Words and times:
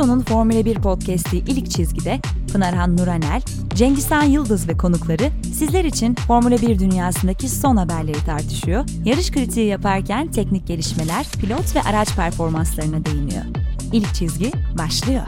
Aposto'nun 0.00 0.20
Formula 0.20 0.64
1 0.64 0.74
podcast'i 0.74 1.36
İlk 1.36 1.70
Çizgi'de 1.70 2.18
Pınarhan 2.52 2.96
Nuranel, 2.96 3.42
Cengizhan 3.74 4.22
Yıldız 4.22 4.68
ve 4.68 4.76
konukları 4.76 5.30
sizler 5.42 5.84
için 5.84 6.14
Formula 6.14 6.62
1 6.62 6.78
dünyasındaki 6.78 7.48
son 7.48 7.76
haberleri 7.76 8.24
tartışıyor, 8.26 8.84
yarış 9.04 9.30
kritiği 9.30 9.66
yaparken 9.66 10.30
teknik 10.30 10.66
gelişmeler, 10.66 11.26
pilot 11.40 11.76
ve 11.76 11.82
araç 11.82 12.16
performanslarına 12.16 13.04
değiniyor. 13.04 13.44
İlk 13.92 14.14
Çizgi 14.14 14.52
başlıyor. 14.78 15.22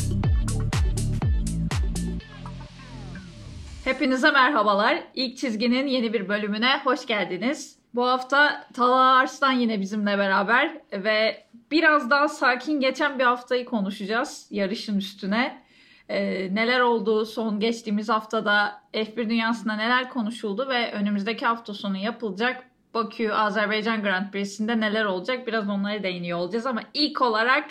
Hepinize 3.84 4.30
merhabalar. 4.30 5.02
İlk 5.14 5.38
Çizgi'nin 5.38 5.86
yeni 5.86 6.12
bir 6.12 6.28
bölümüne 6.28 6.80
hoş 6.84 7.06
geldiniz. 7.06 7.81
Bu 7.94 8.06
hafta 8.06 8.66
Talha 8.74 9.16
Arslan 9.16 9.52
yine 9.52 9.80
bizimle 9.80 10.18
beraber 10.18 10.80
ve 10.92 11.46
biraz 11.70 12.10
daha 12.10 12.28
sakin 12.28 12.80
geçen 12.80 13.18
bir 13.18 13.24
haftayı 13.24 13.64
konuşacağız 13.64 14.46
yarışın 14.50 14.98
üstüne. 14.98 15.62
Ee, 16.08 16.54
neler 16.54 16.80
oldu 16.80 17.26
son 17.26 17.60
geçtiğimiz 17.60 18.08
haftada 18.08 18.82
F1 18.94 19.30
dünyasında 19.30 19.76
neler 19.76 20.10
konuşuldu 20.10 20.68
ve 20.68 20.92
önümüzdeki 20.92 21.46
hafta 21.46 21.74
sonu 21.74 21.96
yapılacak 21.96 22.66
Bakü 22.94 23.30
Azerbaycan 23.30 24.02
Grand 24.02 24.30
Prix'sinde 24.30 24.80
neler 24.80 25.04
olacak 25.04 25.46
biraz 25.46 25.68
onlara 25.68 26.02
değiniyor 26.02 26.38
olacağız 26.38 26.66
ama 26.66 26.80
ilk 26.94 27.22
olarak 27.22 27.70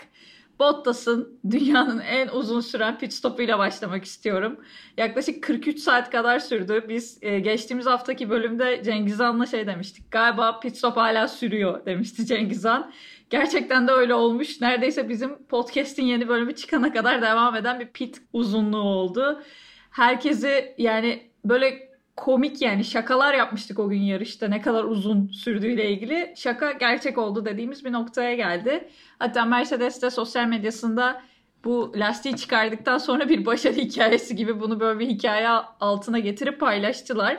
Bottas'ın 0.61 1.39
dünyanın 1.49 1.99
en 1.99 2.27
uzun 2.27 2.61
süren 2.61 2.97
pit 2.97 3.13
stopuyla 3.13 3.59
başlamak 3.59 4.05
istiyorum. 4.05 4.59
Yaklaşık 4.97 5.43
43 5.43 5.79
saat 5.79 6.11
kadar 6.11 6.39
sürdü. 6.39 6.85
Biz 6.89 7.17
e, 7.21 7.39
geçtiğimiz 7.39 7.85
haftaki 7.85 8.29
bölümde 8.29 8.83
Cengizhan'la 8.83 9.45
şey 9.45 9.67
demiştik. 9.67 10.11
Galiba 10.11 10.59
pit 10.59 10.77
stop 10.77 10.97
hala 10.97 11.27
sürüyor 11.27 11.85
demişti 11.85 12.25
Cengizhan. 12.25 12.91
Gerçekten 13.29 13.87
de 13.87 13.91
öyle 13.91 14.13
olmuş. 14.13 14.61
Neredeyse 14.61 15.09
bizim 15.09 15.45
podcast'in 15.45 16.05
yeni 16.05 16.27
bölümü 16.27 16.55
çıkana 16.55 16.93
kadar 16.93 17.21
devam 17.21 17.55
eden 17.55 17.79
bir 17.79 17.87
pit 17.87 18.21
uzunluğu 18.33 18.83
oldu. 18.83 19.43
Herkesi 19.91 20.75
yani 20.77 21.31
böyle 21.45 21.90
komik 22.15 22.61
yani 22.61 22.83
şakalar 22.83 23.33
yapmıştık 23.33 23.79
o 23.79 23.89
gün 23.89 24.01
yarışta 24.01 24.47
ne 24.47 24.61
kadar 24.61 24.83
uzun 24.83 25.27
sürdüğüyle 25.27 25.91
ilgili. 25.91 26.33
Şaka 26.37 26.71
gerçek 26.71 27.17
oldu 27.17 27.45
dediğimiz 27.45 27.85
bir 27.85 27.91
noktaya 27.91 28.35
geldi. 28.35 28.89
Hatta 29.19 29.45
Mercedes 29.45 30.01
de 30.01 30.09
sosyal 30.09 30.47
medyasında 30.47 31.21
bu 31.63 31.93
lastiği 31.95 32.35
çıkardıktan 32.35 32.97
sonra 32.97 33.29
bir 33.29 33.45
başarı 33.45 33.75
hikayesi 33.75 34.35
gibi 34.35 34.59
bunu 34.59 34.79
böyle 34.79 34.99
bir 34.99 35.07
hikaye 35.07 35.49
altına 35.79 36.19
getirip 36.19 36.59
paylaştılar. 36.59 37.37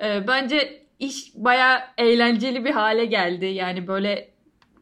Ee, 0.00 0.28
bence 0.28 0.84
iş 0.98 1.32
baya 1.34 1.94
eğlenceli 1.98 2.64
bir 2.64 2.70
hale 2.70 3.04
geldi. 3.04 3.46
Yani 3.46 3.86
böyle 3.86 4.34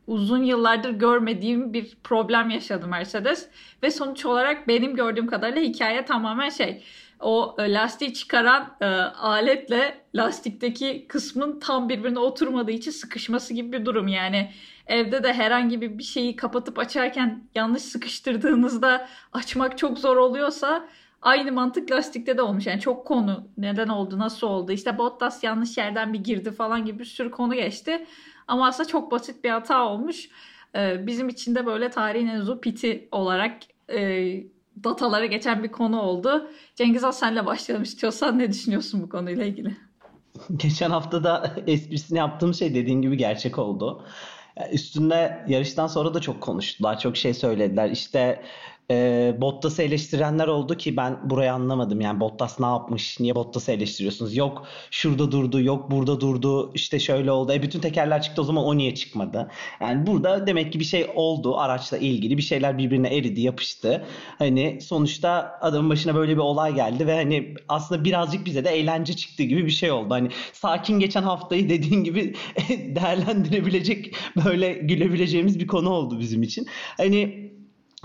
uzun 0.07 0.43
yıllardır 0.43 0.91
görmediğim 0.91 1.73
bir 1.73 1.97
problem 2.05 2.51
yaşadı 2.51 2.89
Mercedes. 2.89 3.49
Ve 3.83 3.91
sonuç 3.91 4.27
olarak 4.27 4.69
benim 4.69 4.97
gördüğüm 4.97 5.27
kadarıyla 5.27 5.63
hikaye 5.63 6.05
tamamen 6.05 6.49
şey 6.49 6.83
o 7.23 7.57
e, 7.59 7.73
lastiği 7.73 8.15
çıkaran 8.15 8.77
e, 8.81 8.87
aletle 8.87 10.05
lastikteki 10.15 11.07
kısmın 11.09 11.61
tam 11.61 11.89
birbirine 11.89 12.19
oturmadığı 12.19 12.71
için 12.71 12.91
sıkışması 12.91 13.55
gibi 13.55 13.73
bir 13.73 13.85
durum. 13.85 14.09
Yani 14.09 14.51
evde 14.87 15.23
de 15.23 15.33
herhangi 15.33 15.81
bir 15.81 16.03
şeyi 16.03 16.37
kapatıp 16.37 16.79
açarken 16.79 17.45
yanlış 17.55 17.83
sıkıştırdığınızda 17.83 19.09
açmak 19.33 19.79
çok 19.79 19.99
zor 19.99 20.17
oluyorsa 20.17 20.89
aynı 21.23 21.53
mantık 21.53 21.91
lastikte 21.91 22.39
de 22.39 22.43
olmuş. 22.43 22.67
Yani 22.67 22.81
çok 22.81 23.07
konu 23.07 23.49
neden 23.59 23.89
oldu, 23.89 24.19
nasıl 24.19 24.47
oldu, 24.47 24.73
işte 24.73 24.99
Bottas 24.99 25.45
yanlış 25.45 25.79
yerden 25.79 26.13
bir 26.13 26.25
girdi 26.25 26.51
falan 26.51 26.85
gibi 26.85 26.99
bir 26.99 27.05
sürü 27.05 27.31
konu 27.31 27.55
geçti. 27.55 28.07
Ama 28.49 28.67
aslında 28.67 28.89
çok 28.89 29.11
basit 29.11 29.45
bir 29.45 29.51
hata 29.51 29.85
olmuş. 29.85 30.29
Ee, 30.77 31.07
bizim 31.07 31.29
için 31.29 31.55
de 31.55 31.67
böyle 31.67 31.91
tarihin 31.91 32.27
en 32.27 32.41
uzun 32.41 32.59
piti 32.59 33.09
olarak 33.13 33.57
e, 33.91 34.35
datalara 34.85 35.27
geçen 35.27 35.63
bir 35.63 35.69
konu 35.69 36.01
oldu. 36.01 36.51
Cengiz 36.77 37.03
Han 37.03 37.11
senle 37.11 37.47
başlayalım 37.47 37.83
istiyorsan 37.83 38.39
ne 38.39 38.51
düşünüyorsun 38.51 39.03
bu 39.03 39.09
konuyla 39.09 39.45
ilgili? 39.45 39.77
Geçen 40.57 40.91
hafta 40.91 41.25
da 41.25 41.55
esprisini 41.67 42.19
yaptığım 42.19 42.55
şey 42.55 42.75
dediğin 42.75 43.03
gibi 43.03 43.17
gerçek 43.17 43.59
oldu. 43.59 44.05
Üstünde 44.73 45.45
yarıştan 45.49 45.87
sonra 45.87 46.15
da 46.15 46.21
çok 46.21 46.41
konuştular. 46.41 46.99
Çok 46.99 47.17
şey 47.17 47.35
söylediler. 47.35 47.91
İşte 47.91 48.43
e, 48.91 49.35
Bottas'ı 49.41 49.83
eleştirenler 49.83 50.47
oldu 50.49 50.77
ki 50.77 50.97
ben 50.97 51.31
burayı 51.31 51.53
anlamadım. 51.53 52.01
Yani 52.01 52.21
Bottas 52.21 52.61
ne 52.61 52.67
yapmış? 52.67 53.21
Niye 53.21 53.35
Bottas'ı 53.35 53.73
eleştiriyorsunuz? 53.73 54.37
Yok 54.37 54.67
şurada 54.91 55.33
durdu, 55.33 55.61
yok 55.61 55.91
burada 55.91 56.21
durdu. 56.21 56.73
İşte 56.75 56.99
şöyle 56.99 57.33
oldu. 57.33 57.53
E 57.53 57.63
bütün 57.63 57.81
tekerler 57.81 58.23
çıktı 58.23 58.43
o 58.43 58.45
zaman 58.45 58.65
o 58.65 58.77
niye 58.77 58.95
çıkmadı? 58.95 59.51
Yani 59.81 60.07
burada 60.07 60.47
demek 60.47 60.73
ki 60.73 60.81
bir 60.81 60.85
şey 60.85 61.07
oldu 61.15 61.59
araçla 61.59 61.99
ilgili. 61.99 62.37
Bir 62.37 62.43
şeyler 62.43 62.79
birbirine 62.79 63.17
eridi, 63.17 63.41
yapıştı. 63.41 64.05
Hani 64.39 64.79
sonuçta 64.81 65.59
adamın 65.61 65.91
başına 65.91 66.15
böyle 66.15 66.33
bir 66.33 66.41
olay 66.41 66.75
geldi 66.75 67.07
ve 67.07 67.15
hani 67.15 67.55
aslında 67.69 68.05
birazcık 68.05 68.47
bize 68.47 68.65
de 68.65 68.71
eğlence 68.71 69.17
çıktı 69.17 69.43
gibi 69.43 69.67
bir 69.67 69.71
şey 69.71 69.91
oldu. 69.91 70.15
Hani 70.15 70.29
sakin 70.53 70.99
geçen 70.99 71.23
haftayı 71.23 71.69
dediğin 71.69 72.05
gibi 72.05 72.35
değerlendirebilecek 72.69 74.15
böyle 74.45 74.73
gülebileceğimiz 74.73 75.59
bir 75.59 75.67
konu 75.67 75.91
oldu 75.91 76.21
bizim 76.21 76.43
için. 76.43 76.67
Hani 76.97 77.42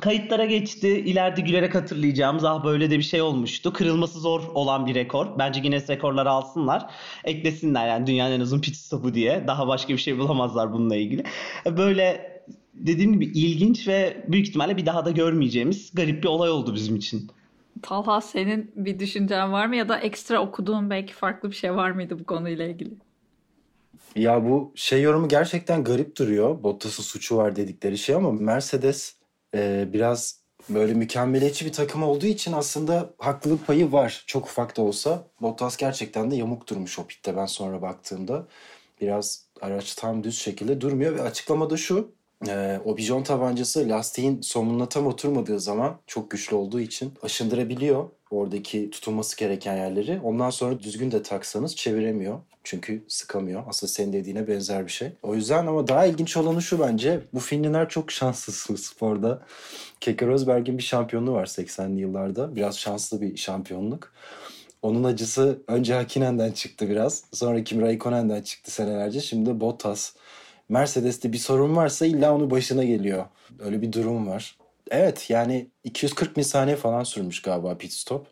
Kayıtlara 0.01 0.45
geçti. 0.45 0.87
İleride 0.87 1.41
gülerek 1.41 1.75
hatırlayacağımız 1.75 2.43
ah 2.43 2.63
böyle 2.65 2.91
de 2.91 2.97
bir 2.97 3.03
şey 3.03 3.21
olmuştu. 3.21 3.73
Kırılması 3.73 4.19
zor 4.19 4.41
olan 4.53 4.85
bir 4.87 4.95
rekor. 4.95 5.27
Bence 5.39 5.59
Guinness 5.61 5.89
rekorları 5.89 6.29
alsınlar. 6.29 6.85
Eklesinler 7.23 7.87
yani 7.87 8.07
dünyanın 8.07 8.35
en 8.35 8.39
uzun 8.39 8.61
pit 8.61 8.75
stopu 8.75 9.13
diye. 9.13 9.43
Daha 9.47 9.67
başka 9.67 9.93
bir 9.93 9.97
şey 9.97 10.19
bulamazlar 10.19 10.73
bununla 10.73 10.95
ilgili. 10.95 11.23
Böyle 11.65 12.37
dediğim 12.73 13.13
gibi 13.13 13.25
ilginç 13.25 13.87
ve 13.87 14.25
büyük 14.27 14.47
ihtimalle 14.47 14.77
bir 14.77 14.85
daha 14.85 15.05
da 15.05 15.11
görmeyeceğimiz 15.11 15.91
garip 15.93 16.23
bir 16.23 16.27
olay 16.27 16.49
oldu 16.49 16.75
bizim 16.75 16.95
için. 16.95 17.31
Talha 17.81 18.21
senin 18.21 18.71
bir 18.75 18.99
düşüncen 18.99 19.51
var 19.51 19.65
mı 19.65 19.75
ya 19.75 19.89
da 19.89 19.97
ekstra 19.97 20.41
okuduğun 20.41 20.89
belki 20.89 21.13
farklı 21.13 21.51
bir 21.51 21.55
şey 21.55 21.75
var 21.75 21.91
mıydı 21.91 22.19
bu 22.19 22.23
konuyla 22.23 22.65
ilgili? 22.65 22.93
Ya 24.15 24.49
bu 24.49 24.71
şey 24.75 25.01
yorumu 25.01 25.27
gerçekten 25.27 25.83
garip 25.83 26.17
duruyor. 26.17 26.63
Bottas'ın 26.63 27.03
suçu 27.03 27.37
var 27.37 27.55
dedikleri 27.55 27.97
şey 27.97 28.15
ama 28.15 28.31
Mercedes 28.31 29.16
e, 29.55 29.93
biraz 29.93 30.41
böyle 30.69 30.93
mükemmeliyetçi 30.93 31.65
bir 31.65 31.73
takım 31.73 32.03
olduğu 32.03 32.25
için 32.25 32.53
aslında 32.53 33.13
haklılık 33.19 33.67
payı 33.67 33.91
var. 33.91 34.23
Çok 34.27 34.45
ufak 34.45 34.77
da 34.77 34.81
olsa. 34.81 35.27
Bottas 35.41 35.77
gerçekten 35.77 36.31
de 36.31 36.35
yamuk 36.35 36.69
durmuş 36.69 36.99
o 36.99 37.07
pitte 37.07 37.37
ben 37.37 37.45
sonra 37.45 37.81
baktığımda. 37.81 38.47
Biraz 39.01 39.47
araç 39.61 39.95
tam 39.95 40.23
düz 40.23 40.39
şekilde 40.39 40.81
durmuyor 40.81 41.15
ve 41.15 41.21
açıklamada 41.21 41.77
şu. 41.77 42.16
E, 42.47 42.79
o 42.85 42.97
bijon 42.97 43.23
tabancası 43.23 43.89
lastiğin 43.89 44.41
somununa 44.41 44.89
tam 44.89 45.07
oturmadığı 45.07 45.59
zaman 45.59 45.99
çok 46.07 46.31
güçlü 46.31 46.55
olduğu 46.55 46.79
için 46.79 47.13
aşındırabiliyor 47.21 48.09
oradaki 48.31 48.89
tutulması 48.89 49.37
gereken 49.37 49.77
yerleri. 49.77 50.19
Ondan 50.23 50.49
sonra 50.49 50.79
düzgün 50.79 51.11
de 51.11 51.23
taksanız 51.23 51.75
çeviremiyor. 51.75 52.39
Çünkü 52.63 53.03
sıkamıyor. 53.07 53.63
Aslında 53.67 53.91
senin 53.91 54.13
dediğine 54.13 54.47
benzer 54.47 54.85
bir 54.85 54.91
şey. 54.91 55.11
O 55.23 55.35
yüzden 55.35 55.67
ama 55.67 55.87
daha 55.87 56.05
ilginç 56.05 56.37
olanı 56.37 56.61
şu 56.61 56.79
bence. 56.79 57.21
Bu 57.33 57.39
Finliler 57.39 57.89
çok 57.89 58.11
şanslı 58.11 58.77
sporda. 58.77 59.45
Keke 59.99 60.27
Rosberg'in 60.27 60.77
bir 60.77 60.83
şampiyonluğu 60.83 61.33
var 61.33 61.45
80'li 61.45 62.01
yıllarda. 62.01 62.55
Biraz 62.55 62.79
şanslı 62.79 63.21
bir 63.21 63.37
şampiyonluk. 63.37 64.13
Onun 64.81 65.03
acısı 65.03 65.61
önce 65.67 65.93
Hakinen'den 65.93 66.51
çıktı 66.51 66.89
biraz. 66.89 67.23
Sonra 67.33 67.63
Kimi 67.63 67.81
Raikkonen'den 67.81 68.41
çıktı 68.41 68.71
senelerce. 68.71 69.21
Şimdi 69.21 69.59
Bottas. 69.59 70.13
Mercedes'te 70.69 71.33
bir 71.33 71.37
sorun 71.37 71.75
varsa 71.75 72.05
illa 72.05 72.35
onun 72.35 72.51
başına 72.51 72.83
geliyor. 72.83 73.25
Öyle 73.59 73.81
bir 73.81 73.93
durum 73.93 74.27
var. 74.27 74.57
Evet 74.91 75.29
yani 75.29 75.67
240 75.83 76.45
saniye 76.45 76.75
falan 76.75 77.03
sürmüş 77.03 77.41
galiba 77.41 77.77
pit 77.77 77.91
stop. 77.93 78.27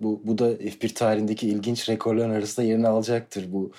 Bu, 0.00 0.20
bu 0.24 0.38
da 0.38 0.52
F1 0.52 0.94
tarihindeki 0.94 1.48
ilginç 1.48 1.88
rekorların 1.88 2.30
arasında 2.30 2.66
yerini 2.66 2.88
alacaktır. 2.88 3.52
Bu 3.52 3.72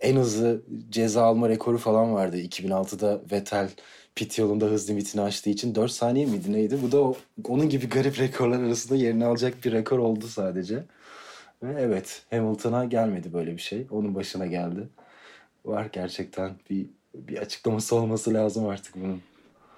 en 0.00 0.16
hızlı 0.16 0.62
ceza 0.90 1.22
alma 1.22 1.48
rekoru 1.48 1.78
falan 1.78 2.14
vardı. 2.14 2.38
2006'da 2.38 3.20
Vettel 3.32 3.70
pit 4.14 4.38
yolunda 4.38 4.66
hız 4.66 4.90
limitini 4.90 5.22
aştığı 5.22 5.50
için 5.50 5.74
4 5.74 5.90
saniye 5.92 6.26
miydi 6.26 6.52
neydi? 6.52 6.78
Bu 6.82 6.92
da 6.92 7.00
o, 7.00 7.16
onun 7.48 7.68
gibi 7.68 7.88
garip 7.88 8.18
rekorlar 8.18 8.62
arasında 8.62 8.96
yerini 8.96 9.24
alacak 9.24 9.64
bir 9.64 9.72
rekor 9.72 9.98
oldu 9.98 10.26
sadece. 10.26 10.84
Ve 11.62 11.82
evet 11.82 12.22
Hamilton'a 12.30 12.84
gelmedi 12.84 13.32
böyle 13.32 13.52
bir 13.52 13.62
şey. 13.62 13.86
Onun 13.90 14.14
başına 14.14 14.46
geldi. 14.46 14.88
Var 15.64 15.88
gerçekten 15.92 16.50
bir 16.70 16.86
bir 17.14 17.38
açıklaması 17.38 17.96
olması 17.96 18.34
lazım 18.34 18.68
artık 18.68 18.96
bunun. 18.96 19.22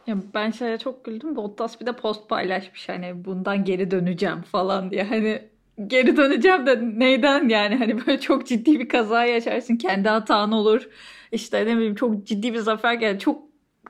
Ya 0.07 0.17
ben 0.35 0.51
şeye 0.51 0.79
çok 0.79 1.05
güldüm. 1.05 1.37
Bottas 1.37 1.81
bir 1.81 1.87
de 1.87 1.93
post 1.93 2.29
paylaşmış 2.29 2.89
hani 2.89 3.25
bundan 3.25 3.65
geri 3.65 3.91
döneceğim 3.91 4.43
falan 4.43 4.91
diye. 4.91 5.05
Hani 5.05 5.43
geri 5.87 6.17
döneceğim 6.17 6.67
de 6.67 6.81
neyden 6.99 7.49
yani 7.49 7.77
hani 7.77 8.07
böyle 8.07 8.21
çok 8.21 8.47
ciddi 8.47 8.81
bir 8.81 8.89
kaza 8.89 9.25
yaşarsın 9.25 9.77
kendi 9.77 10.09
hatan 10.09 10.53
olur. 10.53 10.89
İşte 11.33 11.67
ne 11.67 11.77
bileyim 11.77 11.95
çok 11.95 12.27
ciddi 12.27 12.55
bir 12.55 12.59
zafer 12.59 12.95
geldi. 12.95 13.19
Çok 13.19 13.43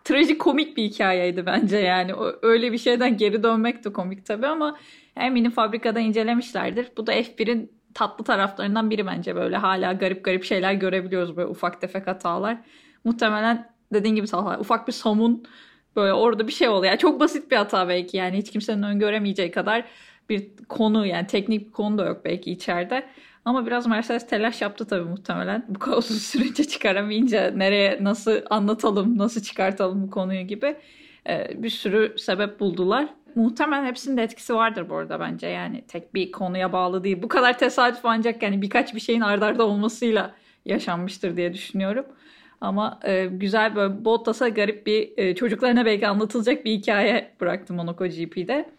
trajik 0.05 0.41
komik 0.41 0.77
bir 0.77 0.83
hikayeydi 0.83 1.47
bence 1.47 1.77
yani. 1.77 2.13
Öyle 2.43 2.73
bir 2.73 2.79
şeyden 2.79 3.17
geri 3.17 3.43
dönmek 3.43 3.85
de 3.85 3.93
komik 3.93 4.27
tabii 4.27 4.47
ama 4.47 4.79
eminim 5.17 5.51
fabrikada 5.51 6.01
incelemişlerdir. 6.01 6.89
Bu 6.97 7.07
da 7.07 7.15
F1'in 7.15 7.73
tatlı 7.95 8.25
taraflarından 8.25 8.91
biri 8.91 9.07
bence 9.07 9.35
böyle 9.35 9.57
hala 9.57 9.93
garip 9.93 10.25
garip 10.25 10.45
şeyler 10.45 10.73
görebiliyoruz 10.73 11.37
böyle 11.37 11.49
ufak 11.49 11.81
tefek 11.81 12.07
hatalar. 12.07 12.59
Muhtemelen 13.05 13.73
dediğin 13.93 14.15
gibi 14.15 14.27
Talha 14.27 14.61
ufak 14.61 14.89
bir 14.89 14.93
somun 14.93 15.47
Böyle 15.97 16.13
orada 16.13 16.47
bir 16.47 16.53
şey 16.53 16.69
oluyor. 16.69 16.97
Çok 16.97 17.21
basit 17.21 17.51
bir 17.51 17.57
hata 17.57 17.89
belki 17.89 18.17
yani 18.17 18.37
hiç 18.39 18.51
kimsenin 18.51 18.83
öngöremeyeceği 18.83 19.51
kadar 19.51 19.85
bir 20.29 20.51
konu 20.69 21.07
yani 21.07 21.27
teknik 21.27 21.67
bir 21.67 21.73
konu 21.73 21.99
da 21.99 22.05
yok 22.07 22.25
belki 22.25 22.53
içeride. 22.53 23.07
Ama 23.45 23.67
biraz 23.67 23.87
Mercedes 23.87 24.27
telaş 24.27 24.63
yaptı 24.63 24.87
tabii 24.87 25.05
muhtemelen. 25.05 25.67
Bu 25.69 25.91
uzun 25.91 26.15
sürece 26.15 26.65
çıkaramayınca 26.65 27.51
nereye 27.51 27.99
nasıl 28.05 28.41
anlatalım, 28.51 29.19
nasıl 29.19 29.43
çıkartalım 29.43 30.03
bu 30.03 30.11
konuyu 30.11 30.41
gibi 30.43 30.77
e, 31.29 31.63
bir 31.63 31.71
sürü 31.71 32.19
sebep 32.19 32.61
buldular. 32.61 33.09
Muhtemelen 33.35 33.85
hepsinin 33.85 34.17
de 34.17 34.23
etkisi 34.23 34.55
vardır 34.55 34.89
bu 34.89 34.97
arada 34.97 35.21
bence. 35.21 35.47
Yani 35.47 35.85
tek 35.89 36.15
bir 36.15 36.33
konuya 36.33 36.73
bağlı 36.73 37.05
değil. 37.05 37.23
Bu 37.23 37.29
kadar 37.29 37.59
tesadüf 37.59 38.05
ancak 38.05 38.43
yani 38.43 38.63
birkaç 38.63 38.95
bir 38.95 39.01
şeyin 39.01 39.21
ardarda 39.21 39.67
olmasıyla 39.67 40.35
yaşanmıştır 40.65 41.37
diye 41.37 41.55
düşünüyorum. 41.55 42.07
Ama 42.61 43.01
e, 43.05 43.27
güzel 43.27 43.77
böyle 43.77 44.05
Bottas'a 44.05 44.49
garip 44.49 44.87
bir 44.87 45.13
e, 45.17 45.35
çocuklarına 45.35 45.85
belki 45.87 46.09
anlatılacak 46.09 46.65
bir 46.65 46.73
hikaye 46.73 47.35
bıraktım 47.41 47.77
Monaco 47.77 48.07
GP'de. 48.07 48.71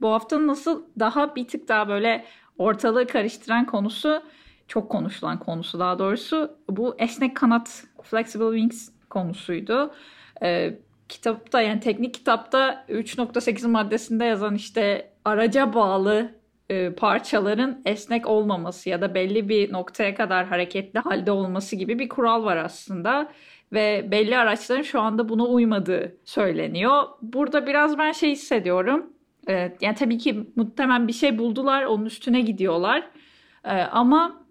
Bu 0.00 0.12
hafta 0.12 0.46
nasıl 0.46 0.82
daha 0.98 1.36
bir 1.36 1.48
tık 1.48 1.68
daha 1.68 1.88
böyle 1.88 2.24
ortalığı 2.58 3.06
karıştıran 3.06 3.66
konusu 3.66 4.22
çok 4.68 4.90
konuşulan 4.90 5.38
konusu 5.38 5.78
daha 5.78 5.98
doğrusu 5.98 6.56
bu 6.68 6.94
esnek 6.98 7.36
kanat 7.36 7.84
flexible 8.02 8.58
wings 8.58 8.88
konusuydu. 9.10 9.94
Ee, 10.42 10.78
kitapta 11.08 11.60
yani 11.60 11.80
teknik 11.80 12.14
kitapta 12.14 12.84
3.8 12.88 13.66
maddesinde 13.66 14.24
yazan 14.24 14.54
işte 14.54 15.12
araca 15.24 15.74
bağlı 15.74 16.39
e, 16.70 16.92
parçaların 16.94 17.82
esnek 17.84 18.26
olmaması 18.26 18.88
ya 18.88 19.00
da 19.00 19.14
belli 19.14 19.48
bir 19.48 19.72
noktaya 19.72 20.14
kadar 20.14 20.46
hareketli 20.46 20.98
halde 20.98 21.32
olması 21.32 21.76
gibi 21.76 21.98
bir 21.98 22.08
kural 22.08 22.44
var 22.44 22.56
aslında 22.56 23.32
ve 23.72 24.08
belli 24.10 24.38
araçların 24.38 24.82
şu 24.82 25.00
anda 25.00 25.28
buna 25.28 25.46
uymadığı 25.46 26.16
söyleniyor. 26.24 27.02
Burada 27.22 27.66
biraz 27.66 27.98
ben 27.98 28.12
şey 28.12 28.30
hissediyorum. 28.30 29.12
E, 29.48 29.76
yani 29.80 29.94
tabii 29.94 30.18
ki 30.18 30.46
muhtemelen 30.56 31.08
bir 31.08 31.12
şey 31.12 31.38
buldular, 31.38 31.84
onun 31.84 32.04
üstüne 32.04 32.40
gidiyorlar. 32.40 33.10
E, 33.64 33.70
ama 33.82 34.44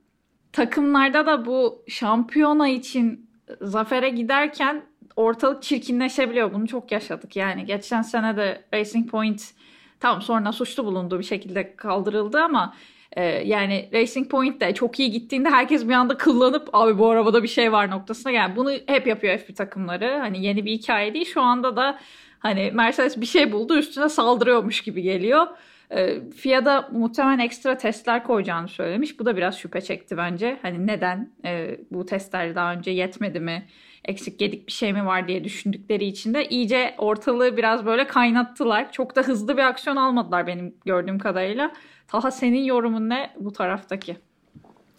takımlarda 0.52 1.26
da 1.26 1.46
bu 1.46 1.84
şampiyona 1.88 2.68
için 2.68 3.30
zafere 3.62 4.10
giderken 4.10 4.84
ortalık 5.16 5.64
çirkinleşebiliyor. 5.64 6.54
Bunu 6.54 6.68
çok 6.68 6.92
yaşadık. 6.92 7.36
Yani 7.36 7.66
geçen 7.66 8.02
sene 8.02 8.38
de 8.38 8.64
Racing 8.74 9.10
Point 9.10 9.54
Tamam 10.00 10.22
sonra 10.22 10.52
suçlu 10.52 10.86
bulunduğu 10.86 11.20
bir 11.20 11.24
şekilde 11.24 11.76
kaldırıldı 11.76 12.42
ama 12.42 12.74
e, 13.12 13.24
yani 13.24 13.90
Racing 13.94 14.32
Point 14.32 14.62
de 14.62 14.74
çok 14.74 15.00
iyi 15.00 15.12
gittiğinde 15.12 15.50
herkes 15.50 15.88
bir 15.88 15.94
anda 15.94 16.18
kıllanıp 16.18 16.70
abi 16.74 16.98
bu 16.98 17.10
arabada 17.10 17.44
bir 17.44 17.48
şey 17.48 17.72
var 17.72 17.92
noktasına 17.92 18.32
yani 18.32 18.56
bunu 18.56 18.72
hep 18.88 19.08
yapıyor 19.08 19.34
F1 19.34 19.54
takımları. 19.54 20.18
Hani 20.20 20.46
yeni 20.46 20.66
bir 20.66 20.72
hikaye 20.72 21.14
değil. 21.14 21.26
Şu 21.26 21.42
anda 21.42 21.76
da 21.76 22.00
hani 22.40 22.72
Mercedes 22.74 23.22
bir 23.22 23.26
şey 23.26 23.52
buldu 23.52 23.78
üstüne 23.78 24.10
saldırıyormuş 24.10 24.82
gibi 24.82 25.02
geliyor. 25.02 25.48
E, 25.92 26.30
FIA'da 26.32 26.90
muhtemelen 26.92 27.40
ekstra 27.40 27.78
testler 27.78 28.24
koyacağını 28.24 28.68
söylemiş. 28.68 29.20
Bu 29.20 29.26
da 29.26 29.38
biraz 29.38 29.58
şüphe 29.58 29.82
çekti 29.82 30.18
bence. 30.18 30.60
Hani 30.62 30.88
neden 30.88 31.32
e, 31.46 31.78
bu 31.92 32.06
testler 32.06 32.56
daha 32.56 32.74
önce 32.74 32.92
yetmedi 32.92 33.40
mi? 33.40 33.68
Eksik 34.06 34.42
yedik 34.42 34.68
bir 34.68 34.72
şey 34.72 34.94
mi 34.94 35.06
var 35.06 35.28
diye 35.28 35.44
düşündükleri 35.44 36.06
için 36.06 36.34
de 36.34 36.50
iyice 36.50 36.96
ortalığı 36.98 37.58
biraz 37.58 37.86
böyle 37.86 38.08
kaynattılar. 38.08 38.92
Çok 38.92 39.16
da 39.16 39.22
hızlı 39.22 39.58
bir 39.58 39.62
aksiyon 39.64 39.96
almadılar 39.96 40.48
benim 40.48 40.76
gördüğüm 40.86 41.20
kadarıyla. 41.20 41.72
Taha 42.08 42.32
senin 42.32 42.64
yorumun 42.64 43.10
ne 43.10 43.34
bu 43.40 43.54
taraftaki? 43.54 44.18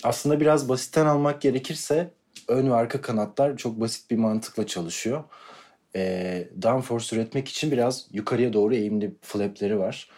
Aslında 0.03 0.41
biraz 0.41 0.69
basitten 0.69 1.07
almak 1.07 1.41
gerekirse 1.41 2.11
ön 2.49 2.71
ve 2.71 2.75
arka 2.75 3.01
kanatlar 3.01 3.57
çok 3.57 3.81
basit 3.81 4.11
bir 4.11 4.17
mantıkla 4.17 4.67
çalışıyor. 4.67 5.25
Ee, 5.97 6.49
downforce 6.63 7.17
üretmek 7.17 7.49
için 7.49 7.71
biraz 7.71 8.09
yukarıya 8.13 8.53
doğru 8.53 8.75
eğimli 8.75 9.15
flapleri 9.23 9.79
var. 9.79 10.09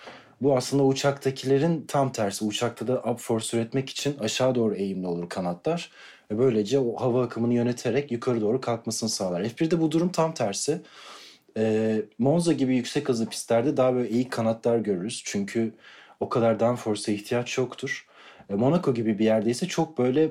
Bu 0.40 0.56
aslında 0.56 0.84
uçaktakilerin 0.84 1.84
tam 1.88 2.12
tersi. 2.12 2.44
Uçakta 2.44 2.86
da 2.86 3.02
upforce 3.02 3.56
üretmek 3.56 3.90
için 3.90 4.18
aşağı 4.18 4.54
doğru 4.54 4.74
eğimli 4.74 5.06
olur 5.06 5.28
kanatlar. 5.28 5.90
Ve 6.32 6.38
böylece 6.38 6.78
o 6.78 6.96
hava 6.96 7.22
akımını 7.24 7.54
yöneterek 7.54 8.12
yukarı 8.12 8.40
doğru 8.40 8.60
kalkmasını 8.60 9.08
sağlar. 9.08 9.40
F1'de 9.40 9.80
bu 9.80 9.92
durum 9.92 10.12
tam 10.12 10.34
tersi. 10.34 10.80
E, 11.56 11.96
Monza 12.18 12.52
gibi 12.52 12.76
yüksek 12.76 13.08
hızlı 13.08 13.28
pistlerde 13.28 13.76
daha 13.76 13.94
böyle 13.94 14.08
eğik 14.08 14.30
kanatlar 14.30 14.78
görürüz. 14.78 15.22
Çünkü 15.24 15.72
o 16.20 16.28
kadar 16.28 16.60
downforce'a 16.60 17.14
ihtiyaç 17.14 17.58
yoktur. 17.58 18.06
E, 18.50 18.54
Monaco 18.54 18.94
gibi 18.94 19.18
bir 19.18 19.24
yerde 19.24 19.50
ise 19.50 19.68
çok 19.68 19.98
böyle 19.98 20.30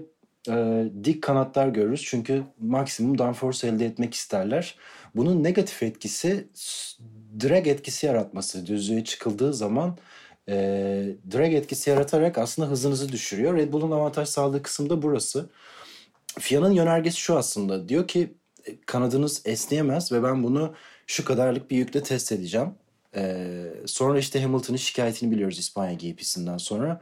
e, 0.50 0.86
dik 1.04 1.22
kanatlar 1.22 1.68
görürüz. 1.68 2.04
Çünkü 2.06 2.44
maksimum 2.60 3.18
downforce 3.18 3.68
elde 3.68 3.86
etmek 3.86 4.14
isterler. 4.14 4.76
Bunun 5.16 5.44
negatif 5.44 5.84
etkisi 5.84 6.48
drag 7.44 7.68
etkisi 7.68 8.06
yaratması. 8.06 8.66
Düzlüğe 8.66 9.04
çıkıldığı 9.04 9.54
zaman 9.54 9.98
e, 10.50 10.56
drag 11.34 11.54
etkisi 11.54 11.90
yaratarak 11.90 12.38
aslında 12.38 12.70
hızınızı 12.70 13.12
düşürüyor. 13.12 13.58
Red 13.58 13.74
Bull'un 13.74 13.92
avantaj 13.92 14.28
sağladığı 14.28 14.64
kısım 14.64 14.90
da 14.90 15.02
burası. 15.02 15.50
FIA'nın 16.40 16.72
yönergesi 16.72 17.18
şu 17.18 17.38
aslında. 17.38 17.90
Diyor 17.90 18.08
ki 18.08 18.34
e, 18.66 18.82
kanadınız 18.86 19.42
esneyemez 19.46 20.12
ve 20.12 20.24
ben 20.24 20.44
bunu 20.44 20.74
şu 21.08 21.26
kadarlık 21.26 21.72
bir 21.72 21.78
yükle 21.78 22.04
test 22.04 22.32
edeceğim. 22.32 22.76
Ee, 23.16 23.74
sonra 23.86 24.20
işte 24.20 24.42
Hamilton'ın 24.42 24.78
şikayetini 24.78 25.32
biliyoruz 25.32 25.60
İspanya 25.60 25.94
GP'sinden 25.94 26.58
sonra. 26.58 27.02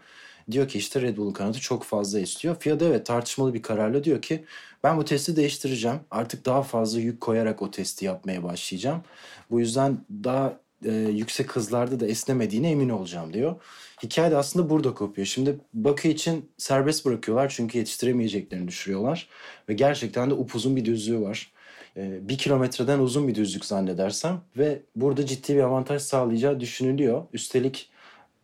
Diyor 0.51 0.67
ki 0.67 0.77
işte 0.77 1.01
Red 1.01 1.17
Bull'un 1.17 1.33
kanadı 1.33 1.59
çok 1.59 1.83
fazla 1.83 2.19
esniyor. 2.19 2.55
FIA 2.59 2.79
da 2.79 2.85
evet 2.85 3.05
tartışmalı 3.05 3.53
bir 3.53 3.61
kararla 3.61 4.03
diyor 4.03 4.21
ki 4.21 4.45
ben 4.83 4.97
bu 4.97 5.05
testi 5.05 5.35
değiştireceğim. 5.35 5.99
Artık 6.11 6.45
daha 6.45 6.63
fazla 6.63 6.99
yük 6.99 7.21
koyarak 7.21 7.61
o 7.61 7.71
testi 7.71 8.05
yapmaya 8.05 8.43
başlayacağım. 8.43 9.03
Bu 9.51 9.59
yüzden 9.59 10.05
daha 10.23 10.59
e, 10.85 10.91
yüksek 10.91 11.55
hızlarda 11.55 11.99
da 11.99 12.07
esnemediğine 12.07 12.71
emin 12.71 12.89
olacağım 12.89 13.33
diyor. 13.33 13.55
Hikaye 14.03 14.31
de 14.31 14.37
aslında 14.37 14.69
burada 14.69 14.93
kopuyor. 14.93 15.25
Şimdi 15.25 15.59
Bakü 15.73 16.07
için 16.07 16.51
serbest 16.57 17.05
bırakıyorlar 17.05 17.53
çünkü 17.55 17.77
yetiştiremeyeceklerini 17.77 18.67
düşürüyorlar. 18.67 19.29
Ve 19.69 19.73
gerçekten 19.73 20.29
de 20.29 20.33
upuzun 20.33 20.75
bir 20.75 20.85
düzlüğü 20.85 21.21
var. 21.21 21.51
E, 21.97 22.29
bir 22.29 22.37
kilometreden 22.37 22.99
uzun 22.99 23.27
bir 23.27 23.35
düzlük 23.35 23.65
zannedersem. 23.65 24.41
Ve 24.57 24.81
burada 24.95 25.25
ciddi 25.25 25.55
bir 25.55 25.61
avantaj 25.61 26.01
sağlayacağı 26.01 26.59
düşünülüyor. 26.59 27.23
Üstelik 27.33 27.89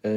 e, 0.06 0.12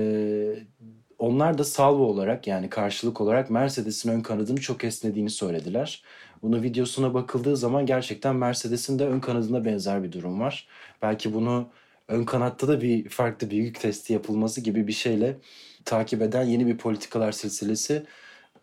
onlar 1.19 1.59
da 1.59 1.65
salvo 1.65 2.03
olarak 2.03 2.47
yani 2.47 2.71
karşılık 2.71 3.21
olarak 3.21 3.51
Mercedes'in 3.51 4.11
ön 4.11 4.21
kanadını 4.21 4.61
çok 4.61 4.85
esnediğini 4.85 5.31
söylediler. 5.31 6.03
Bunu 6.43 6.63
videosuna 6.63 7.15
bakıldığı 7.15 7.57
zaman 7.57 7.87
gerçekten 7.87 8.37
Mercedes'in 8.37 8.99
de 8.99 9.07
ön 9.07 9.21
kanadına 9.21 9.65
benzer 9.65 10.03
bir 10.03 10.13
durum 10.13 10.41
var. 10.41 10.69
Belki 11.03 11.35
bunu 11.35 11.69
ön 12.09 12.25
kanatta 12.25 12.69
da 12.69 12.81
bir 12.81 13.09
farklı 13.09 13.51
bir 13.51 13.57
yük 13.57 13.81
testi 13.81 14.13
yapılması 14.13 14.61
gibi 14.61 14.87
bir 14.87 14.93
şeyle 14.93 15.37
takip 15.85 16.23
eden 16.23 16.43
yeni 16.45 16.67
bir 16.67 16.77
politikalar 16.77 17.33
silsilesi 17.33 18.07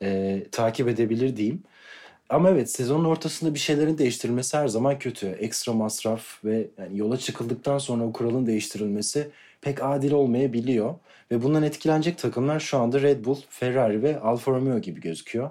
e, 0.02 0.44
takip 0.52 0.88
edebilir 0.88 1.36
diyeyim. 1.36 1.64
Ama 2.30 2.50
evet 2.50 2.72
sezonun 2.72 3.06
ortasında 3.06 3.54
bir 3.54 3.60
şeylerin 3.60 3.98
değiştirilmesi 3.98 4.58
her 4.58 4.68
zaman 4.68 5.00
kötü. 5.00 5.28
Ekstra 5.28 5.74
masraf 5.74 6.46
ve 6.46 6.68
yani 6.78 6.98
yola 6.98 7.18
çıkıldıktan 7.18 7.78
sonra 7.78 8.04
o 8.04 8.14
kuralın 8.14 8.46
değiştirilmesi 8.46 9.30
pek 9.62 9.84
adil 9.84 10.12
olmayabiliyor. 10.12 10.96
Ve 11.32 11.44
bundan 11.44 11.64
etkilenecek 11.64 12.18
takımlar 12.18 12.60
şu 12.60 12.78
anda 12.78 13.02
Red 13.02 13.26
Bull, 13.26 13.38
Ferrari 13.50 14.04
ve 14.04 14.20
Alfa 14.20 14.52
Romeo 14.52 14.80
gibi 14.80 15.02
gözüküyor. 15.02 15.50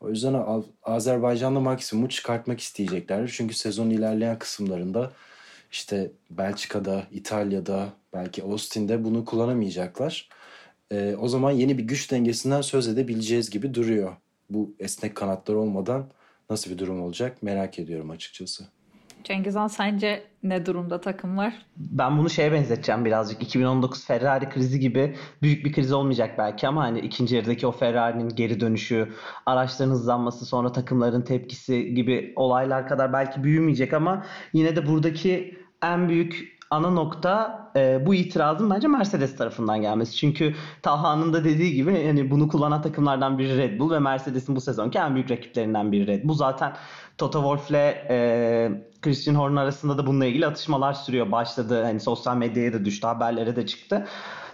O 0.00 0.10
yüzden 0.10 0.44
Azerbaycan'da 0.84 1.60
maksimumu 1.60 2.08
çıkartmak 2.08 2.60
isteyecekler. 2.60 3.30
Çünkü 3.36 3.54
sezon 3.54 3.90
ilerleyen 3.90 4.38
kısımlarında 4.38 5.12
işte 5.72 6.12
Belçika'da, 6.30 7.06
İtalya'da, 7.10 7.92
belki 8.12 8.42
Austin'de 8.42 9.04
bunu 9.04 9.24
kullanamayacaklar. 9.24 10.28
E, 10.90 11.16
o 11.16 11.28
zaman 11.28 11.50
yeni 11.50 11.78
bir 11.78 11.82
güç 11.84 12.10
dengesinden 12.10 12.60
söz 12.60 12.88
edebileceğiz 12.88 13.50
gibi 13.50 13.74
duruyor. 13.74 14.16
Bu 14.50 14.74
esnek 14.78 15.14
kanatlar 15.14 15.54
olmadan 15.54 16.10
nasıl 16.50 16.70
bir 16.70 16.78
durum 16.78 17.02
olacak 17.02 17.42
merak 17.42 17.78
ediyorum 17.78 18.10
açıkçası. 18.10 18.75
Cengizhan 19.26 19.66
sence 19.68 20.22
ne 20.42 20.66
durumda 20.66 21.00
takımlar? 21.00 21.54
Ben 21.76 22.18
bunu 22.18 22.30
şeye 22.30 22.52
benzeteceğim 22.52 23.04
birazcık. 23.04 23.42
2019 23.42 24.06
Ferrari 24.06 24.48
krizi 24.48 24.80
gibi 24.80 25.16
büyük 25.42 25.64
bir 25.64 25.72
kriz 25.72 25.92
olmayacak 25.92 26.38
belki 26.38 26.68
ama 26.68 26.82
hani 26.82 27.00
ikinci 27.00 27.36
yarıdaki 27.36 27.66
o 27.66 27.72
Ferrari'nin 27.72 28.28
geri 28.28 28.60
dönüşü, 28.60 29.12
araçların 29.46 29.90
hızlanması, 29.90 30.46
sonra 30.46 30.72
takımların 30.72 31.22
tepkisi 31.22 31.94
gibi 31.94 32.32
olaylar 32.36 32.88
kadar 32.88 33.12
belki 33.12 33.44
büyümeyecek 33.44 33.92
ama 33.92 34.24
yine 34.52 34.76
de 34.76 34.86
buradaki 34.86 35.58
en 35.82 36.08
büyük 36.08 36.55
ana 36.76 36.90
nokta 36.90 37.68
e, 37.76 38.06
bu 38.06 38.14
itirazın 38.14 38.70
bence 38.70 38.88
Mercedes 38.88 39.36
tarafından 39.36 39.80
gelmesi. 39.80 40.16
Çünkü 40.16 40.54
Talha'nın 40.82 41.32
da 41.32 41.44
dediği 41.44 41.74
gibi 41.74 42.00
yani 42.00 42.30
bunu 42.30 42.48
kullanan 42.48 42.82
takımlardan 42.82 43.38
biri 43.38 43.58
Red 43.58 43.80
Bull 43.80 43.90
ve 43.90 43.98
Mercedes'in 43.98 44.56
bu 44.56 44.60
sezonki 44.60 44.98
en 44.98 45.14
büyük 45.14 45.30
rakiplerinden 45.30 45.92
biri 45.92 46.06
Red 46.06 46.24
Bull. 46.24 46.34
Zaten 46.34 46.76
Toto 47.18 47.38
Wolff 47.38 47.70
ile 47.70 48.06
e, 48.10 48.18
Christian 49.02 49.34
Horner 49.34 49.62
arasında 49.62 49.98
da 49.98 50.06
bununla 50.06 50.26
ilgili 50.26 50.46
atışmalar 50.46 50.92
sürüyor. 50.92 51.32
Başladı 51.32 51.82
hani 51.82 52.00
sosyal 52.00 52.36
medyaya 52.36 52.72
da 52.72 52.84
düştü, 52.84 53.06
haberlere 53.06 53.56
de 53.56 53.66
çıktı. 53.66 54.06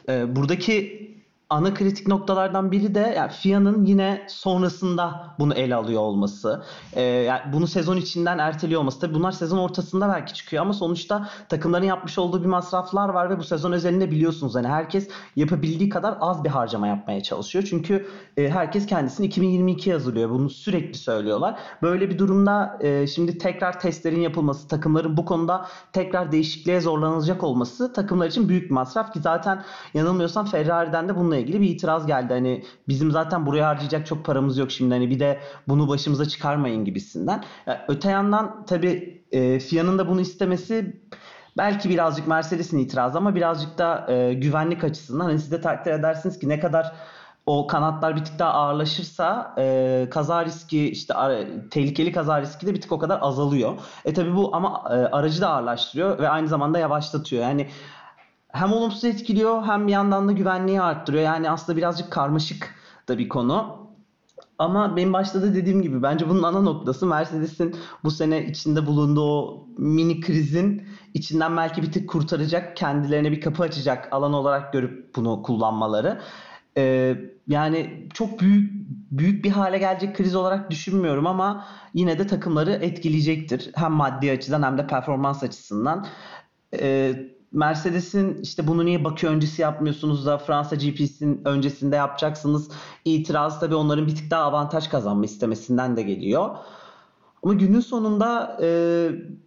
E, 0.09 0.37
buradaki 0.37 1.12
ana 1.52 1.75
kritik 1.75 2.09
noktalardan 2.09 2.73
biri 2.73 2.94
de 2.94 3.14
yani 3.16 3.32
FIA'nın 3.32 3.85
yine 3.85 4.26
sonrasında 4.28 5.35
bunu 5.38 5.54
ele 5.54 5.75
alıyor 5.75 6.00
olması. 6.00 6.62
Ee, 6.92 7.02
yani 7.02 7.40
bunu 7.52 7.66
sezon 7.66 7.97
içinden 7.97 8.38
erteliyor 8.38 8.80
olması. 8.80 9.00
Tabii 9.00 9.14
bunlar 9.14 9.32
sezon 9.32 9.59
ortasında 9.59 10.09
belki 10.09 10.35
çıkıyor 10.35 10.62
ama 10.62 10.73
sonuçta 10.73 11.28
takımların 11.49 11.85
yapmış 11.85 12.18
olduğu 12.18 12.40
bir 12.40 12.49
masraflar 12.49 13.09
var 13.09 13.30
ve 13.30 13.38
bu 13.38 13.44
sezon 13.44 13.73
özelinde 13.73 14.11
biliyorsunuz 14.11 14.54
hani 14.54 14.68
herkes 14.68 15.09
yapabildiği 15.37 15.88
kadar 15.88 16.16
az 16.21 16.44
bir 16.44 16.49
harcama 16.49 16.87
yapmaya 16.87 17.23
çalışıyor. 17.23 17.64
Çünkü 17.71 18.09
e, 18.37 18.49
herkes 18.49 18.87
kendisini 18.87 19.26
2022 19.26 19.92
hazırlıyor. 19.92 20.30
Bunu 20.30 20.50
sürekli 20.50 20.99
söylüyorlar. 20.99 21.59
Böyle 21.82 22.11
bir 22.11 22.18
durumda 22.18 22.78
e, 22.80 23.06
şimdi 23.06 23.38
tekrar 23.38 23.80
testlerin 23.80 24.21
yapılması, 24.21 24.68
takımların 24.68 25.16
bu 25.16 25.25
konuda 25.25 25.66
tekrar 25.92 26.32
değişikliğe 26.32 26.80
zorlanılacak 26.80 27.42
olması 27.42 27.92
takımlar 27.92 28.26
için 28.26 28.49
büyük 28.49 28.64
bir 28.64 28.75
masraf 28.75 29.12
ki 29.12 29.21
zaten 29.21 29.64
yanılmıyorsam 29.94 30.47
Ferrari'den 30.47 31.09
de 31.09 31.16
bununla 31.16 31.42
ilgili 31.43 31.61
bir 31.61 31.69
itiraz 31.69 32.07
geldi. 32.07 32.33
Hani 32.33 32.65
bizim 32.89 33.11
zaten 33.11 33.47
buraya 33.47 33.69
harcayacak 33.69 34.07
çok 34.07 34.25
paramız 34.25 34.59
yok 34.59 34.71
şimdi 34.71 34.95
hani 34.95 35.11
bir 35.11 35.21
de 35.21 35.41
bunu 35.69 35.89
başımıza 35.89 36.25
çıkarmayın 36.25 36.85
gibisinden. 36.85 37.45
Yani 37.67 37.79
öte 37.89 38.11
yandan 38.11 38.67
tabii 38.67 39.25
e, 39.33 39.59
FIA'nın 39.59 39.99
da 39.99 40.09
bunu 40.09 40.21
istemesi 40.21 41.01
belki 41.57 41.91
birazcık 41.91 42.29
Mercedes'in 42.29 42.79
itirazı 42.79 43.19
ama 43.19 43.35
birazcık 43.35 43.79
da 43.79 44.07
e, 44.13 44.35
güvenlik 44.35 44.85
açısından 44.85 45.25
hani 45.25 45.39
siz 45.39 45.53
de 45.53 45.61
takdir 45.61 45.91
edersiniz 45.91 46.39
ki 46.39 46.49
ne 46.49 46.61
kadar 46.61 46.93
o 47.47 47.67
kanatlar 47.67 48.17
bir 48.17 48.25
tık 48.25 48.39
daha 48.39 48.53
ağırlaşırsa 48.53 49.55
e, 49.59 50.07
kaza 50.11 50.45
riski 50.45 50.91
işte 50.91 51.15
tehlikeli 51.71 52.13
kaza 52.13 52.41
riski 52.41 52.67
de 52.67 52.75
bir 52.75 52.81
tık 52.81 52.93
o 52.93 52.99
kadar 52.99 53.19
azalıyor. 53.23 53.79
E 54.05 54.15
tabi 54.15 54.35
bu 54.37 54.57
ama 54.57 54.85
e, 54.91 54.93
aracı 54.93 55.41
da 55.41 55.49
ağırlaştırıyor 55.49 56.19
ve 56.19 56.29
aynı 56.29 56.49
zamanda 56.49 56.79
yavaşlatıyor. 56.79 57.43
Yani 57.43 57.69
hem 58.52 58.73
olumsuz 58.73 59.04
etkiliyor 59.04 59.62
hem 59.62 59.87
bir 59.87 59.92
yandan 59.92 60.28
da 60.28 60.32
güvenliği 60.32 60.80
arttırıyor. 60.80 61.25
Yani 61.25 61.50
aslında 61.50 61.78
birazcık 61.78 62.11
karmaşık 62.11 62.75
da 63.09 63.18
bir 63.18 63.28
konu. 63.28 63.82
Ama 64.59 64.97
benim 64.97 65.12
başta 65.12 65.42
da 65.42 65.54
dediğim 65.54 65.82
gibi 65.82 66.02
bence 66.02 66.28
bunun 66.28 66.42
ana 66.42 66.61
noktası 66.61 67.06
Mercedes'in 67.06 67.76
bu 68.04 68.11
sene 68.11 68.47
içinde 68.47 68.87
bulunduğu 68.87 69.23
o 69.23 69.68
mini 69.78 70.21
krizin 70.21 70.82
içinden 71.14 71.56
belki 71.56 71.82
bir 71.82 71.92
tık 71.92 72.09
kurtaracak, 72.09 72.76
kendilerine 72.76 73.32
bir 73.32 73.40
kapı 73.40 73.62
açacak 73.62 74.09
alan 74.12 74.32
olarak 74.32 74.73
görüp 74.73 75.16
bunu 75.16 75.42
kullanmaları. 75.42 76.21
Ee, 76.76 77.16
yani 77.49 78.09
çok 78.14 78.40
büyük 78.40 78.82
büyük 79.11 79.44
bir 79.44 79.50
hale 79.50 79.78
gelecek 79.78 80.16
kriz 80.16 80.35
olarak 80.35 80.71
düşünmüyorum 80.71 81.26
ama 81.26 81.66
yine 81.94 82.18
de 82.18 82.26
takımları 82.26 82.73
etkileyecektir. 82.73 83.71
Hem 83.75 83.92
maddi 83.92 84.32
açıdan 84.32 84.62
hem 84.62 84.78
de 84.78 84.87
performans 84.87 85.42
açısından. 85.42 86.06
Ee, 86.75 87.14
Mercedes'in 87.52 88.42
işte 88.42 88.66
bunu 88.66 88.85
niye 88.85 89.04
Bakü 89.04 89.26
öncesi 89.26 89.62
yapmıyorsunuz 89.62 90.26
da 90.26 90.38
Fransa 90.38 90.76
GP'sinin 90.76 91.40
öncesinde 91.44 91.97
yapacaksınız 91.97 92.71
itiraz 93.04 93.61
tabii 93.61 93.75
onların 93.75 94.06
bir 94.06 94.16
tık 94.16 94.30
daha 94.30 94.42
avantaj 94.42 94.88
kazanma 94.88 95.25
istemesinden 95.25 95.97
de 95.97 96.02
geliyor. 96.02 96.56
Ama 97.42 97.54
günün 97.54 97.80
sonunda 97.80 98.59
e, 98.62 98.66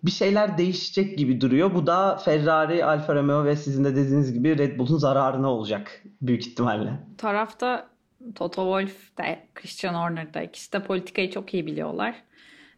bir 0.03 0.11
şeyler 0.11 0.57
değişecek 0.57 1.17
gibi 1.17 1.41
duruyor. 1.41 1.73
Bu 1.75 1.87
da 1.87 2.15
Ferrari, 2.17 2.85
Alfa 2.85 3.15
Romeo 3.15 3.45
ve 3.45 3.55
sizin 3.55 3.83
de 3.83 3.95
dediğiniz 3.95 4.33
gibi 4.33 4.57
Red 4.57 4.79
Bull'un 4.79 4.97
zararına 4.97 5.49
olacak 5.51 6.03
büyük 6.21 6.47
ihtimalle. 6.47 6.99
Tarafta 7.17 7.87
Toto 8.35 8.61
Wolff 8.63 9.17
de 9.17 9.47
Christian 9.55 9.93
Horner 9.93 10.33
da 10.33 10.41
ikisi 10.41 10.73
de 10.73 10.83
politikayı 10.83 11.31
çok 11.31 11.53
iyi 11.53 11.65
biliyorlar. 11.65 12.15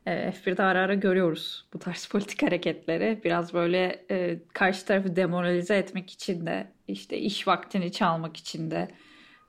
E, 0.08 0.32
F1'de 0.32 0.64
ara 0.64 0.80
ara 0.80 0.94
görüyoruz 0.94 1.66
bu 1.74 1.80
tarz 1.80 2.06
politik 2.12 2.44
hareketleri. 2.44 3.22
Biraz 3.24 3.54
böyle 3.54 4.06
e, 4.12 4.40
karşı 4.54 4.86
tarafı 4.86 5.16
demoralize 5.16 5.78
etmek 5.78 6.10
için 6.12 6.46
de 6.46 6.68
işte 6.88 7.18
iş 7.18 7.48
vaktini 7.48 7.92
çalmak 7.92 8.38
için 8.38 8.72
de 8.72 8.88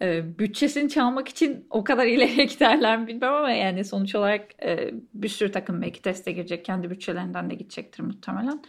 e, 0.03 0.38
bütçesini 0.38 0.91
çalmak 0.91 1.29
için 1.29 1.67
o 1.71 1.85
kadar 1.85 2.07
ileriye 2.17 2.45
giderler 2.45 2.99
mi 2.99 3.07
bilmem 3.07 3.33
ama 3.33 3.50
yani 3.50 3.85
sonuç 3.85 4.15
olarak 4.15 4.62
e, 4.62 4.91
bir 5.15 5.29
sürü 5.29 5.53
takım 5.53 5.83
belki 5.83 6.03
teste 6.03 6.33
girecek. 6.33 6.65
Kendi 6.65 6.91
bütçelerinden 6.91 7.50
de 7.50 7.55
gidecektir 7.55 8.03
muhtemelen. 8.03 8.62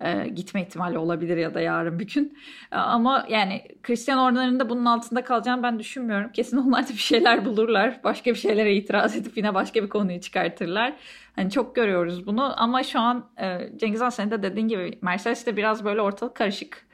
E, 0.00 0.28
gitme 0.28 0.62
ihtimali 0.62 0.98
olabilir 0.98 1.36
ya 1.36 1.54
da 1.54 1.60
yarın 1.60 1.98
bir 1.98 2.06
gün. 2.14 2.38
E, 2.72 2.76
ama 2.76 3.26
yani 3.28 3.62
Christian 3.82 4.18
Horner'ın 4.18 4.60
da 4.60 4.68
bunun 4.68 4.84
altında 4.84 5.24
kalacağını 5.24 5.62
ben 5.62 5.78
düşünmüyorum. 5.78 6.32
Kesin 6.32 6.56
onlar 6.56 6.84
da 6.84 6.88
bir 6.88 6.94
şeyler 6.94 7.44
bulurlar. 7.44 8.00
Başka 8.04 8.30
bir 8.30 8.38
şeylere 8.38 8.74
itiraz 8.74 9.16
edip 9.16 9.36
yine 9.36 9.54
başka 9.54 9.82
bir 9.82 9.88
konuyu 9.88 10.20
çıkartırlar. 10.20 10.92
Hani 11.36 11.50
çok 11.50 11.76
görüyoruz 11.76 12.26
bunu 12.26 12.62
ama 12.62 12.82
şu 12.82 13.00
an 13.00 13.30
e, 13.40 13.58
Cengiz 13.76 14.00
Han 14.00 14.10
senin 14.10 14.30
de 14.30 14.42
dediğin 14.42 14.68
gibi 14.68 14.98
Mercedes'te 15.02 15.56
biraz 15.56 15.84
böyle 15.84 16.00
ortalık 16.00 16.34
karışık 16.34 16.86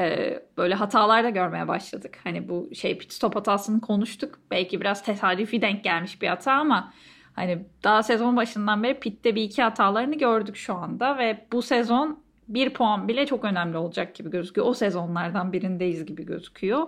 e, 0.00 0.38
böyle 0.56 0.74
hatalar 0.74 1.24
da 1.24 1.30
görmeye 1.30 1.68
başladık. 1.68 2.18
Hani 2.24 2.48
bu 2.48 2.70
şey 2.74 2.98
pit 2.98 3.12
stop 3.12 3.36
hatasını 3.36 3.80
konuştuk. 3.80 4.38
Belki 4.50 4.80
biraz 4.80 5.02
tesadüfi 5.02 5.62
denk 5.62 5.84
gelmiş 5.84 6.22
bir 6.22 6.28
hata 6.28 6.52
ama 6.52 6.92
hani 7.34 7.64
daha 7.84 8.02
sezon 8.02 8.36
başından 8.36 8.82
beri 8.82 9.00
pitte 9.00 9.34
bir 9.34 9.42
iki 9.42 9.62
hatalarını 9.62 10.18
gördük 10.18 10.56
şu 10.56 10.74
anda 10.74 11.18
ve 11.18 11.46
bu 11.52 11.62
sezon 11.62 12.23
bir 12.48 12.70
puan 12.70 13.08
bile 13.08 13.26
çok 13.26 13.44
önemli 13.44 13.76
olacak 13.76 14.14
gibi 14.14 14.30
gözüküyor. 14.30 14.66
O 14.66 14.74
sezonlardan 14.74 15.52
birindeyiz 15.52 16.06
gibi 16.06 16.26
gözüküyor. 16.26 16.86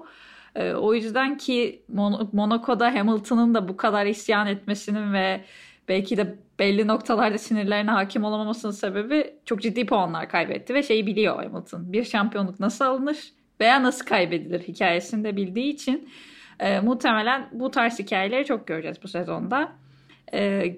E, 0.54 0.72
o 0.72 0.94
yüzden 0.94 1.36
ki 1.36 1.82
Mon- 1.94 2.28
Monaco'da 2.32 2.94
Hamilton'ın 2.94 3.54
da 3.54 3.68
bu 3.68 3.76
kadar 3.76 4.06
isyan 4.06 4.46
etmesinin 4.46 5.12
ve 5.12 5.44
belki 5.88 6.16
de 6.16 6.38
belli 6.58 6.86
noktalarda 6.86 7.38
sinirlerine 7.38 7.90
hakim 7.90 8.24
olamamasının 8.24 8.72
sebebi 8.72 9.34
çok 9.44 9.62
ciddi 9.62 9.86
puanlar 9.86 10.28
kaybetti 10.28 10.74
ve 10.74 10.82
şeyi 10.82 11.06
biliyor 11.06 11.36
Hamilton. 11.36 11.92
Bir 11.92 12.04
şampiyonluk 12.04 12.60
nasıl 12.60 12.84
alınır 12.84 13.16
veya 13.60 13.82
nasıl 13.82 14.06
kaybedilir 14.06 14.60
hikayesini 14.60 15.24
de 15.24 15.36
bildiği 15.36 15.72
için 15.72 16.08
e, 16.60 16.80
muhtemelen 16.80 17.48
bu 17.52 17.70
tarz 17.70 17.98
hikayeleri 17.98 18.44
çok 18.44 18.66
göreceğiz 18.66 18.96
bu 19.02 19.08
sezonda. 19.08 19.72
E, 20.34 20.74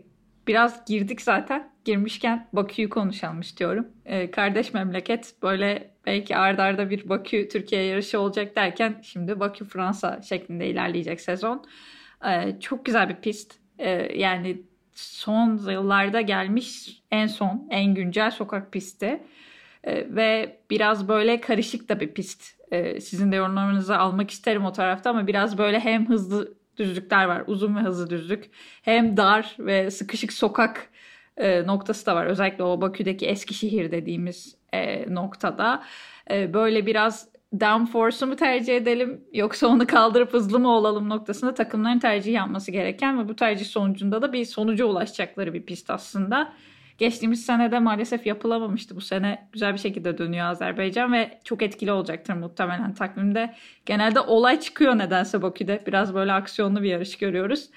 biraz 0.47 0.85
girdik 0.87 1.23
zaten. 1.23 1.71
Girmişken 1.89 2.49
Bakü'yü 2.53 2.89
konuşalım 2.89 3.41
istiyorum. 3.41 3.87
E, 4.05 4.31
kardeş 4.31 4.75
memleket 4.75 5.35
böyle 5.43 5.91
belki 6.07 6.37
ardarda 6.37 6.83
arda 6.83 6.91
bir 6.91 7.09
Bakü 7.09 7.49
Türkiye 7.49 7.83
yarışı 7.83 8.21
olacak 8.21 8.57
derken 8.57 9.01
şimdi 9.03 9.41
Bakü 9.41 9.65
Fransa 9.65 10.23
şeklinde 10.23 10.67
ilerleyecek 10.67 11.21
sezon. 11.21 11.65
E, 12.25 12.61
çok 12.61 12.85
güzel 12.85 13.09
bir 13.09 13.15
pist. 13.15 13.55
E, 13.79 13.91
yani 14.19 14.63
son 14.95 15.71
yıllarda 15.71 16.21
gelmiş 16.21 17.03
en 17.11 17.27
son, 17.27 17.69
en 17.71 17.95
güncel 17.95 18.31
sokak 18.31 18.73
pisti. 18.73 19.23
E, 19.85 20.15
ve 20.17 20.59
biraz 20.71 21.09
böyle 21.09 21.41
karışık 21.41 21.89
da 21.89 22.01
bir 22.01 22.15
pist. 22.15 22.45
E, 22.71 23.01
sizin 23.01 23.33
de 23.33 23.37
yorumlarınızı 23.37 23.99
almak 23.99 24.31
isterim 24.31 24.65
o 24.65 24.73
tarafta 24.73 25.11
ama 25.11 25.27
biraz 25.27 25.59
böyle 25.59 25.81
hem 25.81 26.09
hızlı 26.09 26.55
düzlükler 26.77 27.25
var, 27.25 27.45
uzun 27.47 27.77
ve 27.77 27.81
hızlı 27.81 28.11
düzlük. 28.11 28.51
Hem 28.83 29.17
dar 29.17 29.57
ve 29.59 29.91
sıkışık 29.91 30.33
sokak 30.33 30.91
e, 31.39 31.67
noktası 31.67 32.07
da 32.07 32.17
var. 32.17 32.27
Özellikle 32.27 32.65
o 32.65 32.81
Bakü'deki 32.81 33.27
Eskişehir 33.27 33.91
dediğimiz 33.91 34.57
e, 34.73 35.15
noktada. 35.15 35.83
E, 36.31 36.55
böyle 36.55 36.87
biraz 36.87 37.29
downforce'u 37.61 38.29
mu 38.29 38.37
tercih 38.37 38.77
edelim 38.77 39.25
yoksa 39.33 39.67
onu 39.67 39.87
kaldırıp 39.87 40.33
hızlı 40.33 40.59
mı 40.61 40.69
olalım 40.69 41.09
noktasında 41.09 41.55
takımların 41.55 41.99
tercih 41.99 42.33
yapması 42.33 42.71
gereken 42.71 43.19
ve 43.19 43.29
bu 43.29 43.37
tercih 43.37 43.67
sonucunda 43.67 44.23
da 44.23 44.33
bir 44.33 44.45
sonuca 44.45 44.85
ulaşacakları 44.85 45.55
bir 45.55 45.63
pist 45.63 45.91
aslında. 45.91 46.53
Geçtiğimiz 46.99 47.47
senede 47.47 47.79
maalesef 47.79 48.27
yapılamamıştı. 48.27 48.97
Bu 48.97 49.01
sene 49.01 49.49
güzel 49.53 49.73
bir 49.73 49.79
şekilde 49.79 50.19
dönüyor 50.19 50.47
Azerbaycan 50.47 51.13
ve 51.13 51.41
çok 51.45 51.63
etkili 51.63 51.93
olacaktır 51.93 52.35
muhtemelen 52.35 52.95
takvimde. 52.95 53.55
Genelde 53.87 54.21
olay 54.21 54.61
çıkıyor 54.61 54.99
nedense 54.99 55.43
Bakü'de. 55.43 55.83
Biraz 55.87 56.15
böyle 56.15 56.33
aksiyonlu 56.33 56.83
bir 56.83 56.89
yarış 56.89 57.19
görüyoruz. 57.19 57.71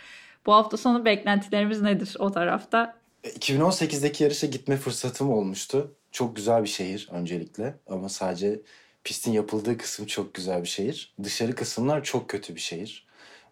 Bu 0.46 0.54
hafta 0.54 0.78
sonu 0.78 1.06
beklentilerimiz 1.06 1.82
nedir 1.82 2.16
o 2.20 2.32
tarafta? 2.32 3.01
2018'deki 3.24 4.24
yarışa 4.24 4.48
gitme 4.48 4.78
fırsatım 4.78 5.30
olmuştu. 5.32 5.96
Çok 6.12 6.36
güzel 6.36 6.64
bir 6.64 6.70
şehir 6.70 7.10
öncelikle 7.12 7.76
ama 7.88 8.10
sadece 8.10 8.62
pistin 9.04 9.32
yapıldığı 9.32 9.78
kısım 9.78 10.06
çok 10.06 10.34
güzel 10.34 10.64
bir 10.64 10.68
şehir. 10.68 11.14
Dışarı 11.24 11.56
kısımlar 11.56 12.04
çok 12.04 12.30
kötü 12.30 12.56
bir 12.56 12.60
şehir. 12.60 13.08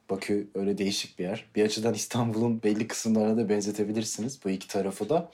Bakü 0.10 0.50
öyle 0.56 0.78
değişik 0.78 1.20
bir 1.20 1.24
yer. 1.24 1.46
Bir 1.56 1.66
açıdan 1.66 1.94
İstanbul'un 2.04 2.64
belli 2.64 2.88
kısımlarına 2.88 3.38
da 3.38 3.50
benzetebilirsiniz 3.50 4.40
bu 4.46 4.50
iki 4.50 4.68
tarafı 4.68 5.10
da. 5.10 5.32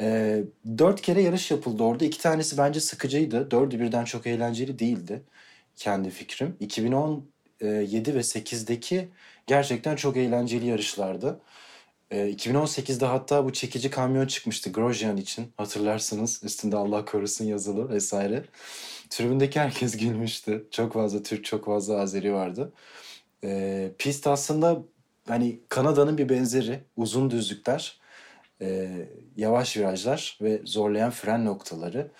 Ee, 0.00 0.44
dört 0.78 1.00
kere 1.02 1.22
yarış 1.22 1.50
yapıldı 1.50 1.82
orada. 1.82 2.04
İki 2.04 2.18
tanesi 2.18 2.58
bence 2.58 2.80
sıkıcıydı. 2.80 3.50
Dördü 3.50 3.80
birden 3.80 4.04
çok 4.04 4.26
eğlenceli 4.26 4.78
değildi. 4.78 5.22
Kendi 5.76 6.10
fikrim. 6.10 6.56
2017 6.60 8.14
ve 8.14 8.22
8'deki 8.22 9.08
gerçekten 9.46 9.96
çok 9.96 10.16
eğlenceli 10.16 10.66
yarışlardı. 10.66 11.40
Ee, 12.10 12.30
2018'de 12.30 13.06
hatta 13.06 13.44
bu 13.44 13.52
çekici 13.52 13.90
kamyon 13.90 14.26
çıkmıştı 14.26 14.72
Grosjean 14.72 15.16
için. 15.16 15.52
Hatırlarsınız 15.56 16.40
üstünde 16.44 16.76
Allah 16.76 17.04
korusun 17.04 17.44
yazılı 17.44 17.88
vesaire. 17.88 18.44
Tribündeki 19.10 19.60
herkes 19.60 19.96
gülmüştü. 19.98 20.68
Çok 20.70 20.92
fazla 20.92 21.22
Türk, 21.22 21.44
çok 21.44 21.64
fazla 21.64 22.00
Azeri 22.00 22.32
vardı. 22.32 22.72
E, 23.44 23.92
pist 23.98 24.26
aslında 24.26 24.82
hani 25.28 25.60
Kanada'nın 25.68 26.18
bir 26.18 26.28
benzeri. 26.28 26.80
Uzun 26.96 27.30
düzlükler, 27.30 28.00
e, 28.62 28.90
yavaş 29.36 29.76
virajlar 29.76 30.38
ve 30.42 30.60
zorlayan 30.64 31.10
fren 31.10 31.44
noktaları. 31.44 32.10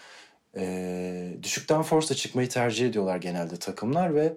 E, 0.57 1.37
düşükten 1.43 1.83
force'la 1.83 2.17
çıkmayı 2.17 2.49
tercih 2.49 2.89
ediyorlar 2.89 3.17
genelde 3.17 3.57
takımlar 3.57 4.15
ve 4.15 4.33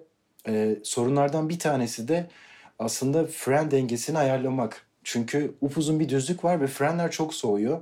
e, 0.48 0.76
sorunlardan 0.84 1.48
bir 1.48 1.58
tanesi 1.58 2.08
de 2.08 2.30
aslında 2.78 3.26
fren 3.26 3.70
dengesini 3.70 4.18
ayarlamak. 4.18 4.86
Çünkü 5.04 5.54
upuzun 5.60 6.00
bir 6.00 6.08
düzlük 6.08 6.44
var 6.44 6.60
ve 6.60 6.66
frenler 6.66 7.10
çok 7.10 7.34
soğuyor. 7.34 7.80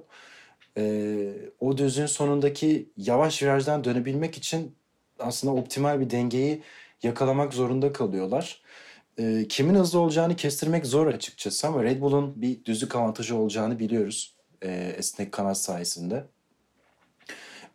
E, 0.79 1.15
o 1.61 1.79
düzlüğün 1.79 2.07
sonundaki 2.07 2.91
yavaş 2.97 3.43
virajdan 3.43 3.85
dönebilmek 3.85 4.37
için 4.37 4.77
aslında 5.19 5.55
optimal 5.55 6.01
bir 6.01 6.11
dengeyi 6.11 6.63
yakalamak 7.03 7.55
zorunda 7.55 7.93
kalıyorlar. 7.93 8.63
E, 9.19 9.49
kimin 9.49 9.75
hızlı 9.75 9.99
olacağını 9.99 10.37
kestirmek 10.37 10.87
zor 10.87 11.07
açıkçası 11.07 11.67
ama 11.67 11.85
Red 11.85 12.01
Bull'un 12.01 12.43
bir 12.43 12.65
düzlük 12.65 12.97
avantajı 12.97 13.37
olacağını 13.37 13.79
biliyoruz 13.79 14.37
e, 14.63 14.95
esnek 14.99 15.33
kanat 15.33 15.59
sayesinde. 15.59 16.25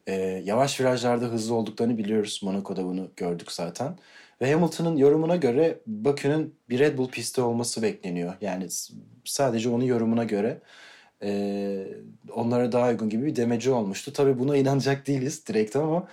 E, 0.08 0.13
yavaş 0.46 0.80
virajlarda 0.80 1.25
hızlı 1.25 1.56
olduklarını 1.56 1.98
biliyoruz. 1.98 2.39
Monaco'da 2.44 2.84
bunu 2.84 3.12
gördük 3.16 3.51
zaten. 3.51 3.98
Ve 4.42 4.54
Hamilton'ın 4.54 4.98
yorumuna 4.98 5.36
göre 5.36 5.80
Bakü'nün 5.88 6.56
bir 6.70 6.80
Red 6.80 6.98
Bull 6.98 7.10
pisti 7.10 7.42
olması 7.42 7.82
bekleniyor. 7.82 8.34
Yani 8.42 8.68
sadece 9.29 9.69
onun 9.69 9.84
yorumuna 9.84 10.24
göre 10.24 10.62
e, 11.24 11.88
onlara 12.31 12.72
daha 12.72 12.89
uygun 12.89 13.10
gibi 13.10 13.25
bir 13.25 13.36
demeci 13.36 13.72
olmuştu. 13.72 14.13
Tabii 14.13 14.39
buna 14.39 14.57
inanacak 14.57 15.07
değiliz 15.07 15.48
direkt 15.48 15.75
ama 15.75 16.07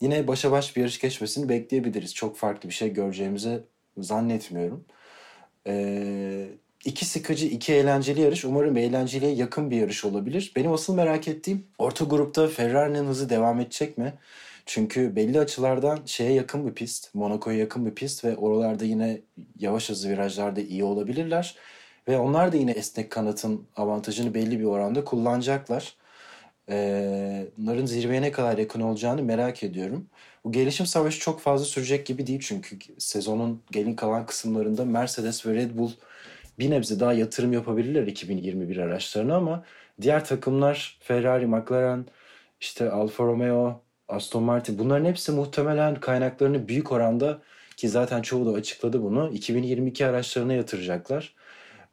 yine 0.00 0.28
başa 0.28 0.52
baş 0.52 0.76
bir 0.76 0.80
yarış 0.80 1.00
geçmesini 1.00 1.48
bekleyebiliriz. 1.48 2.14
Çok 2.14 2.36
farklı 2.36 2.68
bir 2.68 2.74
şey 2.74 2.92
göreceğimizi 2.92 3.60
zannetmiyorum. 3.98 4.84
E, 5.66 6.48
iki 6.84 7.04
sıkıcı, 7.04 7.46
iki 7.46 7.72
eğlenceli 7.74 8.20
yarış. 8.20 8.44
Umarım 8.44 8.76
eğlenceliye 8.76 9.32
yakın 9.32 9.70
bir 9.70 9.76
yarış 9.76 10.04
olabilir. 10.04 10.52
Benim 10.56 10.72
asıl 10.72 10.94
merak 10.94 11.28
ettiğim 11.28 11.66
orta 11.78 12.04
grupta 12.04 12.48
Ferrari'nin 12.48 13.06
hızı 13.06 13.30
devam 13.30 13.60
edecek 13.60 13.98
mi? 13.98 14.14
Çünkü 14.66 15.16
belli 15.16 15.40
açılardan 15.40 15.98
şeye 16.06 16.32
yakın 16.32 16.66
bir 16.66 16.74
pist, 16.74 17.14
Monaco'ya 17.14 17.58
yakın 17.58 17.86
bir 17.86 17.94
pist 17.94 18.24
ve 18.24 18.36
oralarda 18.36 18.84
yine 18.84 19.20
yavaş 19.58 19.88
hızlı 19.88 20.08
virajlarda 20.08 20.60
iyi 20.60 20.84
olabilirler. 20.84 21.56
Ve 22.08 22.18
onlar 22.18 22.52
da 22.52 22.56
yine 22.56 22.70
esnek 22.70 23.10
kanatın 23.10 23.66
avantajını 23.76 24.34
belli 24.34 24.60
bir 24.60 24.64
oranda 24.64 25.04
kullanacaklar. 25.04 25.96
Ee, 26.70 27.46
bunların 27.58 27.86
zirveye 27.86 28.22
ne 28.22 28.32
kadar 28.32 28.58
yakın 28.58 28.80
olacağını 28.80 29.22
merak 29.22 29.62
ediyorum. 29.62 30.06
Bu 30.44 30.52
gelişim 30.52 30.86
savaşı 30.86 31.20
çok 31.20 31.40
fazla 31.40 31.64
sürecek 31.64 32.06
gibi 32.06 32.26
değil 32.26 32.40
çünkü 32.42 32.78
sezonun 32.98 33.62
gelin 33.70 33.94
kalan 33.96 34.26
kısımlarında 34.26 34.84
Mercedes 34.84 35.46
ve 35.46 35.54
Red 35.54 35.78
Bull 35.78 35.90
bir 36.58 36.70
nebze 36.70 37.00
daha 37.00 37.12
yatırım 37.12 37.52
yapabilirler 37.52 38.06
2021 38.06 38.76
araçlarına 38.76 39.36
ama 39.36 39.64
diğer 40.00 40.24
takımlar 40.24 40.98
Ferrari, 41.00 41.46
McLaren, 41.46 42.06
işte 42.60 42.90
Alfa 42.90 43.24
Romeo, 43.24 43.82
Aston 44.08 44.42
Martin 44.42 44.78
bunların 44.78 45.04
hepsi 45.04 45.32
muhtemelen 45.32 45.94
kaynaklarını 45.94 46.68
büyük 46.68 46.92
oranda 46.92 47.42
ki 47.76 47.88
zaten 47.88 48.22
çoğu 48.22 48.46
da 48.46 48.50
açıkladı 48.50 49.02
bunu 49.02 49.30
2022 49.32 50.06
araçlarına 50.06 50.52
yatıracaklar. 50.52 51.34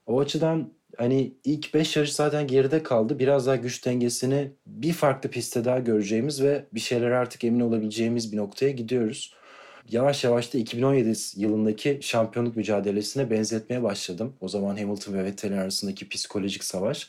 O 0.05 0.19
açıdan 0.19 0.71
hani 0.97 1.33
ilk 1.43 1.73
5 1.73 1.95
yarış 1.95 2.13
zaten 2.13 2.47
geride 2.47 2.83
kaldı. 2.83 3.19
Biraz 3.19 3.47
daha 3.47 3.55
güç 3.55 3.85
dengesini 3.85 4.51
bir 4.65 4.93
farklı 4.93 5.29
pistte 5.29 5.65
daha 5.65 5.79
göreceğimiz 5.79 6.43
ve 6.43 6.65
bir 6.73 6.79
şeyler 6.79 7.11
artık 7.11 7.43
emin 7.43 7.59
olabileceğimiz 7.59 8.31
bir 8.31 8.37
noktaya 8.37 8.71
gidiyoruz. 8.71 9.33
Yavaş 9.89 10.23
yavaş 10.23 10.53
da 10.53 10.57
2017 10.57 11.13
yılındaki 11.35 11.99
şampiyonluk 12.01 12.55
mücadelesine 12.55 13.31
benzetmeye 13.31 13.83
başladım. 13.83 14.33
O 14.41 14.47
zaman 14.47 14.77
Hamilton 14.77 15.13
ve 15.13 15.23
Vettel 15.23 15.61
arasındaki 15.61 16.09
psikolojik 16.09 16.63
savaş. 16.63 17.07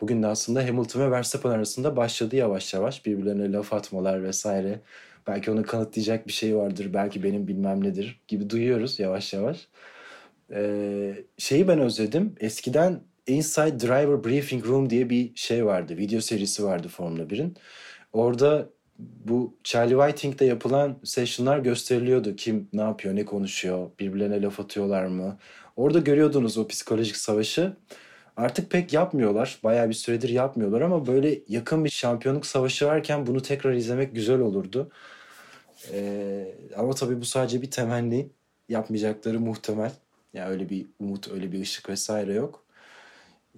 Bugün 0.00 0.22
de 0.22 0.26
aslında 0.26 0.66
Hamilton 0.66 1.00
ve 1.00 1.10
Verstappen 1.10 1.50
arasında 1.50 1.96
başladı 1.96 2.36
yavaş 2.36 2.74
yavaş. 2.74 3.06
Birbirlerine 3.06 3.52
laf 3.52 3.72
atmalar 3.72 4.22
vesaire. 4.22 4.80
Belki 5.26 5.50
onu 5.50 5.62
kanıtlayacak 5.62 6.26
bir 6.26 6.32
şey 6.32 6.56
vardır. 6.56 6.94
Belki 6.94 7.22
benim 7.22 7.48
bilmem 7.48 7.84
nedir 7.84 8.20
gibi 8.28 8.50
duyuyoruz 8.50 8.98
yavaş 8.98 9.32
yavaş. 9.32 9.68
Ee, 10.52 11.14
şeyi 11.38 11.68
ben 11.68 11.80
özledim. 11.80 12.34
Eskiden 12.40 13.00
Inside 13.26 13.80
Driver 13.80 14.24
Briefing 14.24 14.66
Room 14.66 14.90
diye 14.90 15.10
bir 15.10 15.36
şey 15.36 15.66
vardı. 15.66 15.96
Video 15.96 16.20
serisi 16.20 16.64
vardı 16.64 16.88
Formula 16.88 17.22
1'in. 17.22 17.56
Orada 18.12 18.70
bu 18.98 19.56
Charlie 19.64 19.94
Whiting'de 19.94 20.44
yapılan 20.44 20.98
session'lar 21.04 21.58
gösteriliyordu. 21.58 22.36
Kim 22.36 22.68
ne 22.72 22.80
yapıyor, 22.80 23.16
ne 23.16 23.24
konuşuyor, 23.24 23.90
birbirlerine 24.00 24.42
laf 24.42 24.60
atıyorlar 24.60 25.06
mı? 25.06 25.38
Orada 25.76 25.98
görüyordunuz 25.98 26.58
o 26.58 26.68
psikolojik 26.68 27.16
savaşı. 27.16 27.76
Artık 28.36 28.70
pek 28.70 28.92
yapmıyorlar. 28.92 29.58
Bayağı 29.64 29.88
bir 29.88 29.94
süredir 29.94 30.28
yapmıyorlar 30.28 30.80
ama 30.80 31.06
böyle 31.06 31.38
yakın 31.48 31.84
bir 31.84 31.90
şampiyonluk 31.90 32.46
savaşı 32.46 32.86
varken 32.86 33.26
bunu 33.26 33.42
tekrar 33.42 33.72
izlemek 33.72 34.14
güzel 34.14 34.38
olurdu. 34.40 34.90
Ee, 35.92 36.54
ama 36.76 36.92
tabii 36.92 37.20
bu 37.20 37.24
sadece 37.24 37.62
bir 37.62 37.70
temenni. 37.70 38.28
Yapmayacakları 38.68 39.40
muhtemel. 39.40 39.92
Yani 40.36 40.50
öyle 40.50 40.70
bir 40.70 40.86
umut, 41.00 41.32
öyle 41.32 41.52
bir 41.52 41.60
ışık 41.60 41.88
vesaire 41.88 42.34
yok. 42.34 42.64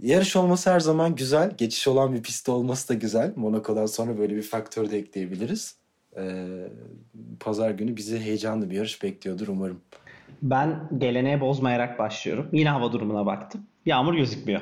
Yarış 0.03 0.37
olması 0.37 0.71
her 0.71 0.81
zaman 0.81 1.15
güzel. 1.15 1.57
Geçiş 1.59 1.89
olan 1.89 2.15
bir 2.15 2.23
pist 2.23 2.49
olması 2.49 2.89
da 2.89 2.95
güzel. 2.95 3.33
Monaco'dan 3.37 3.87
sonra 3.87 4.19
böyle 4.19 4.37
bir 4.37 4.43
faktör 4.43 4.91
de 4.91 4.99
ekleyebiliriz. 4.99 5.77
Ee, 6.17 6.47
Pazar 7.41 7.71
günü 7.71 7.97
bizi 7.97 8.21
heyecanlı 8.21 8.71
bir 8.71 8.77
yarış 8.77 9.03
bekliyordur 9.03 9.49
umarım. 9.49 9.81
Ben 10.43 10.89
geleneğe 10.99 11.41
bozmayarak 11.41 11.99
başlıyorum. 11.99 12.49
Yine 12.53 12.69
hava 12.69 12.93
durumuna 12.93 13.27
baktım. 13.27 13.67
Yağmur 13.87 14.15
gözükmüyor. 14.15 14.61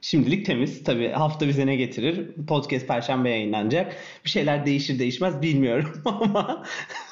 Şimdilik 0.00 0.46
temiz. 0.46 0.84
Tabii 0.84 1.08
hafta 1.08 1.48
bize 1.48 1.66
ne 1.66 1.76
getirir? 1.76 2.28
Podcast 2.46 2.86
perşembe 2.86 3.30
yayınlanacak. 3.30 3.96
Bir 4.24 4.30
şeyler 4.30 4.66
değişir 4.66 4.98
değişmez 4.98 5.42
bilmiyorum 5.42 5.92
ama 6.04 6.64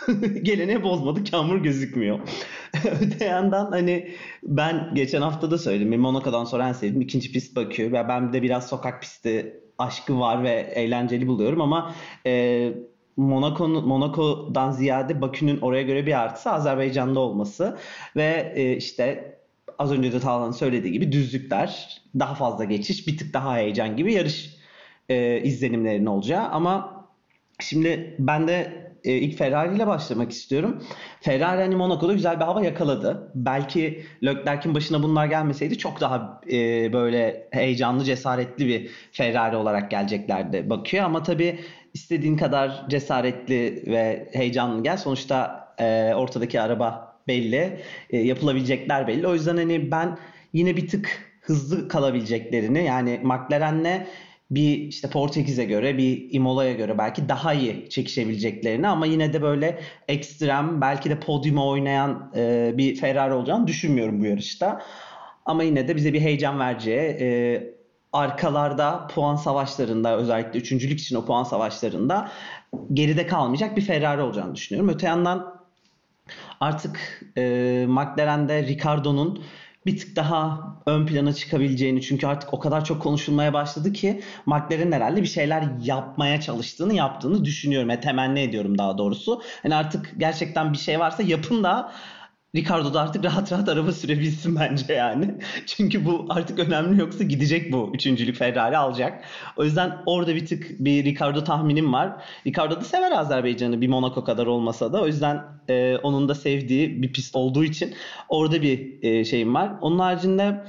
geleneği 0.43 0.83
bozmadık. 0.83 1.33
Yağmur 1.33 1.63
gözükmüyor. 1.63 2.19
Öte 3.03 3.25
yandan 3.25 3.71
hani 3.71 4.09
ben 4.43 4.91
geçen 4.95 5.23
hafta 5.23 5.51
da 5.51 5.59
söyledim. 5.59 6.01
Monaco'dan 6.01 6.45
sonra 6.45 6.69
en 6.69 6.73
sevdiğim 6.73 7.01
ikinci 7.01 7.33
pist 7.33 7.57
Bakü. 7.57 7.93
Ve 7.93 8.09
ben 8.09 8.33
de 8.33 8.43
biraz 8.43 8.69
sokak 8.69 9.03
pisti 9.03 9.61
aşkı 9.79 10.21
var 10.21 10.43
ve 10.43 10.51
eğlenceli 10.51 11.27
buluyorum 11.27 11.61
ama 11.61 11.95
e, 12.27 12.73
Monaco'nun 13.17 13.89
Monaco'dan 13.89 14.71
ziyade 14.71 15.21
Bakü'nün 15.21 15.61
oraya 15.61 15.83
göre 15.83 16.07
bir 16.07 16.21
artısı 16.21 16.51
Azerbaycan'da 16.51 17.21
olması 17.21 17.79
ve 18.17 18.53
e, 18.57 18.77
işte 18.77 19.39
az 19.79 19.93
önce 19.93 20.13
de 20.13 20.21
Talhan'ın 20.21 20.53
söylediği 20.53 20.93
gibi 20.93 21.13
düzlükler, 21.13 22.01
daha 22.19 22.35
fazla 22.35 22.65
geçiş, 22.65 23.07
bir 23.07 23.17
tık 23.17 23.35
daha 23.35 23.57
heyecan 23.57 23.97
gibi 23.97 24.13
yarış 24.13 24.57
e, 25.09 25.41
izlenimlerinin 25.43 26.07
olacağı. 26.07 26.49
Ama 26.49 27.05
şimdi 27.61 28.17
ben 28.19 28.49
de 28.49 28.88
e, 29.05 29.13
ilk 29.13 29.39
Ferrari 29.39 29.77
ile 29.77 29.87
başlamak 29.87 30.33
istiyorum. 30.33 30.83
Ferrari 31.21 31.63
hani 31.63 31.77
Monaco'da 31.77 32.13
güzel 32.13 32.41
bir 32.41 32.45
hava 32.45 32.65
yakaladı. 32.65 33.33
Belki 33.35 34.05
Leclerc'in 34.25 34.75
başına 34.75 35.03
bunlar 35.03 35.27
gelmeseydi 35.27 35.79
çok 35.79 36.01
daha 36.01 36.41
e, 36.53 36.93
böyle 36.93 37.49
heyecanlı, 37.51 38.05
cesaretli 38.05 38.67
bir 38.67 38.91
Ferrari 39.13 39.57
olarak 39.57 39.91
geleceklerdi 39.91 40.71
bakıyor. 40.71 41.05
Ama 41.05 41.23
tabii 41.23 41.59
istediğin 41.95 42.37
kadar 42.37 42.89
cesaretli 42.89 43.83
ve 43.87 44.29
heyecanlı 44.33 44.83
gel. 44.83 44.97
Sonuçta 44.97 45.69
e, 45.79 46.15
ortadaki 46.15 46.61
araba 46.61 47.17
belli. 47.29 47.81
E, 48.11 48.19
yapılabilecekler 48.19 49.07
belli. 49.07 49.27
O 49.27 49.35
yüzden 49.35 49.57
hani 49.57 49.91
ben 49.91 50.19
yine 50.53 50.77
bir 50.77 50.89
tık 50.89 51.29
hızlı 51.41 51.89
kalabileceklerini 51.89 52.85
yani 52.85 53.21
McLaren'le 53.23 54.07
bir 54.51 54.79
işte 54.79 55.11
Portekiz'e 55.11 55.65
göre 55.65 55.99
bir 55.99 56.27
Imola'ya 56.31 56.73
göre 56.73 56.99
belki 56.99 57.29
daha 57.29 57.55
iyi 57.55 57.91
çekişebileceklerini 57.91 58.89
ama 58.89 59.07
yine 59.07 59.33
de 59.33 59.43
böyle 59.43 59.81
ekstrem 60.09 60.81
belki 60.81 61.11
de 61.11 61.21
podyuma 61.21 61.67
oynayan 61.67 62.33
e, 62.37 62.73
bir 62.77 62.97
Ferrari 62.97 63.35
olacağını 63.35 63.67
düşünmüyorum 63.67 64.21
bu 64.21 64.25
yarışta. 64.25 64.83
Ama 65.47 65.63
yine 65.63 65.89
de 65.89 65.97
bize 65.97 66.13
bir 66.13 66.21
heyecan 66.21 66.61
vereceği 66.61 67.17
e, 67.21 67.79
arkalarda 68.13 69.07
puan 69.15 69.37
savaşlarında 69.37 70.17
özellikle 70.17 70.59
üçüncülük 70.59 71.01
için 71.01 71.17
o 71.17 71.25
puan 71.25 71.45
savaşlarında 71.45 72.31
geride 72.93 73.27
kalmayacak 73.27 73.77
bir 73.77 73.83
Ferrari 73.83 74.23
olacağını 74.23 74.55
düşünüyorum. 74.55 74.95
Öte 74.95 75.07
yandan 75.07 75.59
artık 76.61 77.23
e, 77.37 77.85
McLaren'de 77.89 78.63
Ricardo'nun 78.63 79.43
bir 79.89 79.99
tık 79.99 80.17
daha 80.17 80.61
ön 80.87 81.07
plana 81.07 81.33
çıkabileceğini 81.33 82.03
çünkü 82.03 82.27
artık 82.27 82.55
o 82.55 82.59
kadar 82.59 82.85
çok 82.85 83.03
konuşulmaya 83.03 83.53
başladı 83.53 83.93
ki 83.93 84.21
McLaren 84.47 84.93
herhalde 84.93 85.23
bir 85.23 85.27
şeyler 85.27 85.65
yapmaya 85.83 86.41
çalıştığını 86.41 86.95
yaptığını 86.95 87.45
düşünüyorum. 87.45 87.91
E, 87.91 88.01
temenni 88.01 88.41
ediyorum 88.41 88.79
daha 88.79 88.99
doğrusu. 88.99 89.43
Hani 89.63 89.75
artık 89.75 90.15
gerçekten 90.19 90.73
bir 90.73 90.79
şey 90.79 91.01
varsa 91.01 91.23
yapın 91.23 91.65
da 91.65 91.93
Ricardo 92.57 92.95
da 92.95 93.01
artık 93.01 93.25
rahat 93.25 93.53
rahat 93.53 93.69
araba 93.69 93.93
sürebilsin 93.93 94.57
bence 94.57 94.93
yani. 94.93 95.35
Çünkü 95.67 96.05
bu 96.05 96.27
artık 96.29 96.59
önemli 96.59 97.01
yoksa 97.01 97.25
gidecek 97.25 97.73
bu. 97.73 97.91
Üçüncülük 97.95 98.37
Ferrari 98.37 98.79
alacak. 98.79 99.25
O 99.57 99.65
yüzden 99.65 99.99
orada 100.07 100.35
bir 100.35 100.47
tık 100.47 100.67
bir 100.79 101.05
Ricardo 101.05 101.45
tahminim 101.45 101.93
var. 101.93 102.25
Ricardo 102.47 102.77
da 102.77 102.85
sever 102.85 103.13
Azerbaycan'ı 103.13 103.81
bir 103.81 103.89
Monaco 103.89 104.25
kadar 104.25 104.47
olmasa 104.47 104.93
da. 104.93 105.03
O 105.03 105.07
yüzden 105.07 105.45
e, 105.69 105.97
onun 105.97 106.29
da 106.29 106.35
sevdiği 106.35 107.03
bir 107.03 107.13
pist 107.13 107.37
olduğu 107.37 107.65
için 107.65 107.95
orada 108.29 108.63
bir 108.63 109.03
e, 109.03 109.25
şeyim 109.25 109.55
var. 109.55 109.73
Onun 109.81 109.99
haricinde 109.99 110.65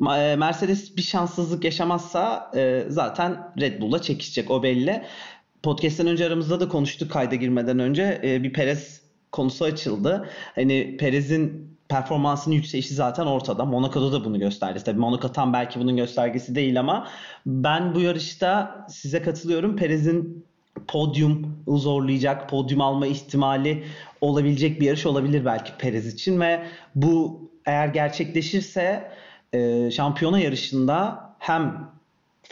e, 0.00 0.36
Mercedes 0.36 0.96
bir 0.96 1.02
şanssızlık 1.02 1.64
yaşamazsa 1.64 2.50
e, 2.56 2.84
zaten 2.88 3.52
Red 3.60 3.80
Bull'la 3.80 4.02
çekişecek 4.02 4.50
o 4.50 4.62
belli. 4.62 5.02
Podcast'ten 5.62 6.06
önce 6.06 6.26
aramızda 6.26 6.60
da 6.60 6.68
konuştuk 6.68 7.10
kayda 7.10 7.34
girmeden 7.34 7.78
önce. 7.78 8.20
E, 8.24 8.42
bir 8.42 8.52
Perez 8.52 8.97
konusu 9.32 9.64
açıldı. 9.64 10.28
Hani 10.54 10.96
Perez'in 10.96 11.68
performansının 11.88 12.54
yükselişi 12.54 12.94
zaten 12.94 13.26
ortada. 13.26 13.64
Monaco'da 13.64 14.12
da 14.12 14.24
bunu 14.24 14.38
gösterdi. 14.38 14.82
Tabii 14.84 15.00
Monaco 15.00 15.32
tam 15.32 15.52
belki 15.52 15.80
bunun 15.80 15.96
göstergesi 15.96 16.54
değil 16.54 16.80
ama 16.80 17.08
ben 17.46 17.94
bu 17.94 18.00
yarışta 18.00 18.86
size 18.88 19.22
katılıyorum. 19.22 19.76
Perez'in 19.76 20.44
podyum 20.88 21.56
zorlayacak, 21.68 22.48
podyum 22.48 22.80
alma 22.80 23.06
ihtimali 23.06 23.84
olabilecek 24.20 24.80
bir 24.80 24.86
yarış 24.86 25.06
olabilir 25.06 25.44
belki 25.44 25.72
Perez 25.78 26.14
için 26.14 26.40
ve 26.40 26.62
bu 26.94 27.48
eğer 27.66 27.88
gerçekleşirse 27.88 29.10
e, 29.52 29.90
şampiyona 29.90 30.38
yarışında 30.38 31.24
hem 31.38 31.90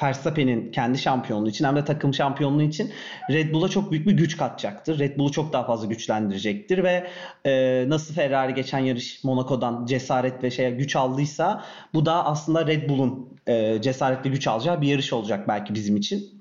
Verstappen'in 0.03 0.73
kendi 0.73 0.99
şampiyonluğu 0.99 1.49
için 1.49 1.65
hem 1.65 1.77
de 1.77 1.85
takım 1.85 2.15
şampiyonluğu 2.15 2.63
için 2.63 2.93
Red 3.31 3.53
Bull'a 3.53 3.69
çok 3.69 3.93
büyük 3.93 4.07
bir 4.07 4.13
güç 4.13 4.37
katacaktır. 4.37 4.99
Red 4.99 5.19
Bull'u 5.19 5.33
çok 5.33 5.53
daha 5.53 5.65
fazla 5.67 5.87
güçlendirecektir 5.87 6.85
ve 6.85 7.07
e, 7.47 7.85
nasıl 7.89 8.15
Ferrari 8.15 8.55
geçen 8.55 8.79
yarış 8.79 9.25
Monaco'dan 9.25 9.87
cesaret 9.87 10.45
ve 10.45 10.51
şey 10.51 10.71
güç 10.71 10.97
aldıysa 10.97 11.65
bu 11.95 12.07
da 12.07 12.27
aslında 12.27 12.67
Red 12.67 12.89
Bull'un 12.89 13.29
e, 13.47 13.83
cesaretle 13.83 14.31
güç 14.31 14.47
alacağı 14.47 14.81
bir 14.81 14.89
yarış 14.89 15.13
olacak 15.13 15.49
belki 15.49 15.75
bizim 15.75 15.97
için. 15.97 16.37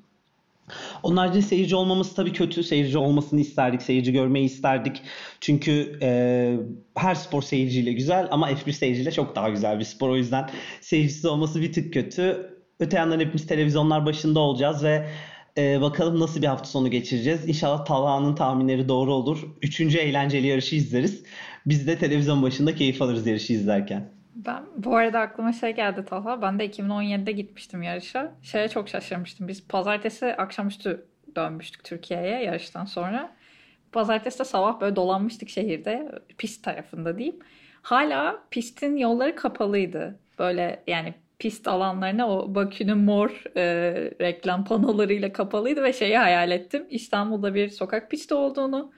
Onun 1.03 1.17
haricinde 1.17 1.41
seyirci 1.41 1.75
olmamız 1.75 2.15
tabii 2.15 2.33
kötü. 2.33 2.63
Seyirci 2.63 2.97
olmasını 2.97 3.39
isterdik. 3.39 3.81
Seyirci 3.81 4.11
görmeyi 4.11 4.45
isterdik. 4.45 5.01
Çünkü 5.41 5.99
e, 6.01 6.57
her 6.95 7.15
spor 7.15 7.41
seyirciyle 7.41 7.93
güzel 7.93 8.27
ama 8.31 8.51
F1 8.51 8.73
seyirciyle 8.73 9.11
çok 9.11 9.35
daha 9.35 9.49
güzel 9.49 9.79
bir 9.79 9.83
spor. 9.83 10.09
O 10.09 10.15
yüzden 10.15 10.49
seyircisiz 10.81 11.25
olması 11.25 11.61
bir 11.61 11.73
tık 11.73 11.93
kötü. 11.93 12.54
Öte 12.79 12.97
yandan 12.97 13.19
hepimiz 13.19 13.47
televizyonlar 13.47 14.05
başında 14.05 14.39
olacağız 14.39 14.83
ve 14.83 15.05
e, 15.57 15.81
bakalım 15.81 16.19
nasıl 16.19 16.41
bir 16.41 16.47
hafta 16.47 16.65
sonu 16.65 16.91
geçireceğiz. 16.91 17.49
İnşallah 17.49 17.85
Talha'nın 17.85 18.35
tahminleri 18.35 18.89
doğru 18.89 19.13
olur. 19.13 19.47
Üçüncü 19.61 19.97
eğlenceli 19.97 20.47
yarışı 20.47 20.75
izleriz. 20.75 21.23
Biz 21.65 21.87
de 21.87 21.97
televizyon 21.97 22.43
başında 22.43 22.75
keyif 22.75 23.01
alırız 23.01 23.27
yarışı 23.27 23.53
izlerken. 23.53 24.09
Ben 24.35 24.63
bu 24.77 24.95
arada 24.95 25.19
aklıma 25.19 25.53
şey 25.53 25.75
geldi 25.75 26.05
Talha. 26.05 26.41
Ben 26.41 26.59
de 26.59 26.67
2017'de 26.67 27.31
gitmiştim 27.31 27.83
yarışa. 27.83 28.35
Şeye 28.41 28.69
çok 28.69 28.89
şaşırmıştım. 28.89 29.47
Biz 29.47 29.67
pazartesi 29.67 30.25
akşamüstü 30.25 31.05
dönmüştük 31.35 31.83
Türkiye'ye 31.83 32.43
yarıştan 32.43 32.85
sonra. 32.85 33.35
Pazartesi 33.91 34.39
de 34.39 34.43
sabah 34.43 34.81
böyle 34.81 34.95
dolanmıştık 34.95 35.49
şehirde. 35.49 36.11
Pist 36.37 36.63
tarafında 36.63 37.17
diyeyim. 37.17 37.39
Hala 37.81 38.43
pistin 38.51 38.97
yolları 38.97 39.35
kapalıydı. 39.35 40.19
Böyle 40.39 40.83
yani 40.87 41.13
pist 41.39 41.67
alanlarına 41.67 42.29
o 42.29 42.55
Bakü'nün 42.55 42.97
mor 42.97 43.43
e, 43.57 43.63
reklam 44.21 44.65
panolarıyla 44.65 45.33
kapalıydı 45.33 45.83
ve 45.83 45.93
şeyi 45.93 46.17
hayal 46.17 46.51
ettim. 46.51 46.85
İstanbul'da 46.89 47.55
bir 47.55 47.69
sokak 47.69 48.11
pisti 48.11 48.33
olduğunu 48.33 48.91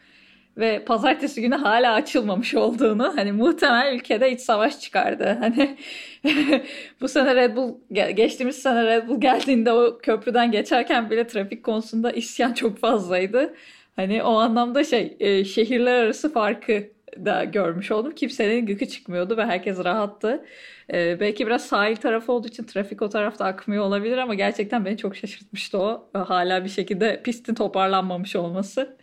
ve 0.57 0.85
pazartesi 0.85 1.41
günü 1.41 1.55
hala 1.55 1.93
açılmamış 1.93 2.55
olduğunu 2.55 3.13
hani 3.15 3.31
muhtemel 3.31 3.95
ülkede 3.95 4.31
iç 4.31 4.41
savaş 4.41 4.79
çıkardı. 4.79 5.37
Hani 5.39 5.77
bu 7.01 7.07
sene 7.07 7.35
Red 7.35 7.55
Bull 7.55 7.75
geçtiğimiz 7.91 8.55
sene 8.55 8.85
Red 8.85 9.07
Bull 9.07 9.21
geldiğinde 9.21 9.71
o 9.71 9.97
köprüden 9.97 10.51
geçerken 10.51 11.09
bile 11.09 11.27
trafik 11.27 11.63
konusunda 11.63 12.11
isyan 12.11 12.53
çok 12.53 12.77
fazlaydı. 12.77 13.53
Hani 13.95 14.23
o 14.23 14.35
anlamda 14.37 14.83
şey 14.83 15.17
e, 15.19 15.45
şehirler 15.45 15.93
arası 15.93 16.33
farkı 16.33 16.96
da 17.25 17.43
görmüş 17.43 17.91
oldum. 17.91 18.11
Kimsenin 18.15 18.65
gıkı 18.65 18.87
çıkmıyordu 18.87 19.37
ve 19.37 19.45
herkes 19.45 19.83
rahattı. 19.83 20.45
Ee, 20.93 21.19
belki 21.19 21.47
biraz 21.47 21.65
sahil 21.65 21.95
tarafı 21.95 22.31
olduğu 22.31 22.47
için 22.47 22.63
trafik 22.63 23.01
o 23.01 23.09
tarafta 23.09 23.45
akmıyor 23.45 23.83
olabilir 23.83 24.17
ama 24.17 24.33
gerçekten 24.35 24.85
beni 24.85 24.97
çok 24.97 25.15
şaşırtmıştı 25.15 25.77
o. 25.79 26.09
Hala 26.13 26.63
bir 26.63 26.69
şekilde 26.69 27.21
pistin 27.23 27.55
toparlanmamış 27.55 28.35
olması. 28.35 28.97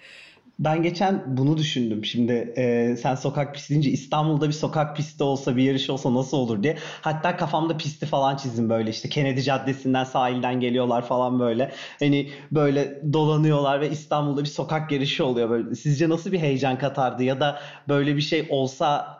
Ben 0.58 0.82
geçen 0.82 1.36
bunu 1.36 1.56
düşündüm. 1.56 2.04
Şimdi 2.04 2.32
e, 2.56 2.96
sen 2.96 3.14
sokak 3.14 3.54
pisti 3.54 3.70
deyince 3.70 3.90
İstanbul'da 3.90 4.48
bir 4.48 4.52
sokak 4.52 4.96
pisti 4.96 5.24
olsa 5.24 5.56
bir 5.56 5.62
yarış 5.62 5.90
olsa 5.90 6.14
nasıl 6.14 6.36
olur 6.36 6.62
diye. 6.62 6.76
Hatta 7.00 7.36
kafamda 7.36 7.76
pisti 7.76 8.06
falan 8.06 8.36
çizdim 8.36 8.70
böyle 8.70 8.90
işte 8.90 9.08
Kennedy 9.08 9.40
Caddesi'nden 9.40 10.04
sahilden 10.04 10.60
geliyorlar 10.60 11.06
falan 11.06 11.40
böyle. 11.40 11.72
Hani 11.98 12.30
böyle 12.52 13.02
dolanıyorlar 13.12 13.80
ve 13.80 13.90
İstanbul'da 13.90 14.40
bir 14.40 14.48
sokak 14.48 14.92
yarışı 14.92 15.24
oluyor 15.24 15.50
böyle. 15.50 15.74
Sizce 15.74 16.08
nasıl 16.08 16.32
bir 16.32 16.38
heyecan 16.38 16.78
katardı 16.78 17.22
ya 17.22 17.40
da 17.40 17.60
böyle 17.88 18.16
bir 18.16 18.22
şey 18.22 18.46
olsa 18.50 19.18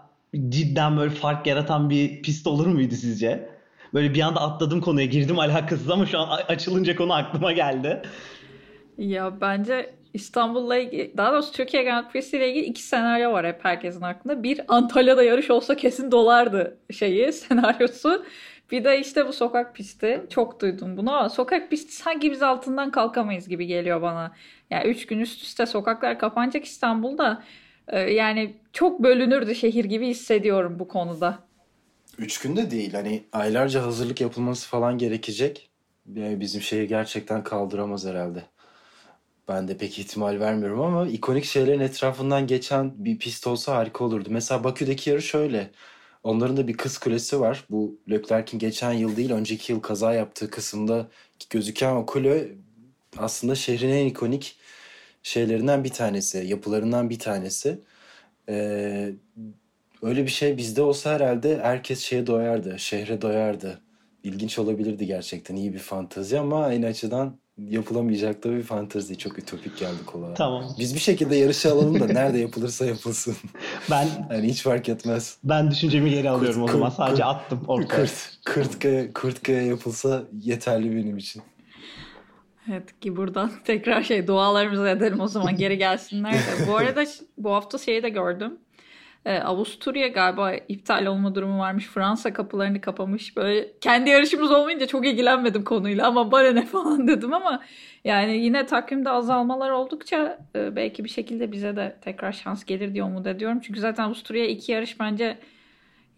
cidden 0.49 0.97
böyle 0.97 1.11
fark 1.11 1.47
yaratan 1.47 1.91
bir 1.91 2.23
pist 2.23 2.47
olur 2.47 2.67
muydu 2.67 2.95
sizce? 2.95 3.49
Böyle 3.95 4.15
bir 4.15 4.21
anda 4.21 4.41
atladım 4.41 4.81
konuya 4.81 5.07
girdim 5.07 5.39
alakasız 5.39 5.91
ama 5.91 6.07
şu 6.07 6.19
an 6.19 6.39
açılınca 6.49 6.97
konu 6.97 7.13
aklıma 7.13 7.53
geldi. 7.53 8.03
Ya 8.99 9.41
bence 9.41 10.04
İstanbul'la 10.15 10.77
ilgili, 10.77 11.17
daha 11.17 11.33
doğrusu 11.33 11.53
Türkiye 11.53 11.83
Grand 11.83 12.11
Prix'si 12.11 12.37
ile 12.37 12.51
ilgili 12.51 12.65
iki 12.65 12.83
senaryo 12.83 13.33
var 13.33 13.47
hep 13.47 13.65
herkesin 13.65 14.03
aklında. 14.03 14.43
Bir 14.43 14.61
Antalya'da 14.69 15.23
yarış 15.23 15.51
olsa 15.51 15.77
kesin 15.77 16.11
dolardı 16.11 16.79
şeyi, 16.91 17.33
senaryosu. 17.33 18.25
Bir 18.71 18.85
de 18.85 19.01
işte 19.01 19.29
bu 19.29 19.33
sokak 19.33 19.75
pisti. 19.75 20.27
Çok 20.31 20.61
duydum 20.61 20.97
bunu 20.97 21.13
ama 21.13 21.29
sokak 21.29 21.71
pisti 21.71 21.93
sanki 21.93 22.31
biz 22.31 22.43
altından 22.43 22.91
kalkamayız 22.91 23.49
gibi 23.49 23.67
geliyor 23.67 24.03
bana. 24.03 24.33
Yani 24.71 24.91
üç 24.91 25.07
gün 25.07 25.21
üst 25.21 25.43
üste 25.43 25.67
sokaklar 25.67 26.19
kapanacak 26.19 26.65
İstanbul'da. 26.65 27.43
Ee, 27.89 27.99
yani 27.99 28.57
çok 28.73 29.03
bölünürdü 29.03 29.55
şehir 29.55 29.85
gibi 29.85 30.09
hissediyorum 30.09 30.79
bu 30.79 30.89
konuda. 30.89 31.39
Üç 32.19 32.39
günde 32.41 32.71
değil. 32.71 32.95
Hani 32.95 33.25
aylarca 33.33 33.83
hazırlık 33.83 34.21
yapılması 34.21 34.69
falan 34.69 34.99
gerekecek. 34.99 35.71
Yani 36.15 36.41
bizim 36.41 36.63
şehir 36.63 36.83
gerçekten 36.83 37.45
kaldıramaz 37.45 38.07
herhalde. 38.07 38.43
Ben 39.49 39.69
de 39.69 39.77
pek 39.77 39.99
ihtimal 39.99 40.41
vermiyorum 40.41 40.81
ama 40.81 41.09
ikonik 41.09 41.45
şeylerin 41.45 41.81
etrafından 41.81 42.47
geçen 42.47 43.05
bir 43.05 43.19
pist 43.19 43.47
olsa 43.47 43.77
harika 43.77 44.05
olurdu. 44.05 44.29
Mesela 44.33 44.65
Bakü'deki 44.65 45.11
yarış 45.11 45.25
şöyle. 45.25 45.71
Onların 46.23 46.57
da 46.57 46.69
bir 46.69 46.77
kız 46.77 46.99
kulesi 46.99 47.41
var. 47.41 47.65
Bu 47.71 47.99
Leclerc'in 48.11 48.59
geçen 48.59 48.93
yıl 48.93 49.17
değil 49.17 49.31
önceki 49.33 49.73
yıl 49.73 49.81
kaza 49.81 50.15
yaptığı 50.15 50.51
kısımda 50.51 51.09
gözüken 51.51 51.97
o 51.97 52.07
kule 52.07 52.49
aslında 53.17 53.55
şehrin 53.55 53.89
en 53.89 54.07
ikonik 54.07 54.57
şeylerinden 55.23 55.85
bir 55.85 55.91
tanesi, 55.91 56.39
yapılarından 56.39 57.11
bir 57.11 57.19
tanesi. 57.19 57.81
Ee, 58.49 59.13
öyle 60.03 60.25
bir 60.25 60.31
şey 60.31 60.57
bizde 60.57 60.83
olsa 60.83 61.15
herhalde 61.15 61.59
herkes 61.63 62.01
şeye 62.01 62.27
doyardı, 62.27 62.79
şehre 62.79 63.23
doyardı. 63.23 63.81
İlginç 64.25 64.59
olabilirdi 64.59 65.07
gerçekten 65.07 65.57
iyi 65.57 65.75
bir 65.75 65.79
fantazi 65.79 66.39
ama 66.39 66.65
aynı 66.65 66.87
açıdan 66.87 67.39
yapılamayacak 67.59 68.45
da 68.45 68.51
bir 68.51 68.63
fantezi. 68.63 69.19
Çok 69.19 69.39
ütopik 69.39 69.79
geldi 69.79 70.05
kulağa. 70.07 70.35
Tamam. 70.35 70.65
Biz 70.79 70.95
bir 70.95 71.01
şekilde 71.01 71.37
yarışı 71.37 71.73
alalım 71.73 72.01
da 72.01 72.07
nerede 72.07 72.39
yapılırsa 72.39 72.87
yapılsın. 72.87 73.37
Ben 73.91 74.09
yani 74.31 74.49
hiç 74.49 74.63
fark 74.63 74.89
etmez. 74.89 75.39
Ben 75.45 75.71
düşüncemi 75.71 76.11
geri 76.11 76.31
alıyorum 76.31 76.61
kurt, 76.61 76.71
o 76.71 76.73
zaman. 76.73 76.89
Kurt, 76.89 76.97
Sadece 76.97 77.23
kurt, 77.23 77.35
attım 77.35 77.65
ortaya. 77.69 77.89
Kırt, 77.89 78.39
kırtkaya, 78.45 79.13
kırtkaya 79.13 79.63
yapılsa 79.63 80.25
yeterli 80.43 80.97
benim 80.97 81.19
için. 81.19 81.43
Evet 82.71 83.01
ki 83.01 83.17
buradan 83.17 83.51
tekrar 83.65 84.03
şey 84.03 84.27
dualarımızı 84.27 84.89
edelim 84.89 85.21
o 85.21 85.29
zaman 85.29 85.57
geri 85.57 85.79
gelsinler 85.79 86.33
de. 86.33 86.67
bu 86.69 86.77
arada 86.77 87.05
bu 87.39 87.51
hafta 87.53 87.79
şeyi 87.79 88.03
de 88.03 88.09
gördüm. 88.09 88.59
Ee, 89.27 89.39
Avusturya 89.39 90.09
galiba 90.09 90.55
iptal 90.55 91.07
olma 91.07 91.35
durumu 91.35 91.59
varmış. 91.59 91.87
Fransa 91.87 92.33
kapılarını 92.33 92.81
kapamış. 92.81 93.37
Böyle 93.37 93.69
kendi 93.81 94.11
yarışımız 94.11 94.51
olmayınca 94.51 94.87
çok 94.87 95.07
ilgilenmedim 95.07 95.65
konuyla 95.65 96.07
ama 96.07 96.33
bana 96.33 96.51
ne 96.51 96.67
falan 96.67 97.09
dedim 97.09 97.33
ama 97.35 97.63
yani 98.05 98.37
yine 98.37 98.67
takvimde 98.67 99.11
azalmalar 99.11 99.71
oldukça 99.71 100.39
e, 100.57 100.77
belki 100.77 101.05
bir 101.05 101.09
şekilde 101.09 101.53
bize 101.53 101.77
de 101.77 101.97
tekrar 102.01 102.33
şans 102.33 102.65
gelir 102.65 102.95
diye 102.95 103.05
umut 103.05 103.27
ediyorum. 103.27 103.61
Çünkü 103.61 103.81
zaten 103.81 104.05
Avusturya 104.05 104.47
iki 104.47 104.73
yarış 104.73 105.01
bence 105.01 105.39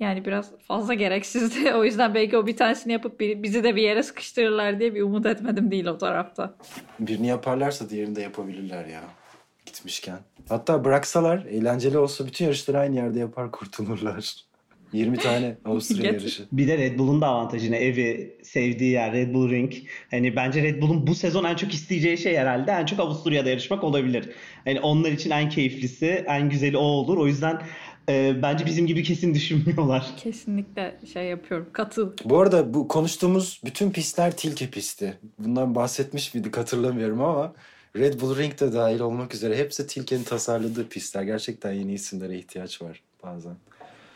yani 0.00 0.24
biraz 0.24 0.58
fazla 0.58 0.94
gereksizdi. 0.94 1.72
O 1.74 1.84
yüzden 1.84 2.14
belki 2.14 2.36
o 2.36 2.46
bir 2.46 2.56
tanesini 2.56 2.92
yapıp 2.92 3.20
bizi 3.20 3.64
de 3.64 3.76
bir 3.76 3.82
yere 3.82 4.02
sıkıştırırlar 4.02 4.80
diye 4.80 4.94
bir 4.94 5.02
umut 5.02 5.26
etmedim 5.26 5.70
değil 5.70 5.86
o 5.86 5.98
tarafta. 5.98 6.54
Birini 7.00 7.26
yaparlarsa 7.26 7.90
diğerini 7.90 8.16
de 8.16 8.22
yapabilirler 8.22 8.84
ya 8.86 9.00
gitmişken. 9.66 10.18
Hatta 10.48 10.84
bıraksalar 10.84 11.44
eğlenceli 11.44 11.98
olsa 11.98 12.26
bütün 12.26 12.44
yarışları 12.44 12.78
aynı 12.78 12.96
yerde 12.96 13.18
yapar 13.18 13.50
kurtulurlar. 13.50 14.34
20 14.92 15.16
tane 15.16 15.56
Avusturya 15.64 16.12
yarışı. 16.12 16.44
Bir 16.52 16.68
de 16.68 16.78
Red 16.78 16.98
Bull'un 16.98 17.20
da 17.20 17.26
avantajı 17.26 17.72
ne? 17.72 17.76
Evi, 17.76 18.36
sevdiği 18.42 18.90
yer, 18.90 19.12
Red 19.12 19.34
Bull 19.34 19.50
Ring. 19.50 19.72
Hani 20.10 20.36
bence 20.36 20.62
Red 20.62 20.82
Bull'un 20.82 21.06
bu 21.06 21.14
sezon 21.14 21.44
en 21.44 21.56
çok 21.56 21.74
isteyeceği 21.74 22.18
şey 22.18 22.36
herhalde 22.36 22.70
en 22.70 22.86
çok 22.86 23.00
Avusturya'da 23.00 23.50
yarışmak 23.50 23.84
olabilir. 23.84 24.30
Hani 24.64 24.80
onlar 24.80 25.12
için 25.12 25.30
en 25.30 25.48
keyiflisi, 25.48 26.24
en 26.28 26.50
güzeli 26.50 26.76
o 26.76 26.80
olur. 26.80 27.16
O 27.16 27.26
yüzden 27.26 27.62
e, 28.08 28.42
bence 28.42 28.66
bizim 28.66 28.86
gibi 28.86 29.02
kesin 29.02 29.34
düşünmüyorlar. 29.34 30.06
Kesinlikle 30.16 31.00
şey 31.12 31.24
yapıyorum. 31.24 31.68
Katıl. 31.72 32.12
Bu 32.24 32.38
arada 32.40 32.74
bu 32.74 32.88
konuştuğumuz 32.88 33.60
bütün 33.64 33.90
pistler 33.90 34.36
Tilke 34.36 34.70
pisti. 34.70 35.18
Bundan 35.38 35.74
bahsetmiş 35.74 36.34
miydik 36.34 36.56
hatırlamıyorum 36.56 37.20
ama 37.20 37.54
Red 37.98 38.20
Bull 38.20 38.36
Ring 38.36 38.60
de 38.60 38.72
dahil 38.72 39.00
olmak 39.00 39.34
üzere 39.34 39.56
hepsi 39.56 39.86
Tilke'nin 39.86 40.24
tasarladığı 40.24 40.88
pistler. 40.88 41.22
Gerçekten 41.22 41.72
yeni 41.72 41.92
isimlere 41.92 42.38
ihtiyaç 42.38 42.82
var 42.82 43.02
bazen. 43.22 43.56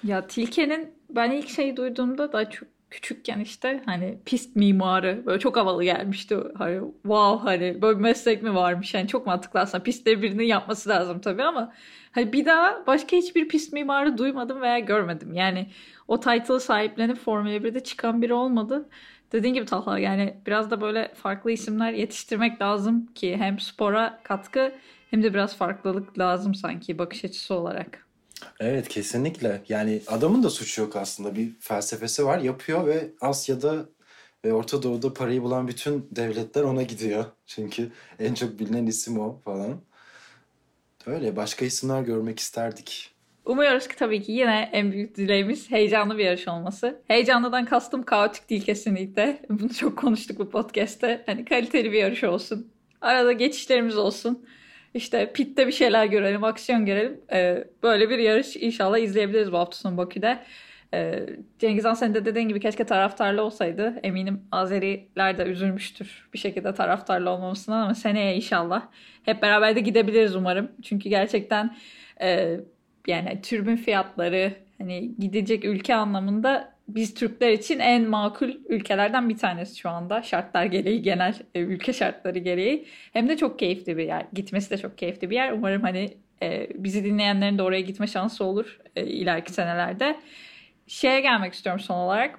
Ya 0.05 0.27
Tilke'nin 0.27 0.93
ben 1.11 1.31
ilk 1.31 1.49
şey 1.49 1.77
duyduğumda 1.77 2.33
da 2.33 2.51
çok 2.51 2.69
küçükken 2.91 3.41
işte 3.41 3.83
hani 3.87 4.19
pist 4.25 4.57
mimarı 4.57 5.23
böyle 5.27 5.39
çok 5.39 5.57
havalı 5.57 5.85
gelmişti. 5.85 6.37
Hani 6.59 6.81
wow 7.03 7.51
hani 7.51 7.83
böyle 7.83 7.99
bir 7.99 8.03
meslek 8.03 8.43
mi 8.43 8.55
varmış 8.55 8.95
yani 8.95 9.09
çok 9.09 9.27
mantıklı 9.27 9.61
aslında 9.61 9.85
pistleri 9.85 10.23
birinin 10.23 10.45
yapması 10.45 10.89
lazım 10.89 11.21
tabii 11.21 11.43
ama 11.43 11.73
hani 12.13 12.33
bir 12.33 12.47
daha 12.47 12.87
başka 12.87 13.17
hiçbir 13.17 13.49
pist 13.49 13.73
mimarı 13.73 14.19
duymadım 14.19 14.61
veya 14.61 14.79
görmedim. 14.79 15.35
Yani 15.35 15.67
o 16.09 16.21
title'ı 16.21 16.61
sahiplenip 16.61 17.19
Formula 17.19 17.57
1'de 17.57 17.81
çıkan 17.81 18.23
biri 18.23 18.35
olmadı. 18.35 18.89
Dediğin 19.33 19.55
gibi 19.55 19.67
Talha 19.67 19.99
yani 19.99 20.37
biraz 20.47 20.71
da 20.71 20.81
böyle 20.81 21.13
farklı 21.15 21.51
isimler 21.51 21.93
yetiştirmek 21.93 22.63
lazım 22.63 23.07
ki 23.07 23.37
hem 23.37 23.59
spora 23.59 24.21
katkı 24.25 24.75
hem 25.11 25.23
de 25.23 25.35
biraz 25.35 25.57
farklılık 25.57 26.19
lazım 26.19 26.55
sanki 26.55 26.99
bakış 26.99 27.25
açısı 27.25 27.55
olarak. 27.55 28.07
Evet 28.61 28.89
kesinlikle. 28.89 29.63
Yani 29.69 30.03
adamın 30.07 30.43
da 30.43 30.51
suçu 30.51 30.81
yok 30.83 30.97
aslında. 30.97 31.37
Bir 31.37 31.53
felsefesi 31.61 32.27
var, 32.27 32.39
yapıyor 32.39 32.87
ve 32.87 33.11
Asya'da 33.21 33.89
ve 34.45 34.53
Orta 34.53 34.83
Doğu'da 34.83 35.15
parayı 35.15 35.43
bulan 35.43 35.69
bütün 35.69 36.09
devletler 36.11 36.63
ona 36.63 36.83
gidiyor. 36.83 37.25
Çünkü 37.47 37.93
en 38.19 38.35
çok 38.35 38.59
bilinen 38.59 38.87
isim 38.87 39.21
o 39.21 39.41
falan. 39.45 39.81
Öyle 41.07 41.37
başka 41.37 41.65
isimler 41.65 42.03
görmek 42.03 42.39
isterdik. 42.39 43.15
Umuyoruz 43.51 43.89
ki 43.89 43.97
tabii 43.97 44.23
ki 44.23 44.33
yine 44.33 44.69
en 44.73 44.93
büyük 44.93 45.17
dileğimiz 45.17 45.71
heyecanlı 45.71 46.19
bir 46.19 46.25
yarış 46.25 46.49
olması. 46.49 47.03
Heyecanlıdan 47.09 47.65
kastım 47.65 48.03
kaotik 48.03 48.51
değil 48.51 48.65
kesinlikle. 48.65 49.43
Bunu 49.51 49.75
çok 49.75 49.99
konuştuk 49.99 50.39
bu 50.39 50.51
podcast'te. 50.51 51.23
Hani 51.27 51.45
kaliteli 51.45 51.93
bir 51.93 51.99
yarış 51.99 52.25
olsun. 52.25 52.73
Arada 53.01 53.33
geçişlerimiz 53.33 53.99
olsun. 53.99 54.47
İşte 54.95 55.33
pitte 55.33 55.67
bir 55.67 55.73
şeyler 55.73 56.07
görelim, 56.07 56.45
aksiyon 56.45 56.87
görelim. 56.87 57.21
Ee, 57.33 57.65
böyle 57.83 58.11
bir 58.11 58.19
yarış 58.19 58.57
inşallah 58.57 58.99
izleyebiliriz 58.99 59.53
bu 59.53 59.59
hafta 59.59 59.77
sonu 59.77 59.97
Bakü'de. 59.97 60.39
Ee, 60.95 61.27
Cengiz 61.59 61.85
Han 61.85 61.95
senin 61.95 62.15
de 62.15 62.25
dediğin 62.25 62.49
gibi 62.49 62.61
keşke 62.61 62.85
taraftarlı 62.85 63.43
olsaydı. 63.43 64.01
Eminim 64.03 64.43
Azeriler 64.53 65.39
de 65.39 65.43
üzülmüştür 65.43 66.29
bir 66.35 66.39
şekilde 66.39 66.75
taraftarlı 66.75 67.31
olmamasına 67.31 67.83
ama 67.83 67.95
seneye 67.95 68.37
inşallah. 68.37 68.83
Hep 69.23 69.43
beraber 69.43 69.77
de 69.77 69.81
gidebiliriz 69.81 70.37
umarım. 70.37 70.73
Çünkü 70.83 71.09
gerçekten 71.09 71.77
e, 72.21 72.61
yani 73.07 73.43
türbün 73.43 73.77
fiyatları 73.77 74.53
hani 74.79 75.15
gidecek 75.19 75.65
ülke 75.65 75.95
anlamında 75.95 76.75
biz 76.95 77.15
Türkler 77.15 77.51
için 77.51 77.79
en 77.79 78.09
makul 78.09 78.51
ülkelerden 78.69 79.29
bir 79.29 79.39
tanesi 79.39 79.79
şu 79.79 79.91
anda. 79.91 80.23
Şartlar 80.23 80.65
gereği, 80.65 81.03
genel 81.03 81.35
e, 81.55 81.61
ülke 81.61 81.93
şartları 81.93 82.39
gereği. 82.39 82.87
Hem 83.13 83.29
de 83.29 83.37
çok 83.37 83.59
keyifli 83.59 83.97
bir 83.97 84.07
yer. 84.07 84.27
Gitmesi 84.33 84.71
de 84.71 84.79
çok 84.79 84.99
keyifli 84.99 85.31
bir 85.31 85.35
yer. 85.35 85.53
Umarım 85.53 85.83
hani 85.83 86.17
e, 86.43 86.69
bizi 86.75 87.05
dinleyenlerin 87.05 87.59
de 87.59 87.63
oraya 87.63 87.81
gitme 87.81 88.07
şansı 88.07 88.45
olur 88.45 88.79
e, 88.97 89.07
ileriki 89.07 89.53
senelerde. 89.53 90.17
Şeye 90.87 91.21
gelmek 91.21 91.55
istiyorum 91.55 91.81
son 91.81 91.97
olarak. 91.97 92.39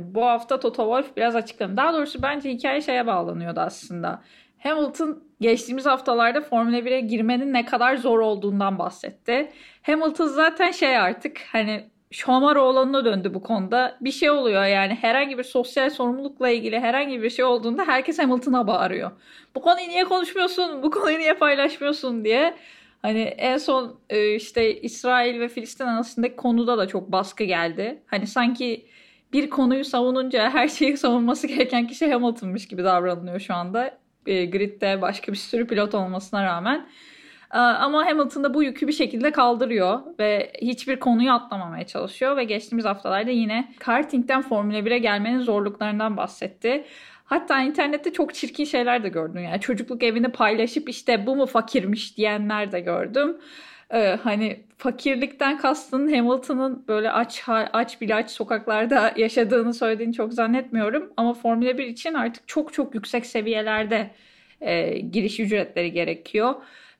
Bu 0.00 0.24
hafta 0.24 0.60
Toto 0.60 0.82
Wolff 0.82 1.16
biraz 1.16 1.36
açıkladı. 1.36 1.76
Daha 1.76 1.92
doğrusu 1.92 2.22
bence 2.22 2.50
hikaye 2.50 2.80
şeye 2.80 3.06
bağlanıyordu 3.06 3.60
aslında. 3.60 4.22
Hamilton 4.62 5.22
geçtiğimiz 5.40 5.86
haftalarda 5.86 6.40
Formula 6.40 6.78
1'e 6.78 7.00
girmenin 7.00 7.52
ne 7.52 7.64
kadar 7.64 7.96
zor 7.96 8.18
olduğundan 8.18 8.78
bahsetti. 8.78 9.52
Hamilton 9.82 10.26
zaten 10.26 10.70
şey 10.70 10.98
artık 10.98 11.40
hani 11.52 11.84
Şomaroğlan'ına 12.10 13.04
döndü 13.04 13.34
bu 13.34 13.42
konuda. 13.42 13.98
Bir 14.00 14.10
şey 14.10 14.30
oluyor 14.30 14.64
yani 14.64 14.94
herhangi 14.94 15.38
bir 15.38 15.42
sosyal 15.42 15.90
sorumlulukla 15.90 16.48
ilgili 16.48 16.80
herhangi 16.80 17.22
bir 17.22 17.30
şey 17.30 17.44
olduğunda 17.44 17.84
herkes 17.84 18.18
Hamilton'a 18.18 18.66
bağırıyor. 18.66 19.10
Bu 19.54 19.62
konuyu 19.62 19.88
niye 19.88 20.04
konuşmuyorsun? 20.04 20.82
Bu 20.82 20.90
konuyu 20.90 21.18
niye 21.18 21.34
paylaşmıyorsun 21.34 22.24
diye. 22.24 22.54
Hani 23.02 23.20
en 23.20 23.56
son 23.56 24.00
e, 24.10 24.34
işte 24.34 24.80
İsrail 24.80 25.40
ve 25.40 25.48
Filistin 25.48 25.84
arasındaki 25.84 26.36
konuda 26.36 26.78
da 26.78 26.88
çok 26.88 27.12
baskı 27.12 27.44
geldi. 27.44 28.02
Hani 28.06 28.26
sanki 28.26 28.86
bir 29.32 29.50
konuyu 29.50 29.84
savununca 29.84 30.50
her 30.50 30.68
şeyi 30.68 30.96
savunması 30.96 31.46
gereken 31.46 31.86
kişi 31.86 32.12
Hamilton'mış 32.12 32.68
gibi 32.68 32.84
davranılıyor 32.84 33.40
şu 33.40 33.54
anda. 33.54 33.98
E, 34.28 34.44
gridde 34.46 35.02
başka 35.02 35.32
bir 35.32 35.36
sürü 35.36 35.66
pilot 35.66 35.94
olmasına 35.94 36.44
rağmen. 36.44 36.86
Ee, 37.54 37.58
ama 37.58 38.06
Hamilton 38.06 38.44
da 38.44 38.54
bu 38.54 38.62
yükü 38.62 38.88
bir 38.88 38.92
şekilde 38.92 39.32
kaldırıyor 39.32 40.00
ve 40.18 40.52
hiçbir 40.62 41.00
konuyu 41.00 41.32
atlamamaya 41.32 41.86
çalışıyor 41.86 42.36
ve 42.36 42.44
geçtiğimiz 42.44 42.84
haftalarda 42.84 43.30
yine 43.30 43.72
kartingden 43.78 44.42
Formula 44.42 44.78
1'e 44.78 44.98
gelmenin 44.98 45.40
zorluklarından 45.40 46.16
bahsetti. 46.16 46.84
Hatta 47.24 47.62
internette 47.62 48.12
çok 48.12 48.34
çirkin 48.34 48.64
şeyler 48.64 49.02
de 49.02 49.08
gördüm. 49.08 49.42
Yani 49.44 49.60
çocukluk 49.60 50.02
evini 50.02 50.28
paylaşıp 50.28 50.88
işte 50.88 51.26
bu 51.26 51.36
mu 51.36 51.46
fakirmiş 51.46 52.16
diyenler 52.16 52.72
de 52.72 52.80
gördüm. 52.80 53.36
Ee, 53.92 54.18
hani 54.22 54.64
fakirlikten 54.78 55.58
kastın 55.58 56.14
Hamilton'ın 56.14 56.84
böyle 56.88 57.10
aç 57.10 57.44
aç 57.48 58.00
bile 58.00 58.14
aç 58.14 58.30
sokaklarda 58.30 59.14
yaşadığını 59.16 59.74
söylediğini 59.74 60.12
çok 60.12 60.32
zannetmiyorum. 60.34 61.12
Ama 61.16 61.34
Formula 61.34 61.78
1 61.78 61.86
için 61.86 62.14
artık 62.14 62.48
çok 62.48 62.72
çok 62.72 62.94
yüksek 62.94 63.26
seviyelerde 63.26 64.10
e, 64.60 64.98
giriş 64.98 65.40
ücretleri 65.40 65.92
gerekiyor 65.92 66.54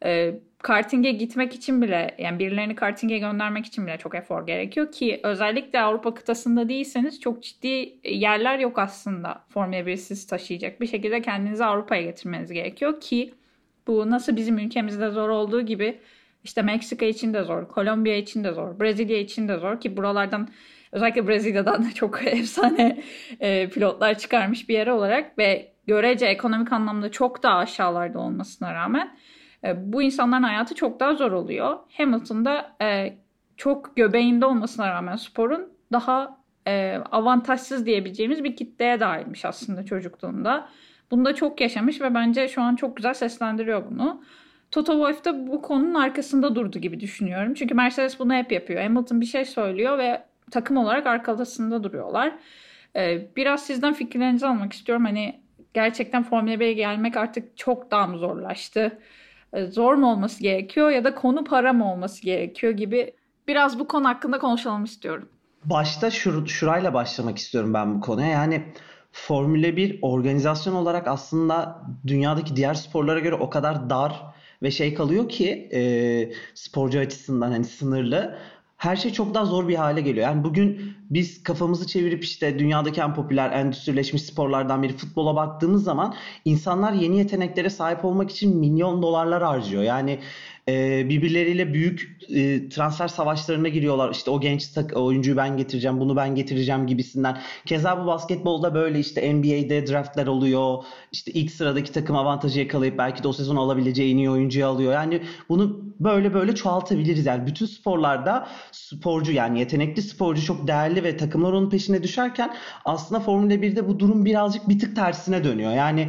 e, 0.04 0.34
karting'e 0.58 1.12
gitmek 1.12 1.54
için 1.54 1.82
bile 1.82 2.14
yani 2.18 2.38
birilerini 2.38 2.74
karting'e 2.74 3.18
göndermek 3.18 3.66
için 3.66 3.86
bile 3.86 3.98
çok 3.98 4.14
efor 4.14 4.46
gerekiyor 4.46 4.92
ki 4.92 5.20
özellikle 5.22 5.80
Avrupa 5.80 6.14
kıtasında 6.14 6.68
değilseniz 6.68 7.20
çok 7.20 7.42
ciddi 7.42 7.98
yerler 8.04 8.58
yok 8.58 8.78
aslında 8.78 9.44
Formula 9.48 9.86
1 9.86 9.96
sizi 9.96 10.28
taşıyacak. 10.28 10.80
Bir 10.80 10.86
şekilde 10.86 11.22
kendinizi 11.22 11.64
Avrupa'ya 11.64 12.02
getirmeniz 12.02 12.52
gerekiyor 12.52 13.00
ki 13.00 13.34
bu 13.86 14.10
nasıl 14.10 14.36
bizim 14.36 14.58
ülkemizde 14.58 15.10
zor 15.10 15.28
olduğu 15.28 15.60
gibi 15.60 15.98
işte 16.44 16.62
Meksika 16.62 17.06
için 17.06 17.34
de 17.34 17.42
zor, 17.42 17.68
Kolombiya 17.68 18.16
için 18.16 18.44
de 18.44 18.52
zor, 18.52 18.80
Brezilya 18.80 19.18
için 19.18 19.48
de 19.48 19.56
zor 19.56 19.80
ki 19.80 19.96
buralardan 19.96 20.48
özellikle 20.92 21.28
Brezilya'dan 21.28 21.84
da 21.84 21.94
çok 21.94 22.26
efsane 22.26 23.02
e, 23.40 23.68
pilotlar 23.68 24.18
çıkarmış 24.18 24.68
bir 24.68 24.74
yer 24.74 24.86
olarak 24.86 25.38
ve 25.38 25.72
görece 25.86 26.26
ekonomik 26.26 26.72
anlamda 26.72 27.10
çok 27.10 27.42
daha 27.42 27.56
aşağılarda 27.56 28.18
olmasına 28.18 28.74
rağmen 28.74 29.16
e, 29.64 29.92
bu 29.92 30.02
insanların 30.02 30.42
hayatı 30.42 30.74
çok 30.74 31.00
daha 31.00 31.14
zor 31.14 31.32
oluyor. 31.32 31.78
Hamilton'da 31.96 32.76
e, 32.82 33.16
çok 33.56 33.96
göbeğinde 33.96 34.46
olmasına 34.46 34.90
rağmen 34.90 35.16
sporun 35.16 35.72
daha 35.92 36.38
e, 36.66 36.96
avantajsız 37.12 37.86
diyebileceğimiz 37.86 38.44
bir 38.44 38.56
kitleye 38.56 39.00
dahilmiş 39.00 39.44
aslında 39.44 39.84
çocukluğunda. 39.84 40.68
Bunu 41.10 41.24
da 41.24 41.34
çok 41.34 41.60
yaşamış 41.60 42.00
ve 42.00 42.14
bence 42.14 42.48
şu 42.48 42.62
an 42.62 42.76
çok 42.76 42.96
güzel 42.96 43.14
seslendiriyor 43.14 43.90
bunu. 43.90 44.22
Toto 44.70 44.92
Wolff 44.92 45.24
da 45.24 45.46
bu 45.46 45.62
konunun 45.62 45.94
arkasında 45.94 46.54
durdu 46.54 46.78
gibi 46.78 47.00
düşünüyorum. 47.00 47.54
Çünkü 47.54 47.74
Mercedes 47.74 48.18
bunu 48.18 48.34
hep 48.34 48.52
yapıyor. 48.52 48.82
Hamilton 48.82 49.20
bir 49.20 49.26
şey 49.26 49.44
söylüyor 49.44 49.98
ve 49.98 50.24
takım 50.50 50.76
olarak 50.76 51.06
arkasında 51.06 51.84
duruyorlar. 51.84 52.32
Ee, 52.96 53.28
biraz 53.36 53.66
sizden 53.66 53.94
fikirlerinizi 53.94 54.46
almak 54.46 54.72
istiyorum. 54.72 55.04
Hani 55.04 55.40
gerçekten 55.74 56.22
Formula 56.22 56.54
1'e 56.54 56.72
gelmek 56.72 57.16
artık 57.16 57.56
çok 57.56 57.90
daha 57.90 58.06
mı 58.06 58.18
zorlaştı? 58.18 58.98
E, 59.52 59.66
zor 59.66 59.94
mu 59.94 60.12
olması 60.12 60.42
gerekiyor 60.42 60.90
ya 60.90 61.04
da 61.04 61.14
konu 61.14 61.44
para 61.44 61.72
mı 61.72 61.92
olması 61.92 62.22
gerekiyor 62.22 62.72
gibi 62.72 63.14
biraz 63.48 63.78
bu 63.78 63.88
konu 63.88 64.08
hakkında 64.08 64.38
konuşalım 64.38 64.84
istiyorum. 64.84 65.28
Başta 65.64 66.10
şur 66.10 66.46
şurayla 66.46 66.94
başlamak 66.94 67.38
istiyorum 67.38 67.74
ben 67.74 67.94
bu 67.94 68.00
konuya. 68.00 68.28
Yani 68.28 68.62
Formula 69.12 69.76
1 69.76 69.98
organizasyon 70.02 70.74
olarak 70.74 71.08
aslında 71.08 71.82
dünyadaki 72.06 72.56
diğer 72.56 72.74
sporlara 72.74 73.18
göre 73.18 73.34
o 73.34 73.50
kadar 73.50 73.90
dar 73.90 74.22
ve 74.62 74.70
şey 74.70 74.94
kalıyor 74.94 75.28
ki 75.28 75.68
e, 75.72 75.80
sporcu 76.54 76.98
açısından 76.98 77.50
hani 77.50 77.64
sınırlı 77.64 78.38
her 78.78 78.96
şey 78.96 79.12
çok 79.12 79.34
daha 79.34 79.44
zor 79.44 79.68
bir 79.68 79.74
hale 79.74 80.00
geliyor. 80.00 80.26
Yani 80.26 80.44
bugün 80.44 80.94
biz 81.10 81.42
kafamızı 81.42 81.86
çevirip 81.86 82.24
işte 82.24 82.58
dünyadaki 82.58 83.00
en 83.00 83.14
popüler 83.14 83.50
endüstrileşmiş 83.50 84.22
sporlardan 84.22 84.82
biri 84.82 84.92
futbola 84.92 85.36
baktığımız 85.36 85.84
zaman 85.84 86.14
insanlar 86.44 86.92
yeni 86.92 87.18
yeteneklere 87.18 87.70
sahip 87.70 88.04
olmak 88.04 88.30
için 88.30 88.56
milyon 88.56 89.02
dolarlar 89.02 89.42
harcıyor. 89.42 89.82
Yani 89.82 90.18
e, 90.68 91.08
birbirleriyle 91.08 91.74
büyük 91.74 92.18
e, 92.28 92.68
transfer 92.68 93.08
savaşlarına 93.08 93.68
giriyorlar. 93.68 94.10
İşte 94.10 94.30
o 94.30 94.40
genç 94.40 94.68
oyuncuyu 94.94 95.36
ben 95.36 95.56
getireceğim, 95.56 96.00
bunu 96.00 96.16
ben 96.16 96.34
getireceğim 96.34 96.86
gibisinden. 96.86 97.38
Keza 97.66 98.02
bu 98.02 98.06
basketbolda 98.06 98.74
böyle 98.74 98.98
işte 98.98 99.34
NBA'de 99.34 99.86
draftler 99.86 100.26
oluyor. 100.26 100.84
İşte 101.12 101.32
ilk 101.32 101.50
sıradaki 101.50 101.92
takım 101.92 102.16
avantajı 102.16 102.58
yakalayıp 102.60 102.98
belki 102.98 103.22
de 103.22 103.28
o 103.28 103.32
sezon 103.32 103.56
alabileceği 103.56 104.12
en 104.12 104.18
iyi 104.18 104.30
oyuncuyu 104.30 104.66
alıyor. 104.66 104.92
Yani 104.92 105.22
bunu 105.48 105.80
böyle 106.00 106.34
böyle 106.34 106.54
çoğaltabiliriz. 106.54 107.26
Yani 107.26 107.46
bütün 107.46 107.66
sporlarda 107.66 108.48
sporcu 108.72 109.32
yani 109.32 109.58
yetenekli 109.58 110.02
sporcu 110.02 110.44
çok 110.44 110.68
değerli 110.68 111.04
ve 111.04 111.16
takımlar 111.16 111.52
onun 111.52 111.70
peşine 111.70 112.02
düşerken 112.02 112.54
aslında 112.84 113.20
Formula 113.20 113.54
1'de 113.54 113.88
bu 113.88 113.98
durum 113.98 114.24
birazcık 114.24 114.68
bir 114.68 114.78
tık 114.78 114.96
tersine 114.96 115.44
dönüyor. 115.44 115.72
Yani 115.72 116.08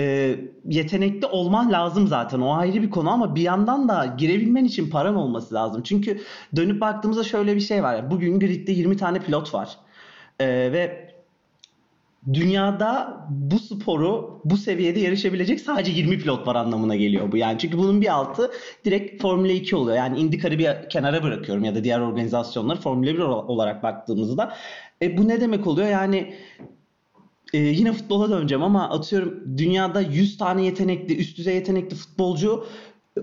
e, 0.00 0.36
yetenekli 0.68 1.26
olman 1.26 1.72
lazım 1.72 2.06
zaten. 2.06 2.40
O 2.40 2.54
ayrı 2.54 2.82
bir 2.82 2.90
konu 2.90 3.10
ama 3.10 3.34
bir 3.34 3.42
yandan 3.42 3.88
da 3.88 4.14
girebilmen 4.18 4.64
için 4.64 4.90
paran 4.90 5.16
olması 5.16 5.54
lazım. 5.54 5.82
Çünkü 5.82 6.20
dönüp 6.56 6.80
baktığımızda 6.80 7.24
şöyle 7.24 7.56
bir 7.56 7.60
şey 7.60 7.82
var. 7.82 8.10
Bugün 8.10 8.40
gridde 8.40 8.72
20 8.72 8.96
tane 8.96 9.18
pilot 9.18 9.54
var. 9.54 9.76
E, 10.40 10.46
ve 10.46 11.10
dünyada 12.32 13.20
bu 13.30 13.58
sporu 13.58 14.40
bu 14.44 14.56
seviyede 14.56 15.00
yarışabilecek 15.00 15.60
sadece 15.60 15.92
20 15.92 16.18
pilot 16.18 16.46
var 16.46 16.56
anlamına 16.56 16.96
geliyor 16.96 17.32
bu. 17.32 17.36
Yani 17.36 17.58
çünkü 17.58 17.78
bunun 17.78 18.00
bir 18.00 18.14
altı 18.14 18.50
direkt 18.84 19.22
Formula 19.22 19.52
2 19.52 19.76
oluyor. 19.76 19.96
Yani 19.96 20.18
IndyCar'ı 20.18 20.58
bir 20.58 20.88
kenara 20.90 21.22
bırakıyorum 21.22 21.64
ya 21.64 21.74
da 21.74 21.84
diğer 21.84 22.00
organizasyonları 22.00 22.80
Formula 22.80 23.14
1 23.14 23.18
olarak 23.18 23.82
baktığımızda 23.82 24.54
E 25.02 25.18
bu 25.18 25.28
ne 25.28 25.40
demek 25.40 25.66
oluyor? 25.66 25.88
Yani 25.88 26.34
e, 27.52 27.58
yine 27.58 27.92
futbola 27.92 28.30
döneceğim 28.30 28.62
ama 28.62 28.90
atıyorum 28.90 29.58
dünyada 29.58 30.00
100 30.00 30.38
tane 30.38 30.64
yetenekli, 30.64 31.16
üst 31.16 31.38
düzey 31.38 31.54
yetenekli 31.54 31.96
futbolcu 31.96 32.64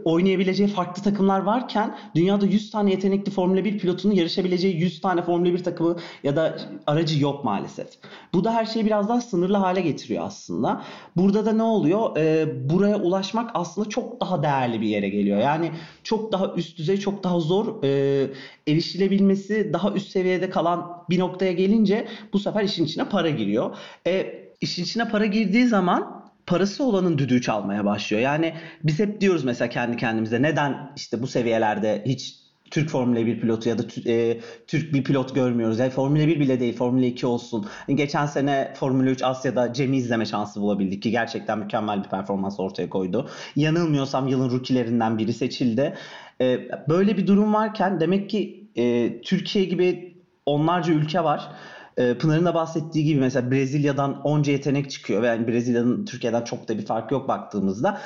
oynayabileceği 0.03 0.69
farklı 0.69 1.03
takımlar 1.03 1.39
varken 1.39 1.97
dünyada 2.15 2.45
100 2.45 2.71
tane 2.71 2.91
yetenekli 2.91 3.31
Formula 3.31 3.65
1 3.65 3.77
pilotunun 3.77 4.13
yarışabileceği 4.13 4.75
100 4.75 5.01
tane 5.01 5.21
Formula 5.21 5.53
1 5.53 5.63
takımı 5.63 5.95
ya 6.23 6.35
da 6.35 6.57
aracı 6.87 7.23
yok 7.23 7.43
maalesef. 7.43 7.87
Bu 8.33 8.43
da 8.43 8.53
her 8.53 8.65
şeyi 8.65 8.85
biraz 8.85 9.09
daha 9.09 9.21
sınırlı 9.21 9.57
hale 9.57 9.81
getiriyor 9.81 10.23
aslında. 10.25 10.81
Burada 11.15 11.45
da 11.45 11.51
ne 11.51 11.63
oluyor? 11.63 12.17
Ee, 12.17 12.69
buraya 12.69 12.97
ulaşmak 12.97 13.51
aslında 13.53 13.89
çok 13.89 14.21
daha 14.21 14.43
değerli 14.43 14.81
bir 14.81 14.87
yere 14.87 15.09
geliyor. 15.09 15.39
Yani 15.39 15.71
çok 16.03 16.31
daha 16.31 16.53
üst 16.53 16.77
düzey, 16.77 16.97
çok 16.97 17.23
daha 17.23 17.39
zor 17.39 17.83
e, 17.83 18.27
erişilebilmesi 18.67 19.73
daha 19.73 19.91
üst 19.91 20.09
seviyede 20.09 20.49
kalan 20.49 21.03
bir 21.09 21.19
noktaya 21.19 21.51
gelince 21.51 22.07
bu 22.33 22.39
sefer 22.39 22.63
işin 22.63 22.85
içine 22.85 23.09
para 23.09 23.29
giriyor. 23.29 23.77
E, 24.07 24.47
işin 24.61 24.83
içine 24.83 25.09
para 25.09 25.25
girdiği 25.25 25.67
zaman 25.67 26.16
parası 26.47 26.83
olanın 26.83 27.17
düdüğü 27.17 27.41
çalmaya 27.41 27.85
başlıyor. 27.85 28.21
Yani 28.23 28.53
biz 28.83 28.99
hep 28.99 29.21
diyoruz 29.21 29.43
mesela 29.43 29.69
kendi 29.69 29.97
kendimize 29.97 30.41
neden 30.41 30.91
işte 30.95 31.21
bu 31.21 31.27
seviyelerde 31.27 32.03
hiç 32.05 32.35
Türk 32.71 32.89
Formula 32.89 33.25
1 33.25 33.39
pilotu 33.39 33.69
ya 33.69 33.77
da 33.77 33.83
e, 34.07 34.39
Türk 34.67 34.93
bir 34.93 35.03
pilot 35.03 35.35
görmüyoruz. 35.35 35.79
Yani 35.79 35.89
Formula 35.89 36.27
1 36.27 36.39
bile 36.39 36.59
değil, 36.59 36.77
Formula 36.77 37.05
2 37.05 37.25
olsun. 37.27 37.65
Geçen 37.89 38.25
sene 38.25 38.73
Formula 38.75 39.09
3 39.09 39.23
Asya'da 39.23 39.73
Cem'i 39.73 39.97
izleme 39.97 40.25
şansı 40.25 40.61
bulabildik 40.61 41.03
ki 41.03 41.11
gerçekten 41.11 41.59
mükemmel 41.59 42.03
bir 42.03 42.09
performans 42.09 42.59
ortaya 42.59 42.89
koydu. 42.89 43.29
Yanılmıyorsam 43.55 44.27
yılın 44.27 44.51
rookielerinden 44.51 45.17
biri 45.17 45.33
seçildi. 45.33 45.93
E, 46.41 46.59
böyle 46.89 47.17
bir 47.17 47.27
durum 47.27 47.53
varken 47.53 47.99
demek 47.99 48.29
ki 48.29 48.69
e, 48.75 49.13
Türkiye 49.21 49.65
gibi 49.65 50.17
onlarca 50.45 50.93
ülke 50.93 51.23
var 51.23 51.51
Pınar'ın 51.97 52.45
da 52.45 52.53
bahsettiği 52.53 53.05
gibi 53.05 53.19
mesela 53.19 53.51
Brezilya'dan 53.51 54.21
onca 54.21 54.51
yetenek 54.51 54.91
çıkıyor 54.91 55.23
yani 55.23 55.47
Brezilya'nın 55.47 56.05
Türkiye'den 56.05 56.43
çok 56.43 56.67
da 56.67 56.77
bir 56.77 56.85
fark 56.85 57.11
yok 57.11 57.27
baktığımızda. 57.27 58.01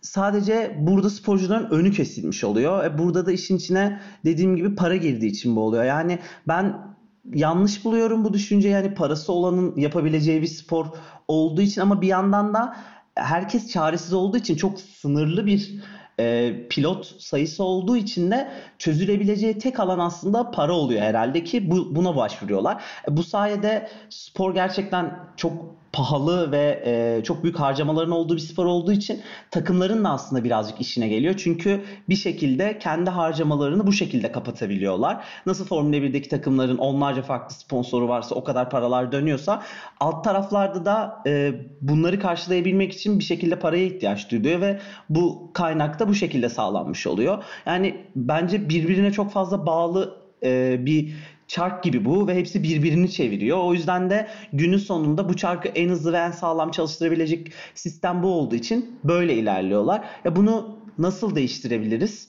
Sadece 0.00 0.76
burada 0.80 1.10
sporcuların 1.10 1.70
önü 1.70 1.92
kesilmiş 1.92 2.44
oluyor. 2.44 2.84
E 2.84 2.98
burada 2.98 3.26
da 3.26 3.32
işin 3.32 3.56
içine 3.56 4.00
dediğim 4.24 4.56
gibi 4.56 4.74
para 4.74 4.96
girdiği 4.96 5.26
için 5.26 5.56
bu 5.56 5.60
oluyor. 5.60 5.84
Yani 5.84 6.18
ben 6.48 6.96
yanlış 7.34 7.84
buluyorum 7.84 8.24
bu 8.24 8.32
düşünce 8.32 8.68
yani 8.68 8.94
parası 8.94 9.32
olanın 9.32 9.76
yapabileceği 9.76 10.42
bir 10.42 10.46
spor 10.46 10.86
olduğu 11.28 11.62
için 11.62 11.80
ama 11.80 12.02
bir 12.02 12.06
yandan 12.06 12.54
da 12.54 12.76
herkes 13.14 13.70
çaresiz 13.70 14.12
olduğu 14.12 14.36
için 14.36 14.56
çok 14.56 14.80
sınırlı 14.80 15.46
bir 15.46 15.80
e, 16.20 16.54
pilot 16.70 17.06
sayısı 17.18 17.64
olduğu 17.64 17.96
için 17.96 18.30
de 18.30 18.48
çözülebileceği 18.78 19.58
tek 19.58 19.80
alan 19.80 19.98
aslında 19.98 20.50
para 20.50 20.72
oluyor 20.72 21.02
herhalde 21.02 21.44
ki 21.44 21.70
bu, 21.70 21.96
buna 21.96 22.16
başvuruyorlar. 22.16 22.82
E, 23.08 23.16
bu 23.16 23.22
sayede 23.22 23.88
spor 24.10 24.54
gerçekten 24.54 25.18
çok 25.36 25.52
pahalı 25.92 26.52
ve 26.52 26.82
e, 26.86 27.24
çok 27.24 27.42
büyük 27.42 27.60
harcamaların 27.60 28.10
olduğu 28.10 28.34
bir 28.34 28.40
spor 28.40 28.66
olduğu 28.66 28.92
için 28.92 29.20
takımların 29.50 30.04
da 30.04 30.10
aslında 30.10 30.44
birazcık 30.44 30.80
işine 30.80 31.08
geliyor. 31.08 31.34
Çünkü 31.38 31.80
bir 32.08 32.16
şekilde 32.16 32.78
kendi 32.78 33.10
harcamalarını 33.10 33.86
bu 33.86 33.92
şekilde 33.92 34.32
kapatabiliyorlar. 34.32 35.24
Nasıl 35.46 35.64
Formula 35.64 35.96
1'deki 35.96 36.28
takımların 36.28 36.78
onlarca 36.78 37.22
farklı 37.22 37.54
sponsoru 37.54 38.08
varsa 38.08 38.34
o 38.34 38.44
kadar 38.44 38.70
paralar 38.70 39.12
dönüyorsa 39.12 39.62
alt 40.00 40.24
taraflarda 40.24 40.84
da 40.84 41.22
e, 41.26 41.52
bunları 41.80 42.20
karşılayabilmek 42.20 42.92
için 42.92 43.18
bir 43.18 43.24
şekilde 43.24 43.58
paraya 43.58 43.84
ihtiyaç 43.84 44.30
duyuyor 44.30 44.60
ve 44.60 44.80
bu 45.08 45.50
kaynak 45.54 45.98
da 45.98 46.08
bu 46.08 46.14
şekilde 46.14 46.48
sağlanmış 46.48 47.06
oluyor. 47.06 47.44
Yani 47.66 47.96
bence 48.16 48.68
birbirine 48.68 49.12
çok 49.12 49.32
fazla 49.32 49.66
bağlı 49.66 50.18
e, 50.42 50.86
bir 50.86 51.14
çark 51.48 51.82
gibi 51.82 52.04
bu 52.04 52.28
ve 52.28 52.34
hepsi 52.34 52.62
birbirini 52.62 53.10
çeviriyor. 53.10 53.58
O 53.58 53.74
yüzden 53.74 54.10
de 54.10 54.28
günün 54.52 54.78
sonunda 54.78 55.28
bu 55.28 55.36
çarkı 55.36 55.68
en 55.68 55.88
hızlı 55.88 56.12
ve 56.12 56.16
en 56.16 56.30
sağlam 56.30 56.70
çalıştırabilecek 56.70 57.52
sistem 57.74 58.22
bu 58.22 58.28
olduğu 58.28 58.54
için 58.54 58.98
böyle 59.04 59.34
ilerliyorlar. 59.34 60.04
Ya 60.24 60.36
bunu 60.36 60.78
nasıl 60.98 61.34
değiştirebiliriz? 61.34 62.28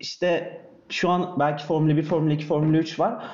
İşte 0.00 0.60
şu 0.88 1.10
an 1.10 1.36
belki 1.38 1.64
Formula 1.64 1.96
1, 1.96 2.02
Formula 2.02 2.34
2, 2.34 2.46
Formula 2.46 2.78
3 2.78 3.00
var. 3.00 3.24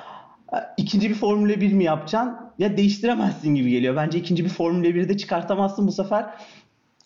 İkinci 0.77 1.09
bir 1.09 1.15
Formula 1.15 1.61
1 1.61 1.73
mi 1.73 1.83
yapacaksın? 1.83 2.37
Ya 2.59 2.77
değiştiremezsin 2.77 3.55
gibi 3.55 3.69
geliyor. 3.69 3.95
Bence 3.95 4.19
ikinci 4.19 4.43
bir 4.45 4.49
Formula 4.49 4.87
1'i 4.87 5.09
de 5.09 5.17
çıkartamazsın 5.17 5.87
bu 5.87 5.91
sefer 5.91 6.25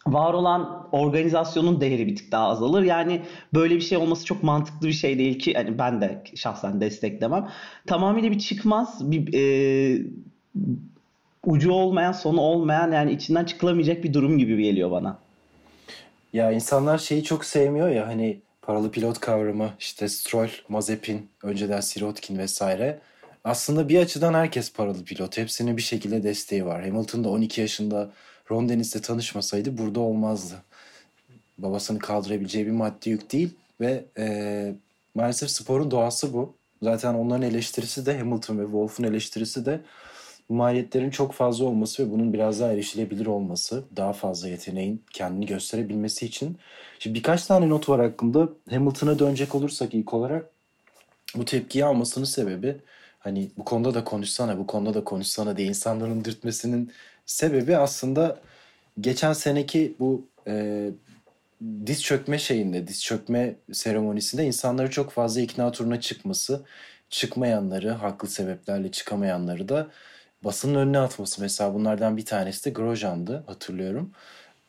var 0.08 0.34
olan 0.34 0.88
organizasyonun 0.91 1.82
değeri 1.82 2.08
bir 2.08 2.15
tık 2.15 2.32
daha 2.32 2.48
azalır. 2.48 2.84
Yani 2.84 3.22
böyle 3.54 3.76
bir 3.76 3.82
şey 3.82 3.98
olması 3.98 4.26
çok 4.26 4.44
mantıklı 4.44 4.88
bir 4.88 4.94
şey 4.94 5.20
değil 5.20 5.39
ki 5.39 5.54
hani 5.54 5.78
ben 5.80 6.02
de 6.02 6.24
şahsen 6.36 6.82
desteklemem. 6.82 7.50
Tamamıyla 7.88 8.32
bir 8.32 8.39
çıkmaz, 8.39 9.12
bir 9.12 9.34
e, 9.34 10.02
ucu 11.46 11.72
olmayan, 11.72 12.12
sonu 12.12 12.41
olmayan 12.41 12.91
yani 12.91 13.12
içinden 13.12 13.46
çıkılamayacak 13.46 14.04
bir 14.04 14.13
durum 14.13 14.38
gibi 14.38 14.63
geliyor 14.63 14.91
bana. 14.91 15.18
Ya 16.34 16.52
insanlar 16.52 16.98
şeyi 16.98 17.24
çok 17.24 17.46
sevmiyor 17.46 17.89
ya 17.89 18.08
hani 18.08 18.41
paralı 18.62 18.91
pilot 18.91 19.20
kavramı 19.20 19.70
işte 19.80 20.10
Stroll, 20.10 20.50
Mazepin, 20.70 21.30
önceden 21.44 21.82
Sirotkin 21.82 22.38
vesaire. 22.38 23.00
Aslında 23.44 23.89
bir 23.89 24.00
açıdan 24.00 24.34
herkes 24.34 24.74
paralı 24.74 25.04
pilot. 25.04 25.38
Hepsinin 25.38 25.78
bir 25.78 25.82
şekilde 25.82 26.24
desteği 26.24 26.65
var. 26.65 26.84
Hamilton 26.84 27.24
da 27.24 27.30
12 27.30 27.62
yaşında 27.62 28.12
Ron 28.51 28.69
Dennis'le 28.69 29.01
tanışmasaydı 29.01 29.77
burada 29.77 29.99
olmazdı. 29.99 30.55
Babasını 31.58 31.99
kaldırabileceği 31.99 32.65
bir 32.65 32.71
maddi 32.71 33.10
yük 33.10 33.31
değil 33.31 33.49
ve 33.81 34.05
e, 34.17 34.75
maalesef 35.15 35.49
sporun 35.51 35.91
doğası 35.91 36.34
bu. 36.34 36.53
Zaten 36.81 37.13
onların 37.13 37.41
eleştirisi 37.41 38.05
de 38.05 38.17
Hamilton 38.17 38.60
ve 38.60 38.63
Wolff'un 38.63 39.03
eleştirisi 39.03 39.65
de 39.65 39.81
maliyetlerin 40.49 41.10
çok 41.10 41.34
fazla 41.34 41.65
olması 41.65 42.05
ve 42.05 42.12
bunun 42.12 42.34
biraz 42.34 42.60
daha 42.60 42.71
erişilebilir 42.71 43.25
olması, 43.25 43.84
daha 43.97 44.13
fazla 44.13 44.47
yeteneğin 44.47 45.03
kendini 45.12 45.45
gösterebilmesi 45.45 46.25
için. 46.25 46.58
Şimdi 46.99 47.17
birkaç 47.17 47.45
tane 47.45 47.69
not 47.69 47.89
var 47.89 48.01
hakkında. 48.01 48.49
Hamilton'a 48.69 49.19
dönecek 49.19 49.55
olursak 49.55 49.93
ilk 49.93 50.13
olarak 50.13 50.49
bu 51.36 51.45
tepkiyi 51.45 51.86
almasının 51.86 52.25
sebebi 52.25 52.77
hani 53.19 53.49
bu 53.58 53.65
konuda 53.65 53.93
da 53.93 54.03
konuşsana, 54.03 54.58
bu 54.58 54.67
konuda 54.67 54.93
da 54.93 55.03
konuşsana 55.03 55.58
diye 55.58 55.67
insanların 55.67 56.25
dürtmesinin 56.25 56.91
sebebi 57.26 57.78
aslında 57.78 58.40
geçen 59.02 59.34
seneki 59.34 59.96
bu 60.00 60.28
e, 60.48 60.86
diz 61.86 62.04
çökme 62.04 62.40
şeyinde, 62.40 62.88
diz 62.88 63.04
çökme 63.04 63.56
seremonisinde 63.72 64.46
insanları 64.46 64.92
çok 64.92 65.12
fazla 65.12 65.42
ikna 65.42 65.72
turuna 65.72 66.02
çıkması, 66.02 66.66
çıkmayanları, 67.10 67.92
haklı 67.92 68.28
sebeplerle 68.28 68.92
çıkamayanları 68.92 69.70
da 69.70 69.88
basının 70.44 70.76
önüne 70.76 71.00
atması. 71.00 71.42
Mesela 71.42 71.74
bunlardan 71.74 72.18
bir 72.18 72.26
tanesi 72.26 72.66
de 72.66 72.70
Grosjean'dı 72.70 73.44
hatırlıyorum. 73.48 74.12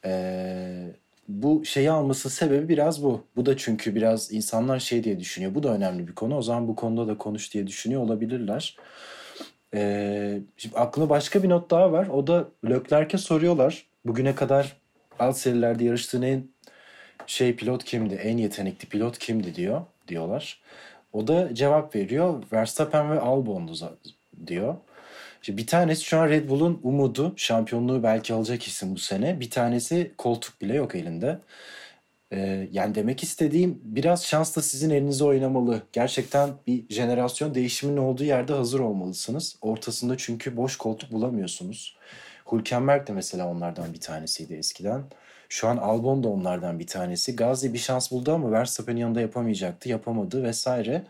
Ee, 0.05 0.93
bu 1.29 1.65
şeyi 1.65 1.91
alması 1.91 2.31
sebebi 2.31 2.69
biraz 2.69 3.03
bu. 3.03 3.25
Bu 3.37 3.47
da 3.47 3.57
çünkü 3.57 3.95
biraz 3.95 4.33
insanlar 4.33 4.79
şey 4.81 5.05
diye 5.05 5.21
düşünüyor. 5.21 5.55
Bu 5.55 5.63
da 5.63 5.75
önemli 5.75 6.09
bir 6.09 6.15
konu. 6.15 6.37
O 6.37 6.43
zaman 6.43 6.69
bu 6.69 6.77
konuda 6.77 7.09
da 7.09 7.19
konuş 7.19 7.55
diye 7.55 7.67
düşünüyor 7.67 8.03
olabilirler. 8.03 8.77
Ee, 9.77 10.41
şimdi 10.57 10.77
aklımda 10.77 11.11
başka 11.11 11.43
bir 11.43 11.49
not 11.49 11.71
daha 11.71 11.93
var. 11.93 12.07
O 12.07 12.27
da 12.27 12.49
Leclerc'e 12.69 13.19
soruyorlar. 13.19 13.87
Bugüne 14.05 14.35
kadar 14.35 14.77
alt 15.19 15.37
serilerde 15.37 15.85
yarıştığın 15.85 16.23
en 16.23 16.45
şey 17.27 17.57
pilot 17.57 17.85
kimdi? 17.85 18.15
En 18.15 18.39
yetenekli 18.39 18.89
pilot 18.89 19.19
kimdi 19.19 19.55
diyor 19.55 19.83
diyorlar. 20.09 20.61
O 21.13 21.27
da 21.27 21.55
cevap 21.55 21.95
veriyor. 21.97 22.43
Verstappen 22.53 23.11
ve 23.11 23.21
Albon'du 23.21 23.99
diyor. 24.47 24.75
Şimdi 25.43 25.59
bir 25.63 25.67
tanesi 25.67 26.05
şu 26.05 26.19
an 26.19 26.29
Red 26.29 26.49
Bull'un 26.49 26.81
umudu. 26.83 27.33
Şampiyonluğu 27.37 28.03
belki 28.03 28.35
alacak 28.35 28.63
isim 28.67 28.95
bu 28.95 28.99
sene. 28.99 29.41
Bir 29.41 29.51
tanesi 29.51 30.13
koltuk 30.19 30.61
bile 30.61 30.75
yok 30.75 30.95
elinde. 30.95 31.39
Ee, 32.33 32.69
yani 32.73 32.95
demek 32.95 33.23
istediğim 33.23 33.81
biraz 33.85 34.25
şans 34.25 34.57
da 34.57 34.63
sizin 34.63 34.91
elinizde 34.91 35.25
oynamalı. 35.25 35.83
Gerçekten 35.93 36.51
bir 36.67 36.85
jenerasyon 36.89 37.55
değişiminin 37.55 37.97
olduğu 37.97 38.25
yerde 38.25 38.53
hazır 38.53 38.81
olmalısınız. 38.81 39.57
Ortasında 39.61 40.17
çünkü 40.17 40.57
boş 40.57 40.77
koltuk 40.77 41.13
bulamıyorsunuz. 41.13 41.97
Hülkenberg 42.53 43.09
de 43.09 43.13
mesela 43.13 43.49
onlardan 43.49 43.93
bir 43.93 44.01
tanesiydi 44.01 44.55
eskiden. 44.55 45.05
Şu 45.49 45.69
an 45.69 45.77
Albon 45.77 46.25
da 46.25 46.29
onlardan 46.29 46.79
bir 46.79 46.87
tanesi. 46.87 47.37
Gazi 47.37 47.75
bir 47.75 47.79
şans 47.79 48.11
buldu 48.13 48.33
ama 48.33 48.53
Verstappen'in 48.53 49.01
yanında 49.01 49.21
yapamayacaktı. 49.21 49.89
Yapamadı 49.89 50.43
vesaire. 50.43 51.05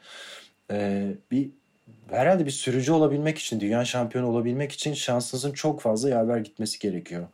Ee, 0.70 1.12
bir 1.30 1.50
herhalde 2.10 2.46
bir 2.46 2.50
sürücü 2.50 2.92
olabilmek 2.92 3.38
için, 3.38 3.60
dünya 3.60 3.84
şampiyonu 3.84 4.28
olabilmek 4.28 4.72
için 4.72 4.94
şansınızın 4.94 5.52
çok 5.52 5.80
fazla 5.80 6.10
yaver 6.10 6.38
gitmesi 6.38 6.78
gerekiyor 6.78 7.26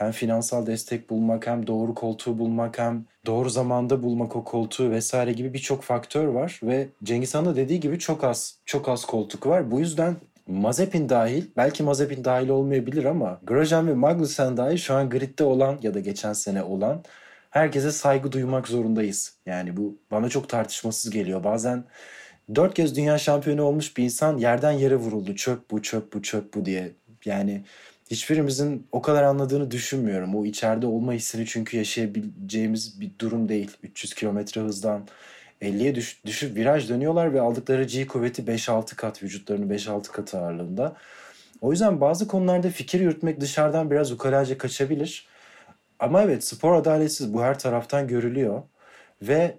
hem 0.00 0.12
finansal 0.12 0.66
destek 0.66 1.10
bulmak 1.10 1.46
hem 1.46 1.66
doğru 1.66 1.94
koltuğu 1.94 2.38
bulmak 2.38 2.78
hem 2.78 3.04
doğru 3.26 3.50
zamanda 3.50 4.02
bulmak 4.02 4.36
o 4.36 4.44
koltuğu 4.44 4.90
vesaire 4.90 5.32
gibi 5.32 5.54
birçok 5.54 5.82
faktör 5.82 6.26
var 6.26 6.60
ve 6.62 6.88
Cengiz 7.04 7.34
Han 7.34 7.46
da 7.46 7.56
dediği 7.56 7.80
gibi 7.80 7.98
çok 7.98 8.24
az 8.24 8.58
çok 8.66 8.88
az 8.88 9.04
koltuk 9.04 9.46
var. 9.46 9.70
Bu 9.70 9.80
yüzden 9.80 10.16
Mazepin 10.46 11.08
dahil, 11.08 11.44
belki 11.56 11.82
Mazepin 11.82 12.24
dahil 12.24 12.48
olmayabilir 12.48 13.04
ama 13.04 13.40
Grosjean 13.42 13.88
ve 13.88 13.94
Magnussen 13.94 14.56
dahil 14.56 14.76
şu 14.76 14.94
an 14.94 15.10
gridde 15.10 15.44
olan 15.44 15.78
ya 15.82 15.94
da 15.94 16.00
geçen 16.00 16.32
sene 16.32 16.62
olan 16.62 17.02
herkese 17.50 17.92
saygı 17.92 18.32
duymak 18.32 18.68
zorundayız. 18.68 19.34
Yani 19.46 19.76
bu 19.76 19.98
bana 20.10 20.28
çok 20.28 20.48
tartışmasız 20.48 21.10
geliyor. 21.10 21.44
Bazen 21.44 21.84
dört 22.54 22.74
kez 22.74 22.96
dünya 22.96 23.18
şampiyonu 23.18 23.62
olmuş 23.62 23.96
bir 23.96 24.04
insan 24.04 24.38
yerden 24.38 24.72
yere 24.72 24.96
vuruldu. 24.96 25.34
Çöp 25.34 25.70
bu, 25.70 25.82
çöp 25.82 26.12
bu, 26.12 26.22
çöp 26.22 26.54
bu 26.54 26.64
diye. 26.64 26.92
Yani 27.24 27.64
hiçbirimizin 28.10 28.86
o 28.92 29.02
kadar 29.02 29.22
anladığını 29.22 29.70
düşünmüyorum. 29.70 30.34
O 30.34 30.44
içeride 30.44 30.86
olma 30.86 31.12
hissini 31.12 31.46
çünkü 31.46 31.76
yaşayabileceğimiz 31.76 33.00
bir 33.00 33.10
durum 33.18 33.48
değil. 33.48 33.70
300 33.82 34.14
kilometre 34.14 34.60
hızdan 34.60 35.06
50'ye 35.62 35.94
düş, 35.94 36.24
düşüp 36.26 36.56
viraj 36.56 36.88
dönüyorlar 36.88 37.34
ve 37.34 37.40
aldıkları 37.40 37.84
G 37.84 38.06
kuvveti 38.06 38.42
5-6 38.42 38.96
kat 38.96 39.22
vücutlarının 39.22 39.74
5-6 39.74 40.02
katı 40.02 40.38
ağırlığında. 40.38 40.96
O 41.60 41.72
yüzden 41.72 42.00
bazı 42.00 42.28
konularda 42.28 42.70
fikir 42.70 43.00
yürütmek 43.00 43.40
dışarıdan 43.40 43.90
biraz 43.90 44.12
ukalaca 44.12 44.58
kaçabilir. 44.58 45.26
Ama 45.98 46.22
evet 46.22 46.44
spor 46.44 46.74
adaletsiz 46.74 47.34
bu 47.34 47.42
her 47.42 47.58
taraftan 47.58 48.08
görülüyor. 48.08 48.62
Ve 49.22 49.56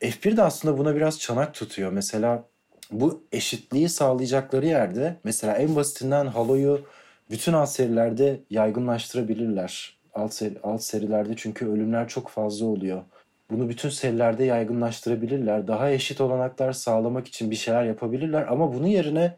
F1 0.00 0.36
de 0.36 0.42
aslında 0.42 0.78
buna 0.78 0.96
biraz 0.96 1.20
çanak 1.20 1.54
tutuyor. 1.54 1.92
Mesela 1.92 2.44
bu 2.90 3.24
eşitliği 3.32 3.88
sağlayacakları 3.88 4.66
yerde 4.66 5.16
mesela 5.24 5.56
en 5.56 5.76
basitinden 5.76 6.26
haloyu 6.26 6.86
bütün 7.32 7.52
alt 7.52 7.68
serilerde 7.68 8.40
yaygınlaştırabilirler. 8.50 9.98
Alt, 10.14 10.34
seri, 10.34 10.54
alt 10.62 10.82
serilerde 10.82 11.32
çünkü 11.36 11.66
ölümler 11.66 12.08
çok 12.08 12.28
fazla 12.28 12.66
oluyor. 12.66 13.02
Bunu 13.50 13.68
bütün 13.68 13.88
serilerde 13.88 14.44
yaygınlaştırabilirler. 14.44 15.68
Daha 15.68 15.90
eşit 15.90 16.20
olanaklar 16.20 16.72
sağlamak 16.72 17.28
için 17.28 17.50
bir 17.50 17.56
şeyler 17.56 17.84
yapabilirler. 17.84 18.46
Ama 18.48 18.74
bunun 18.74 18.86
yerine 18.86 19.36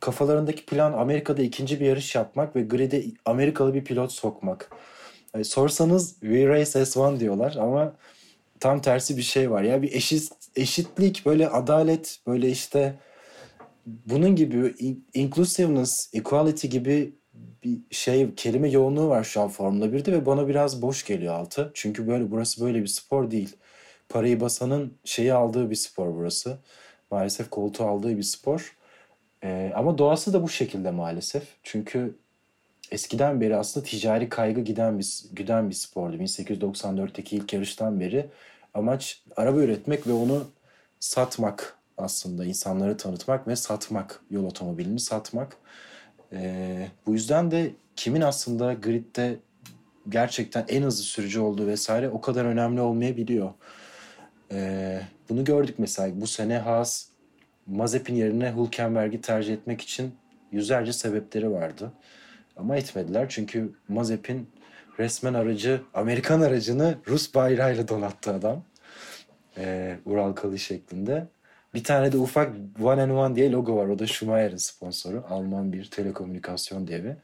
kafalarındaki 0.00 0.66
plan 0.66 0.92
Amerika'da 0.92 1.42
ikinci 1.42 1.80
bir 1.80 1.86
yarış 1.86 2.14
yapmak 2.14 2.56
ve 2.56 2.62
grid'e 2.62 3.04
Amerikalı 3.24 3.74
bir 3.74 3.84
pilot 3.84 4.12
sokmak. 4.12 4.70
Yani 5.34 5.44
sorsanız 5.44 6.20
We 6.20 6.48
Race 6.48 6.70
S1 6.70 7.20
diyorlar 7.20 7.56
ama 7.60 7.92
tam 8.60 8.80
tersi 8.80 9.16
bir 9.16 9.22
şey 9.22 9.50
var. 9.50 9.62
Ya 9.62 9.82
bir 9.82 9.92
eşit 9.92 10.32
eşitlik, 10.56 11.26
böyle 11.26 11.48
adalet, 11.48 12.18
böyle 12.26 12.50
işte 12.50 12.94
bunun 14.06 14.36
gibi 14.36 14.74
inclusiveness, 15.14 16.10
equality 16.14 16.66
gibi 16.66 17.12
bir 17.64 17.80
şey 17.90 18.34
kelime 18.34 18.70
yoğunluğu 18.70 19.08
var 19.08 19.24
şu 19.24 19.40
an 19.40 19.48
Formula 19.48 19.86
1'de 19.86 20.12
ve 20.12 20.26
bana 20.26 20.48
biraz 20.48 20.82
boş 20.82 21.04
geliyor 21.04 21.34
altı. 21.34 21.70
Çünkü 21.74 22.08
böyle 22.08 22.30
burası 22.30 22.64
böyle 22.64 22.82
bir 22.82 22.86
spor 22.86 23.30
değil. 23.30 23.56
Parayı 24.08 24.40
basanın 24.40 24.94
şeyi 25.04 25.32
aldığı 25.32 25.70
bir 25.70 25.74
spor 25.74 26.14
burası. 26.14 26.58
Maalesef 27.10 27.50
koltuğu 27.50 27.84
aldığı 27.84 28.16
bir 28.16 28.22
spor. 28.22 28.76
Ee, 29.44 29.72
ama 29.74 29.98
doğası 29.98 30.32
da 30.32 30.42
bu 30.42 30.48
şekilde 30.48 30.90
maalesef. 30.90 31.42
Çünkü 31.62 32.14
eskiden 32.90 33.40
beri 33.40 33.56
aslında 33.56 33.86
ticari 33.86 34.28
kaygı 34.28 34.60
giden 34.60 34.98
bir, 34.98 35.24
giden 35.36 35.70
bir 35.70 35.74
spordu. 35.74 36.16
1894'teki 36.16 37.36
ilk 37.36 37.52
yarıştan 37.52 38.00
beri 38.00 38.26
amaç 38.74 39.22
araba 39.36 39.60
üretmek 39.60 40.06
ve 40.06 40.12
onu 40.12 40.46
satmak 41.00 41.77
aslında. 41.98 42.44
insanları 42.44 42.96
tanıtmak 42.96 43.48
ve 43.48 43.56
satmak. 43.56 44.20
Yol 44.30 44.44
otomobilini 44.44 45.00
satmak. 45.00 45.56
Ee, 46.32 46.88
bu 47.06 47.12
yüzden 47.12 47.50
de 47.50 47.70
kimin 47.96 48.20
aslında 48.20 48.74
gridde 48.74 49.36
gerçekten 50.08 50.64
en 50.68 50.82
hızlı 50.82 51.02
sürücü 51.02 51.40
olduğu 51.40 51.66
vesaire 51.66 52.08
o 52.08 52.20
kadar 52.20 52.44
önemli 52.44 52.80
olmayabiliyor. 52.80 53.50
Ee, 54.52 55.00
bunu 55.28 55.44
gördük 55.44 55.74
mesela 55.78 56.20
bu 56.20 56.26
sene 56.26 56.58
Haas 56.58 57.06
Mazepin 57.66 58.14
yerine 58.14 58.54
Hülkenberg'i 58.56 59.20
tercih 59.20 59.54
etmek 59.54 59.80
için 59.80 60.14
yüzlerce 60.52 60.92
sebepleri 60.92 61.50
vardı. 61.50 61.92
Ama 62.56 62.76
etmediler 62.76 63.26
çünkü 63.28 63.72
Mazepin 63.88 64.48
resmen 64.98 65.34
aracı, 65.34 65.82
Amerikan 65.94 66.40
aracını 66.40 66.98
Rus 67.06 67.34
bayrağıyla 67.34 67.88
donattı 67.88 68.32
adam. 68.32 68.62
Ee, 69.58 69.98
Ural 70.04 70.32
Kalı 70.32 70.58
şeklinde. 70.58 71.26
Bir 71.78 71.84
tane 71.84 72.12
de 72.12 72.18
ufak 72.18 72.56
One 72.82 73.02
and 73.02 73.10
One 73.10 73.36
diye 73.36 73.52
logo 73.52 73.76
var. 73.76 73.88
O 73.88 73.98
da 73.98 74.06
Schumacher'in 74.06 74.56
sponsoru. 74.56 75.24
Alman 75.28 75.72
bir 75.72 75.90
telekomünikasyon 75.90 76.88
devi. 76.88 77.16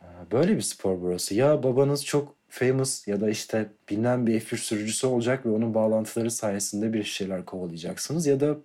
Ee, 0.00 0.04
böyle 0.32 0.56
bir 0.56 0.60
spor 0.60 1.00
burası. 1.00 1.34
Ya 1.34 1.62
babanız 1.62 2.04
çok 2.04 2.34
famous 2.48 3.08
ya 3.08 3.20
da 3.20 3.30
işte 3.30 3.68
bilinen 3.90 4.26
bir 4.26 4.40
F1 4.40 4.56
sürücüsü 4.56 5.06
olacak 5.06 5.46
ve 5.46 5.50
onun 5.50 5.74
bağlantıları 5.74 6.30
sayesinde 6.30 6.92
bir 6.92 7.04
şeyler 7.04 7.44
kovalayacaksınız. 7.44 8.26
Ya 8.26 8.40
da 8.40 8.56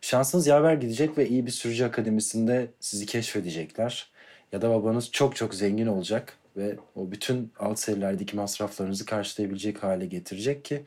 şansınız 0.00 0.46
yaver 0.46 0.74
gidecek 0.74 1.18
ve 1.18 1.28
iyi 1.28 1.46
bir 1.46 1.50
sürücü 1.50 1.84
akademisinde 1.84 2.70
sizi 2.80 3.06
keşfedecekler. 3.06 4.12
Ya 4.52 4.62
da 4.62 4.70
babanız 4.70 5.10
çok 5.10 5.36
çok 5.36 5.54
zengin 5.54 5.86
olacak 5.86 6.38
ve 6.56 6.76
o 6.94 7.10
bütün 7.10 7.52
alt 7.58 7.78
serilerdeki 7.78 8.36
masraflarınızı 8.36 9.06
karşılayabilecek 9.06 9.82
hale 9.82 10.06
getirecek 10.06 10.64
ki 10.64 10.86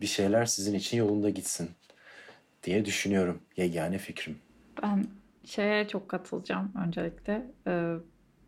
bir 0.00 0.06
şeyler 0.06 0.46
sizin 0.46 0.74
için 0.74 0.96
yolunda 0.96 1.30
gitsin 1.30 1.70
diye 2.64 2.84
düşünüyorum. 2.84 3.42
Yegane 3.56 3.98
fikrim. 3.98 4.38
Ben 4.82 5.06
şeye 5.44 5.88
çok 5.88 6.08
katılacağım 6.08 6.72
öncelikle. 6.86 7.46
Ee, 7.66 7.94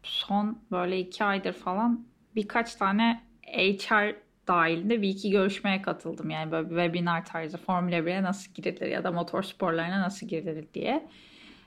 son 0.03 0.59
böyle 0.71 0.99
iki 0.99 1.25
aydır 1.25 1.53
falan 1.53 2.07
birkaç 2.37 2.75
tane 2.75 3.21
HR 3.53 4.15
dahilinde 4.49 5.03
bir 5.03 5.09
iki 5.09 5.31
görüşmeye 5.31 5.83
katıldım. 5.83 6.31
Yani 6.31 6.53
böyle 6.53 6.71
bir 6.71 6.77
webinar 6.77 7.25
tarzı 7.25 7.59
Formula 7.59 7.97
1'e 7.97 8.23
nasıl 8.23 8.53
girilir 8.53 8.87
ya 8.87 9.05
da 9.05 9.12
motor 9.12 9.43
sporlarına 9.43 10.01
nasıl 10.01 10.27
girilir 10.27 10.67
diye. 10.75 11.09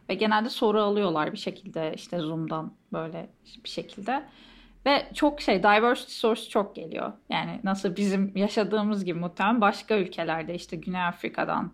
Ve 0.10 0.14
genelde 0.14 0.50
soru 0.50 0.82
alıyorlar 0.82 1.32
bir 1.32 1.38
şekilde 1.38 1.94
işte 1.96 2.18
Zoom'dan 2.18 2.74
böyle 2.94 3.30
bir 3.64 3.70
şekilde. 3.70 4.24
Ve 4.86 5.08
çok 5.14 5.42
şey 5.42 5.64
diversity 5.64 6.12
source 6.12 6.42
çok 6.50 6.76
geliyor. 6.76 7.14
Yani 7.30 7.60
nasıl 7.64 7.96
bizim 7.96 8.38
yaşadığımız 8.38 9.06
gibi 9.06 9.20
muhtemelen 9.20 9.62
başka 9.62 9.98
ülkelerde 9.98 10.56
işte 10.56 10.78
Güney 10.78 11.02
Afrika'dan 11.02 11.72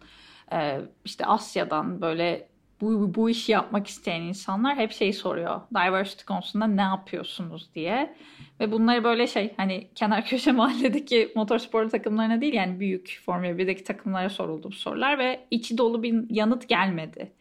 e, 0.53 0.81
işte 1.05 1.25
Asya'dan 1.25 2.01
böyle 2.01 2.47
bu, 2.81 3.15
bu 3.15 3.29
işi 3.29 3.51
yapmak 3.51 3.87
isteyen 3.87 4.21
insanlar 4.21 4.77
hep 4.77 4.91
şey 4.91 5.13
soruyor. 5.13 5.61
Diversity 5.75 6.25
konusunda 6.25 6.67
ne 6.67 6.81
yapıyorsunuz 6.81 7.69
diye. 7.75 8.15
Ve 8.59 8.71
bunları 8.71 9.03
böyle 9.03 9.27
şey 9.27 9.53
hani 9.57 9.87
kenar 9.95 10.25
köşe 10.25 10.51
mahalledeki 10.61 11.31
motorsporlu 11.35 11.89
takımlarına 11.89 12.41
değil 12.41 12.53
yani 12.53 12.79
büyük 12.79 13.21
Formula 13.25 13.51
1'deki 13.51 13.83
takımlara 13.83 14.29
soruldu 14.29 14.67
bu 14.67 14.75
sorular 14.75 15.19
ve 15.19 15.39
içi 15.51 15.77
dolu 15.77 16.03
bir 16.03 16.15
yanıt 16.29 16.69
gelmedi. 16.69 17.31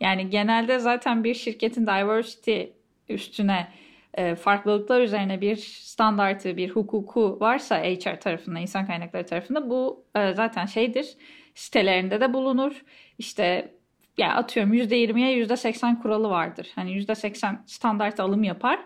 Yani 0.00 0.30
genelde 0.30 0.78
zaten 0.78 1.24
bir 1.24 1.34
şirketin 1.34 1.86
diversity 1.86 2.62
üstüne 3.08 3.68
e, 4.14 4.34
farklılıklar 4.34 5.00
üzerine 5.00 5.40
bir 5.40 5.56
standartı, 5.56 6.56
bir 6.56 6.70
hukuku 6.70 7.36
varsa 7.40 7.82
HR 7.82 8.20
tarafında, 8.20 8.58
insan 8.58 8.86
kaynakları 8.86 9.26
tarafında 9.26 9.70
bu 9.70 10.04
e, 10.14 10.34
zaten 10.34 10.66
şeydir. 10.66 11.16
Sitelerinde 11.58 12.20
de 12.20 12.32
bulunur. 12.32 12.84
İşte 13.18 13.74
ya 14.18 14.34
atıyorum 14.34 14.74
%20'ye 14.74 15.46
%80 15.46 16.02
kuralı 16.02 16.28
vardır. 16.28 16.68
Hani 16.74 16.92
%80 16.92 17.56
standart 17.66 18.20
alım 18.20 18.44
yapar. 18.44 18.80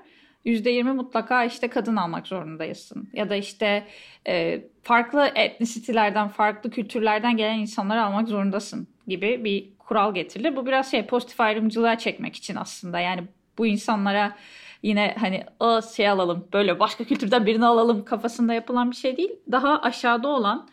%20 0.45 0.93
mutlaka 0.93 1.45
işte 1.45 1.69
kadın 1.69 1.97
almak 1.97 2.27
zorundayısın. 2.27 3.09
Ya 3.13 3.31
da 3.31 3.37
işte 3.37 3.87
e, 4.27 4.65
farklı 4.83 5.31
etnisitilerden, 5.35 6.29
farklı 6.29 6.71
kültürlerden 6.71 7.37
gelen 7.37 7.59
insanları 7.59 8.03
almak 8.03 8.29
zorundasın 8.29 8.89
gibi 9.07 9.45
bir 9.45 9.79
kural 9.79 10.15
getirilir. 10.15 10.57
Bu 10.57 10.67
biraz 10.67 10.91
şey 10.91 11.07
pozitif 11.07 11.41
ayrımcılığa 11.41 11.99
çekmek 11.99 12.37
için 12.37 12.57
aslında. 12.57 13.01
Yani 13.01 13.23
bu 13.59 13.67
insanlara 13.67 14.37
yine 14.83 15.15
hani 15.19 15.45
o 15.61 15.83
şey 15.97 16.09
alalım 16.09 16.49
böyle 16.53 16.81
başka 16.81 17.05
kültürden 17.05 17.47
birini 17.47 17.67
alalım 17.67 18.05
kafasında 18.05 18.55
yapılan 18.55 18.91
bir 18.91 18.97
şey 18.97 19.17
değil. 19.17 19.33
Daha 19.51 19.81
aşağıda 19.83 20.29
olan 20.29 20.69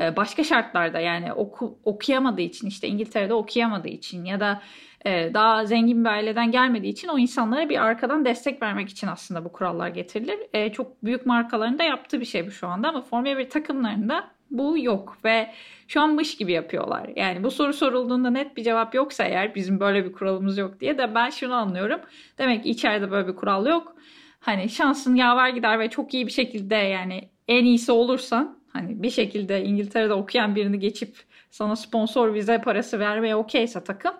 başka 0.00 0.44
şartlarda 0.44 1.00
yani 1.00 1.32
oku, 1.32 1.78
okuyamadığı 1.84 2.40
için 2.40 2.68
işte 2.68 2.88
İngiltere'de 2.88 3.34
okuyamadığı 3.34 3.88
için 3.88 4.24
ya 4.24 4.40
da 4.40 4.62
e, 5.04 5.34
daha 5.34 5.64
zengin 5.66 6.04
bir 6.04 6.10
aileden 6.10 6.50
gelmediği 6.50 6.92
için 6.92 7.08
o 7.08 7.18
insanlara 7.18 7.68
bir 7.68 7.84
arkadan 7.84 8.24
destek 8.24 8.62
vermek 8.62 8.88
için 8.88 9.06
aslında 9.06 9.44
bu 9.44 9.52
kurallar 9.52 9.88
getirilir. 9.88 10.38
E, 10.52 10.72
çok 10.72 11.04
büyük 11.04 11.26
markaların 11.26 11.78
da 11.78 11.82
yaptığı 11.82 12.20
bir 12.20 12.24
şey 12.24 12.46
bu 12.46 12.50
şu 12.50 12.66
anda 12.66 12.88
ama 12.88 13.02
Formula 13.02 13.38
1 13.38 13.50
takımlarında 13.50 14.30
bu 14.50 14.78
yok 14.78 15.18
ve 15.24 15.50
şu 15.88 16.00
an 16.00 16.14
mış 16.14 16.36
gibi 16.36 16.52
yapıyorlar. 16.52 17.10
Yani 17.16 17.42
bu 17.42 17.50
soru 17.50 17.72
sorulduğunda 17.72 18.30
net 18.30 18.56
bir 18.56 18.64
cevap 18.64 18.94
yoksa 18.94 19.24
eğer 19.24 19.54
bizim 19.54 19.80
böyle 19.80 20.04
bir 20.04 20.12
kuralımız 20.12 20.58
yok 20.58 20.80
diye 20.80 20.98
de 20.98 21.14
ben 21.14 21.30
şunu 21.30 21.54
anlıyorum. 21.54 22.00
Demek 22.38 22.62
ki 22.62 22.70
içeride 22.70 23.10
böyle 23.10 23.28
bir 23.28 23.36
kural 23.36 23.66
yok. 23.66 23.96
Hani 24.40 24.68
şansın 24.68 25.14
yaver 25.14 25.48
gider 25.48 25.78
ve 25.78 25.90
çok 25.90 26.14
iyi 26.14 26.26
bir 26.26 26.32
şekilde 26.32 26.74
yani 26.74 27.28
en 27.48 27.64
iyisi 27.64 27.92
olursan 27.92 28.61
hani 28.72 29.02
bir 29.02 29.10
şekilde 29.10 29.64
İngiltere'de 29.64 30.14
okuyan 30.14 30.56
birini 30.56 30.78
geçip 30.78 31.16
sana 31.50 31.76
sponsor 31.76 32.34
vize 32.34 32.60
parası 32.60 32.98
vermeye 32.98 33.36
okeyse 33.36 33.84
takım 33.84 34.14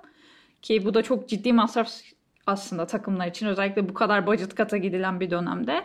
ki 0.62 0.84
bu 0.84 0.94
da 0.94 1.02
çok 1.02 1.28
ciddi 1.28 1.52
masraf 1.52 1.88
aslında 2.46 2.86
takımlar 2.86 3.26
için 3.26 3.46
özellikle 3.46 3.88
bu 3.88 3.94
kadar 3.94 4.26
budget 4.26 4.54
kata 4.54 4.76
gidilen 4.76 5.20
bir 5.20 5.30
dönemde 5.30 5.84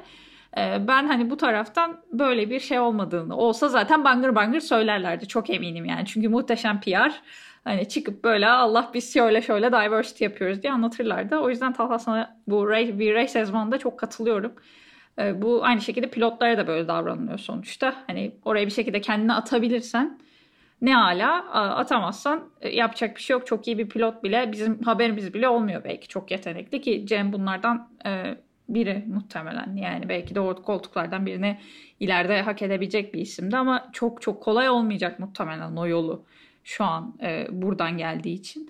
ee, 0.58 0.88
ben 0.88 1.08
hani 1.08 1.30
bu 1.30 1.38
taraftan 1.38 2.04
böyle 2.14 2.50
bir 2.50 2.60
şey 2.60 2.80
olmadığını 2.80 3.38
olsa 3.38 3.70
zaten 3.70 4.04
bangır 4.04 4.36
bangır 4.36 4.60
söylerlerdi 4.60 5.28
çok 5.28 5.50
eminim 5.50 5.86
yani. 5.86 6.06
Çünkü 6.06 6.30
muhteşem 6.30 6.82
PR 6.82 7.22
hani 7.64 7.90
çıkıp 7.90 8.24
böyle 8.24 8.48
Allah 8.48 8.92
biz 8.94 9.14
şöyle 9.14 9.42
şöyle 9.42 9.68
diversity 9.72 10.24
yapıyoruz 10.24 10.64
diye 10.64 10.74
anlatırlardı. 10.74 11.38
O 11.38 11.50
yüzden 11.50 11.74
Talha 11.74 12.00
sana 12.00 12.38
bu 12.48 12.70
bir 12.70 13.16
race 13.16 13.28
sezonunda 13.28 13.78
çok 13.78 14.00
katılıyorum. 14.00 14.54
Ee, 15.20 15.42
bu 15.42 15.66
aynı 15.66 15.82
şekilde 15.82 16.10
pilotlara 16.10 16.58
da 16.58 16.68
böyle 16.68 16.88
davranılıyor 16.88 17.38
sonuçta. 17.38 17.96
Hani 18.08 18.32
oraya 18.46 18.66
bir 18.66 18.72
şekilde 18.72 19.02
kendini 19.02 19.34
atabilirsen 19.34 20.20
Ne 20.82 20.98
ala 20.98 21.52
atamazsan 21.76 22.50
e, 22.62 22.70
yapacak 22.76 23.16
bir 23.16 23.22
şey 23.22 23.34
yok. 23.34 23.48
Çok 23.48 23.68
iyi 23.68 23.78
bir 23.78 23.90
pilot 23.90 24.24
bile 24.24 24.52
bizim 24.52 24.84
haberimiz 24.84 25.34
bile 25.34 25.50
olmuyor 25.50 25.84
belki. 25.84 26.08
Çok 26.08 26.32
yetenekli 26.32 26.82
ki 26.82 27.06
Cem 27.08 27.34
bunlardan 27.34 27.90
e, 28.06 28.38
biri 28.70 29.04
muhtemelen. 29.08 29.76
Yani 29.76 30.10
belki 30.10 30.36
de 30.36 30.40
o 30.40 30.56
koltuklardan 30.56 31.26
birini 31.26 31.58
ileride 32.00 32.42
hak 32.42 32.62
edebilecek 32.62 33.14
bir 33.14 33.22
isimdi 33.22 33.58
ama 33.58 33.90
çok 33.94 34.22
çok 34.22 34.44
kolay 34.44 34.70
olmayacak 34.70 35.20
muhtemelen 35.20 35.76
o 35.76 35.88
yolu 35.88 36.26
şu 36.64 36.84
an 36.84 37.16
e, 37.22 37.48
buradan 37.52 37.98
geldiği 37.98 38.34
için. 38.34 38.70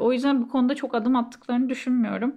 O 0.00 0.12
yüzden 0.12 0.42
bu 0.42 0.48
konuda 0.48 0.74
çok 0.74 0.94
adım 0.94 1.16
attıklarını 1.16 1.68
düşünmüyorum. 1.68 2.34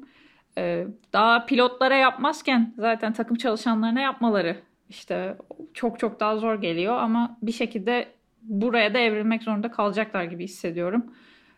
E, 0.58 0.88
daha 1.14 1.45
pilotlara 1.45 1.95
yapmazken 1.95 2.74
zaten 2.78 3.14
takım 3.14 3.38
çalışanlarına 3.38 4.02
yapmaları 4.02 4.58
işte 4.89 5.38
çok 5.74 5.99
çok 5.99 6.20
daha 6.20 6.38
zor 6.38 6.62
geliyor 6.62 6.97
ama 6.97 7.38
bir 7.41 7.52
şekilde 7.52 8.08
buraya 8.41 8.93
da 8.93 8.97
evrilmek 8.97 9.43
zorunda 9.43 9.72
kalacaklar 9.72 10.24
gibi 10.24 10.43
hissediyorum. 10.43 11.06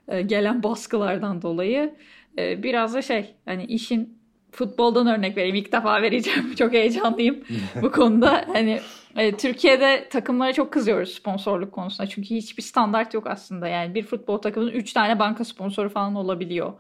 E, 0.08 0.22
gelen 0.22 0.64
baskılardan 0.64 1.42
dolayı. 1.42 1.94
E, 2.38 2.64
biraz 2.64 2.94
da 2.94 3.02
şey 3.02 3.36
hani 3.46 3.66
işin 3.66 4.18
futboldan 4.52 5.08
örnek 5.08 5.38
vereyim. 5.38 5.56
İlk 5.56 5.72
defa 5.72 6.02
vereceğim. 6.02 6.56
Çok 6.60 6.74
heyecanlıyım 6.74 7.44
bu 7.82 7.92
konuda. 7.92 8.46
Hani 8.54 8.80
e, 9.18 9.38
Türkiye'de 9.38 10.10
takımlara 10.10 10.54
çok 10.54 10.74
kızıyoruz 10.74 11.14
sponsorluk 11.14 11.72
konusunda. 11.72 12.10
Çünkü 12.10 12.30
hiçbir 12.30 12.64
standart 12.64 13.14
yok 13.14 13.28
aslında. 13.28 13.68
Yani 13.68 13.96
bir 13.96 14.04
futbol 14.04 14.38
takımının 14.38 14.72
3 14.72 14.94
tane 14.94 15.20
banka 15.20 15.46
sponsoru 15.46 15.90
falan 15.90 16.16
olabiliyor. 16.16 16.74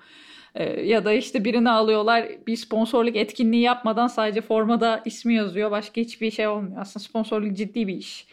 E, 0.56 0.82
ya 0.82 1.06
da 1.06 1.14
işte 1.14 1.46
birini 1.46 1.70
alıyorlar 1.70 2.28
bir 2.48 2.56
sponsorluk 2.56 3.16
etkinliği 3.16 3.62
yapmadan 3.62 4.08
sadece 4.08 4.42
formada 4.42 5.02
ismi 5.06 5.34
yazıyor. 5.34 5.72
Başka 5.72 6.02
hiçbir 6.02 6.32
şey 6.32 6.48
olmuyor. 6.48 6.78
Aslında 6.82 7.04
sponsorluk 7.04 7.58
ciddi 7.58 7.88
bir 7.88 7.96
iş. 7.96 8.28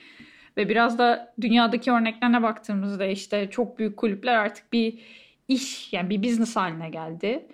Ve 0.57 0.69
biraz 0.69 0.99
da 0.99 1.35
dünyadaki 1.41 1.93
örneklerine 1.93 2.43
baktığımızda 2.43 3.07
işte 3.07 3.51
çok 3.51 3.79
büyük 3.79 3.97
kulüpler 3.97 4.35
artık 4.35 4.73
bir 4.73 4.99
iş 5.49 5.93
yani 5.93 6.11
bir 6.11 6.23
business 6.23 6.57
haline 6.57 6.91
geldi. 6.91 7.47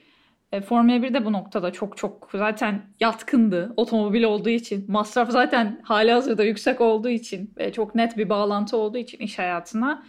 E, 0.52 0.60
Formula 0.60 1.02
1 1.02 1.14
de 1.14 1.24
bu 1.24 1.32
noktada 1.32 1.72
çok 1.72 1.96
çok 1.96 2.30
zaten 2.34 2.82
yatkındı. 3.00 3.72
Otomobil 3.76 4.22
olduğu 4.22 4.48
için. 4.48 4.84
Masraf 4.88 5.30
zaten 5.30 5.80
hali 5.82 6.12
hazırda 6.12 6.44
yüksek 6.44 6.80
olduğu 6.80 7.08
için 7.08 7.54
ve 7.58 7.72
çok 7.72 7.94
net 7.94 8.16
bir 8.16 8.28
bağlantı 8.28 8.76
olduğu 8.76 8.98
için 8.98 9.18
iş 9.18 9.38
hayatına. 9.38 10.02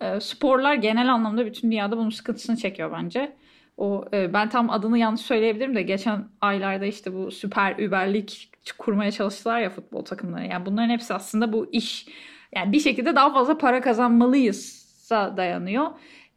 E, 0.00 0.20
sporlar 0.20 0.74
genel 0.74 1.12
anlamda 1.12 1.46
bütün 1.46 1.70
dünyada 1.70 1.96
bunun 1.96 2.10
sıkıntısını 2.10 2.56
çekiyor 2.56 2.92
bence. 2.92 3.36
O 3.76 4.04
e, 4.12 4.32
ben 4.32 4.48
tam 4.48 4.70
adını 4.70 4.98
yanlış 4.98 5.20
söyleyebilirim 5.20 5.74
de 5.74 5.82
geçen 5.82 6.28
aylarda 6.40 6.86
işte 6.86 7.14
bu 7.14 7.30
süper 7.30 7.78
überlik 7.78 8.50
kurmaya 8.78 9.10
çalıştılar 9.10 9.60
ya 9.60 9.70
futbol 9.70 10.04
takımları. 10.04 10.46
Yani 10.46 10.66
bunların 10.66 10.90
hepsi 10.90 11.14
aslında 11.14 11.52
bu 11.52 11.68
iş 11.72 12.06
yani 12.54 12.72
bir 12.72 12.80
şekilde 12.80 13.16
daha 13.16 13.32
fazla 13.32 13.58
para 13.58 13.80
kazanmalıyız 13.80 14.84
dayanıyor 15.10 15.86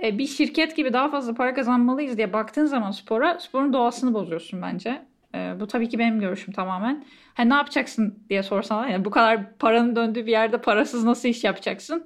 e, 0.03 0.17
bir 0.17 0.27
şirket 0.27 0.75
gibi 0.75 0.93
daha 0.93 1.09
fazla 1.09 1.33
para 1.33 1.53
kazanmalıyız 1.53 2.17
diye 2.17 2.33
baktığın 2.33 2.65
zaman 2.65 2.91
spora 2.91 3.39
sporun 3.39 3.73
doğasını 3.73 4.13
bozuyorsun 4.13 4.61
bence. 4.61 5.01
E, 5.35 5.59
bu 5.59 5.67
tabii 5.67 5.89
ki 5.89 5.99
benim 5.99 6.19
görüşüm 6.19 6.53
tamamen. 6.53 7.05
Hani 7.33 7.49
ne 7.49 7.53
yapacaksın 7.53 8.19
diye 8.29 8.43
sorsan 8.43 8.87
yani 8.87 9.05
bu 9.05 9.09
kadar 9.09 9.57
paranın 9.57 9.95
döndüğü 9.95 10.25
bir 10.25 10.31
yerde 10.31 10.61
parasız 10.61 11.03
nasıl 11.03 11.29
iş 11.29 11.43
yapacaksın? 11.43 12.05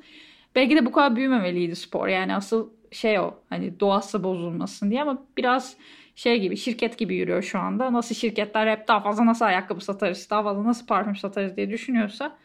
Belki 0.56 0.76
de 0.76 0.86
bu 0.86 0.92
kadar 0.92 1.16
büyümemeliydi 1.16 1.76
spor. 1.76 2.08
Yani 2.08 2.36
asıl 2.36 2.70
şey 2.92 3.20
o 3.20 3.34
hani 3.50 3.80
doğası 3.80 4.24
bozulmasın 4.24 4.92
diye 4.92 5.02
ama 5.02 5.24
biraz 5.38 5.76
şey 6.16 6.40
gibi 6.40 6.58
şirket 6.58 6.98
gibi 6.98 7.16
yürüyor 7.16 7.42
şu 7.42 7.60
anda. 7.60 7.94
Nasıl 7.94 8.16
şirketler 8.16 8.68
hep 8.68 8.88
daha 8.88 9.02
fazla 9.02 9.26
nasıl 9.26 9.46
ayakkabı 9.46 9.82
satarız, 9.82 10.28
daha 10.30 10.44
fazla 10.44 10.64
nasıl 10.64 10.86
parfüm 10.86 11.16
satarız 11.16 11.58
diye 11.58 11.70
düşünüyorsa 11.70 12.38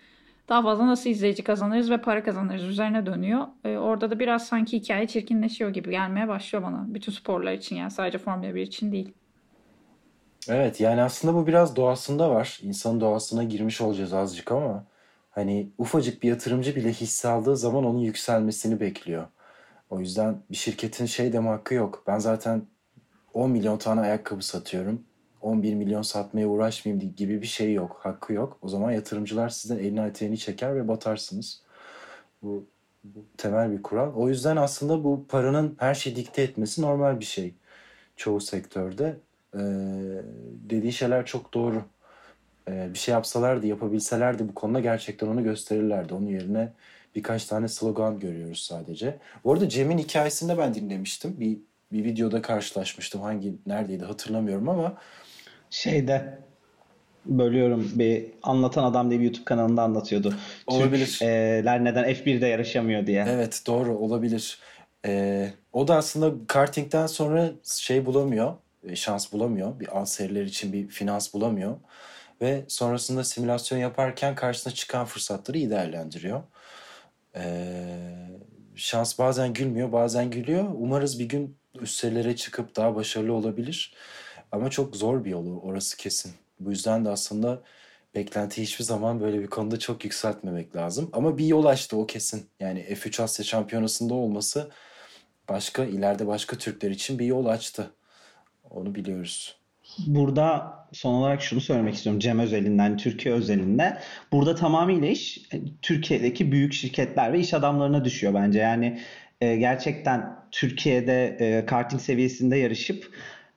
daha 0.48 0.62
fazla 0.62 0.86
nasıl 0.86 1.10
izleyici 1.10 1.44
kazanırız 1.44 1.90
ve 1.90 2.00
para 2.00 2.22
kazanırız 2.22 2.64
üzerine 2.64 3.06
dönüyor. 3.06 3.46
E, 3.64 3.76
orada 3.76 4.10
da 4.10 4.18
biraz 4.18 4.46
sanki 4.46 4.78
hikaye 4.78 5.06
çirkinleşiyor 5.06 5.70
gibi 5.70 5.90
gelmeye 5.90 6.28
başlıyor 6.28 6.64
bana. 6.64 6.84
Bütün 6.88 7.12
sporlar 7.12 7.52
için 7.52 7.76
yani 7.76 7.90
sadece 7.90 8.18
Formula 8.18 8.54
1 8.54 8.62
için 8.62 8.92
değil. 8.92 9.12
Evet 10.48 10.80
yani 10.80 11.02
aslında 11.02 11.34
bu 11.34 11.46
biraz 11.46 11.76
doğasında 11.76 12.30
var. 12.30 12.58
İnsanın 12.62 13.00
doğasına 13.00 13.44
girmiş 13.44 13.80
olacağız 13.80 14.12
azıcık 14.12 14.52
ama 14.52 14.84
hani 15.30 15.70
ufacık 15.78 16.22
bir 16.22 16.28
yatırımcı 16.28 16.76
bile 16.76 16.92
hisse 16.92 17.28
aldığı 17.28 17.56
zaman 17.56 17.84
onun 17.84 17.98
yükselmesini 17.98 18.80
bekliyor. 18.80 19.26
O 19.90 20.00
yüzden 20.00 20.42
bir 20.50 20.56
şirketin 20.56 21.06
şey 21.06 21.32
deme 21.32 21.48
hakkı 21.48 21.74
yok. 21.74 22.04
Ben 22.06 22.18
zaten 22.18 22.62
10 23.34 23.50
milyon 23.50 23.78
tane 23.78 24.00
ayakkabı 24.00 24.46
satıyorum. 24.46 25.02
11 25.42 25.74
milyon 25.74 26.02
satmaya 26.02 26.48
uğraşmayayım 26.48 27.14
gibi 27.16 27.42
bir 27.42 27.46
şey 27.46 27.74
yok. 27.74 28.00
Hakkı 28.02 28.32
yok. 28.32 28.58
O 28.62 28.68
zaman 28.68 28.90
yatırımcılar 28.90 29.48
sizden 29.48 29.78
elini 29.78 30.00
eteğini 30.00 30.38
çeker 30.38 30.76
ve 30.76 30.88
batarsınız. 30.88 31.62
Bu, 32.42 32.66
bu 33.04 33.24
temel 33.36 33.72
bir 33.72 33.82
kural. 33.82 34.12
O 34.14 34.28
yüzden 34.28 34.56
aslında 34.56 35.04
bu 35.04 35.26
paranın 35.28 35.76
her 35.78 35.94
şeyi 35.94 36.16
dikte 36.16 36.42
etmesi 36.42 36.82
normal 36.82 37.20
bir 37.20 37.24
şey. 37.24 37.54
Çoğu 38.16 38.40
sektörde. 38.40 39.16
Ee, 39.54 39.58
dediği 40.70 40.92
şeyler 40.92 41.26
çok 41.26 41.54
doğru. 41.54 41.82
Ee, 42.68 42.88
bir 42.94 42.98
şey 42.98 43.12
yapsalardı, 43.12 43.66
yapabilselerdi 43.66 44.48
bu 44.48 44.54
konuda 44.54 44.80
gerçekten 44.80 45.26
onu 45.26 45.44
gösterirlerdi. 45.44 46.14
Onun 46.14 46.26
yerine 46.26 46.72
birkaç 47.16 47.44
tane 47.44 47.68
slogan 47.68 48.20
görüyoruz 48.20 48.62
sadece. 48.62 49.18
Bu 49.44 49.52
arada 49.52 49.68
Cem'in 49.68 49.98
hikayesini 49.98 50.52
de 50.52 50.58
ben 50.58 50.74
dinlemiştim. 50.74 51.40
Bir 51.40 51.58
bir 51.92 52.04
videoda 52.04 52.42
karşılaşmıştım. 52.42 53.20
Hangi 53.20 53.54
neredeydi 53.66 54.04
hatırlamıyorum 54.04 54.68
ama 54.68 54.96
Şeyde 55.70 56.38
bölüyorum 57.24 57.90
bir 57.94 58.26
anlatan 58.42 58.84
adam 58.84 59.10
diye 59.10 59.20
bir 59.20 59.24
YouTube 59.24 59.44
kanalında 59.44 59.82
anlatıyordu. 59.82 60.34
Olabilir. 60.66 61.06
Türkler 61.06 61.84
neden 61.84 62.04
F1'de 62.04 62.46
yarışamıyor 62.46 63.06
diye. 63.06 63.26
Evet 63.28 63.62
doğru 63.66 63.98
olabilir. 63.98 64.58
Ee, 65.06 65.52
o 65.72 65.88
da 65.88 65.96
aslında 65.96 66.46
kartingden 66.46 67.06
sonra 67.06 67.50
şey 67.64 68.06
bulamıyor, 68.06 68.54
e, 68.88 68.96
şans 68.96 69.32
bulamıyor. 69.32 69.80
Bir 69.80 69.98
alt 69.98 70.08
seriler 70.08 70.44
için 70.44 70.72
bir 70.72 70.88
finans 70.88 71.34
bulamıyor. 71.34 71.76
Ve 72.40 72.64
sonrasında 72.68 73.24
simülasyon 73.24 73.78
yaparken 73.78 74.34
karşısına 74.34 74.74
çıkan 74.74 75.04
fırsatları 75.04 75.58
iyi 75.58 75.70
değerlendiriyor. 75.70 76.42
Ee, 77.36 77.96
şans 78.74 79.18
bazen 79.18 79.52
gülmüyor, 79.52 79.92
bazen 79.92 80.30
gülüyor. 80.30 80.64
Umarız 80.74 81.18
bir 81.18 81.24
gün 81.24 81.56
üst 81.80 81.94
serilere 81.98 82.36
çıkıp 82.36 82.76
daha 82.76 82.94
başarılı 82.94 83.32
olabilir. 83.32 83.94
Ama 84.52 84.70
çok 84.70 84.96
zor 84.96 85.24
bir 85.24 85.30
yolu 85.30 85.60
orası 85.60 85.96
kesin. 85.96 86.32
Bu 86.60 86.70
yüzden 86.70 87.04
de 87.04 87.08
aslında 87.08 87.62
beklenti 88.14 88.62
hiçbir 88.62 88.84
zaman 88.84 89.20
böyle 89.20 89.40
bir 89.40 89.46
konuda 89.46 89.78
çok 89.78 90.04
yükseltmemek 90.04 90.76
lazım. 90.76 91.10
Ama 91.12 91.38
bir 91.38 91.46
yol 91.46 91.64
açtı 91.64 91.96
o 91.96 92.06
kesin. 92.06 92.46
Yani 92.60 92.80
F3 92.80 93.22
Asya 93.22 93.44
Şampiyonası'nda 93.44 94.14
olması 94.14 94.70
başka 95.48 95.84
ileride 95.84 96.26
başka 96.26 96.58
Türkler 96.58 96.90
için 96.90 97.18
bir 97.18 97.26
yol 97.26 97.46
açtı. 97.46 97.90
Onu 98.70 98.94
biliyoruz. 98.94 99.56
Burada 100.06 100.76
son 100.92 101.14
olarak 101.14 101.42
şunu 101.42 101.60
söylemek 101.60 101.94
istiyorum 101.94 102.20
Cem 102.20 102.38
özelinden, 102.38 102.96
Türkiye 102.96 103.34
özelinde. 103.34 103.98
Burada 104.32 104.54
tamamıyla 104.54 105.08
iş 105.08 105.38
e, 105.52 105.60
Türkiye'deki 105.82 106.52
büyük 106.52 106.72
şirketler 106.72 107.32
ve 107.32 107.40
iş 107.40 107.54
adamlarına 107.54 108.04
düşüyor 108.04 108.34
bence. 108.34 108.58
Yani 108.58 109.00
e, 109.40 109.56
gerçekten 109.56 110.36
Türkiye'de 110.50 111.36
e, 111.40 111.66
karting 111.66 112.02
seviyesinde 112.02 112.56
yarışıp 112.56 113.10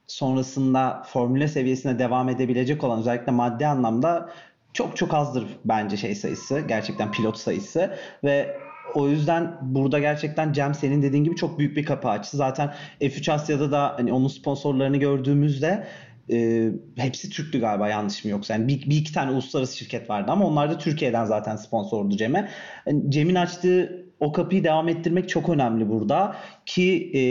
sonrasında 0.07 1.03
formüle 1.05 1.47
seviyesine 1.47 1.99
devam 1.99 2.29
edebilecek 2.29 2.83
olan 2.83 2.99
özellikle 2.99 3.31
maddi 3.31 3.67
anlamda 3.67 4.29
çok 4.73 4.97
çok 4.97 5.13
azdır 5.13 5.45
bence 5.65 5.97
şey 5.97 6.15
sayısı. 6.15 6.61
Gerçekten 6.67 7.11
pilot 7.11 7.37
sayısı 7.37 7.97
ve 8.23 8.57
o 8.95 9.07
yüzden 9.07 9.57
burada 9.61 9.99
gerçekten 9.99 10.53
Cem 10.53 10.73
senin 10.73 11.01
dediğin 11.01 11.23
gibi 11.23 11.35
çok 11.35 11.59
büyük 11.59 11.77
bir 11.77 11.85
kapı 11.85 12.09
açtı. 12.09 12.37
Zaten 12.37 12.73
F3 13.01 13.31
Asya'da 13.31 13.71
da 13.71 13.93
hani 13.97 14.13
onun 14.13 14.27
sponsorlarını 14.27 14.97
gördüğümüzde 14.97 15.87
e, 16.32 16.69
hepsi 16.95 17.30
Türktü 17.30 17.59
galiba 17.59 17.89
yanlış 17.89 18.25
mı 18.25 18.32
yoksa. 18.32 18.53
Yani 18.53 18.67
bir, 18.67 18.89
bir 18.89 18.97
iki 18.97 19.13
tane 19.13 19.32
uluslararası 19.32 19.77
şirket 19.77 20.09
vardı 20.09 20.32
ama 20.32 20.47
onlar 20.47 20.69
da 20.69 20.77
Türkiye'den 20.77 21.25
zaten 21.25 21.55
sponsordu 21.55 22.17
Cem'e. 22.17 22.49
Yani 22.88 23.11
Cem'in 23.11 23.36
açtığı 23.36 24.05
o 24.19 24.32
kapıyı 24.32 24.63
devam 24.63 24.88
ettirmek 24.88 25.30
çok 25.30 25.49
önemli 25.49 25.89
burada 25.89 26.36
ki 26.65 27.11
e, 27.15 27.21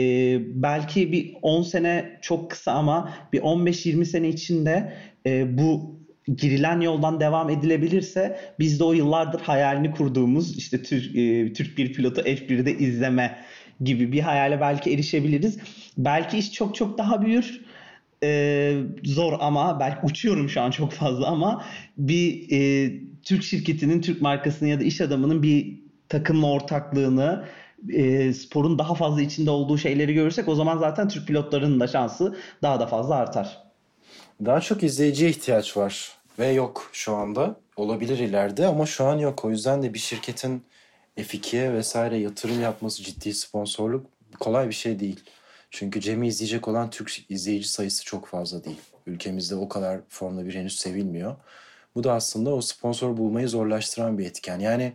belki 0.63 1.11
bir 1.11 1.35
10 1.41 1.63
sene 1.63 2.19
çok 2.21 2.51
kısa 2.51 2.71
ama 2.71 3.13
bir 3.33 3.41
15-20 3.41 4.05
sene 4.05 4.29
içinde 4.29 4.93
e, 5.25 5.57
bu 5.57 5.99
girilen 6.37 6.81
yoldan 6.81 7.19
devam 7.19 7.49
edilebilirse 7.49 8.39
biz 8.59 8.79
de 8.79 8.83
o 8.83 8.93
yıllardır 8.93 9.39
hayalini 9.39 9.91
kurduğumuz 9.91 10.57
işte 10.57 10.83
Türk, 10.83 11.15
e, 11.15 11.53
Türk 11.53 11.77
bir 11.77 11.93
pilotu 11.93 12.21
F1'de 12.21 12.77
izleme 12.77 13.37
gibi 13.81 14.11
bir 14.11 14.19
hayale 14.19 14.61
belki 14.61 14.93
erişebiliriz. 14.93 15.57
Belki 15.97 16.37
iş 16.37 16.53
çok 16.53 16.75
çok 16.75 16.97
daha 16.97 17.21
büyür. 17.21 17.61
Ee, 18.23 18.77
zor 19.03 19.33
ama 19.39 19.79
belki 19.79 20.05
uçuyorum 20.05 20.49
şu 20.49 20.61
an 20.61 20.71
çok 20.71 20.91
fazla 20.91 21.27
ama 21.27 21.65
bir 21.97 22.51
e, 22.51 22.91
Türk 23.23 23.43
şirketinin, 23.43 24.01
Türk 24.01 24.21
markasının 24.21 24.69
ya 24.69 24.79
da 24.79 24.83
iş 24.83 25.01
adamının 25.01 25.43
bir 25.43 25.79
takımla 26.09 26.51
ortaklığını, 26.51 27.45
e, 27.89 28.33
sporun 28.33 28.79
daha 28.79 28.95
fazla 28.95 29.21
içinde 29.21 29.49
olduğu 29.51 29.77
şeyleri 29.77 30.13
görürsek 30.13 30.47
o 30.47 30.55
zaman 30.55 30.77
zaten 30.77 31.07
Türk 31.07 31.27
pilotlarının 31.27 31.79
da 31.79 31.87
şansı 31.87 32.37
daha 32.61 32.79
da 32.79 32.87
fazla 32.87 33.15
artar. 33.15 33.63
Daha 34.45 34.61
çok 34.61 34.83
izleyiciye 34.83 35.29
ihtiyaç 35.29 35.77
var 35.77 36.11
ve 36.39 36.47
yok 36.47 36.89
şu 36.93 37.15
anda. 37.15 37.55
Olabilir 37.75 38.19
ileride 38.19 38.67
ama 38.67 38.85
şu 38.85 39.05
an 39.05 39.17
yok. 39.17 39.45
O 39.45 39.49
yüzden 39.49 39.83
de 39.83 39.93
bir 39.93 39.99
şirketin 39.99 40.63
F2'ye 41.17 41.73
vesaire 41.73 42.17
yatırım 42.17 42.61
yapması 42.61 43.03
ciddi 43.03 43.33
sponsorluk 43.33 44.05
kolay 44.39 44.67
bir 44.67 44.73
şey 44.73 44.99
değil. 44.99 45.19
Çünkü 45.71 46.01
Cem'i 46.01 46.27
izleyecek 46.27 46.67
olan 46.67 46.89
Türk 46.89 47.25
izleyici 47.29 47.67
sayısı 47.67 48.05
çok 48.05 48.27
fazla 48.27 48.63
değil. 48.63 48.81
Ülkemizde 49.05 49.55
o 49.55 49.69
kadar 49.69 49.99
Formula 50.09 50.45
1 50.45 50.55
henüz 50.55 50.79
sevilmiyor. 50.79 51.35
Bu 51.95 52.03
da 52.03 52.13
aslında 52.13 52.55
o 52.55 52.61
sponsor 52.61 53.17
bulmayı 53.17 53.49
zorlaştıran 53.49 54.17
bir 54.17 54.25
etken. 54.25 54.59
Yani 54.59 54.93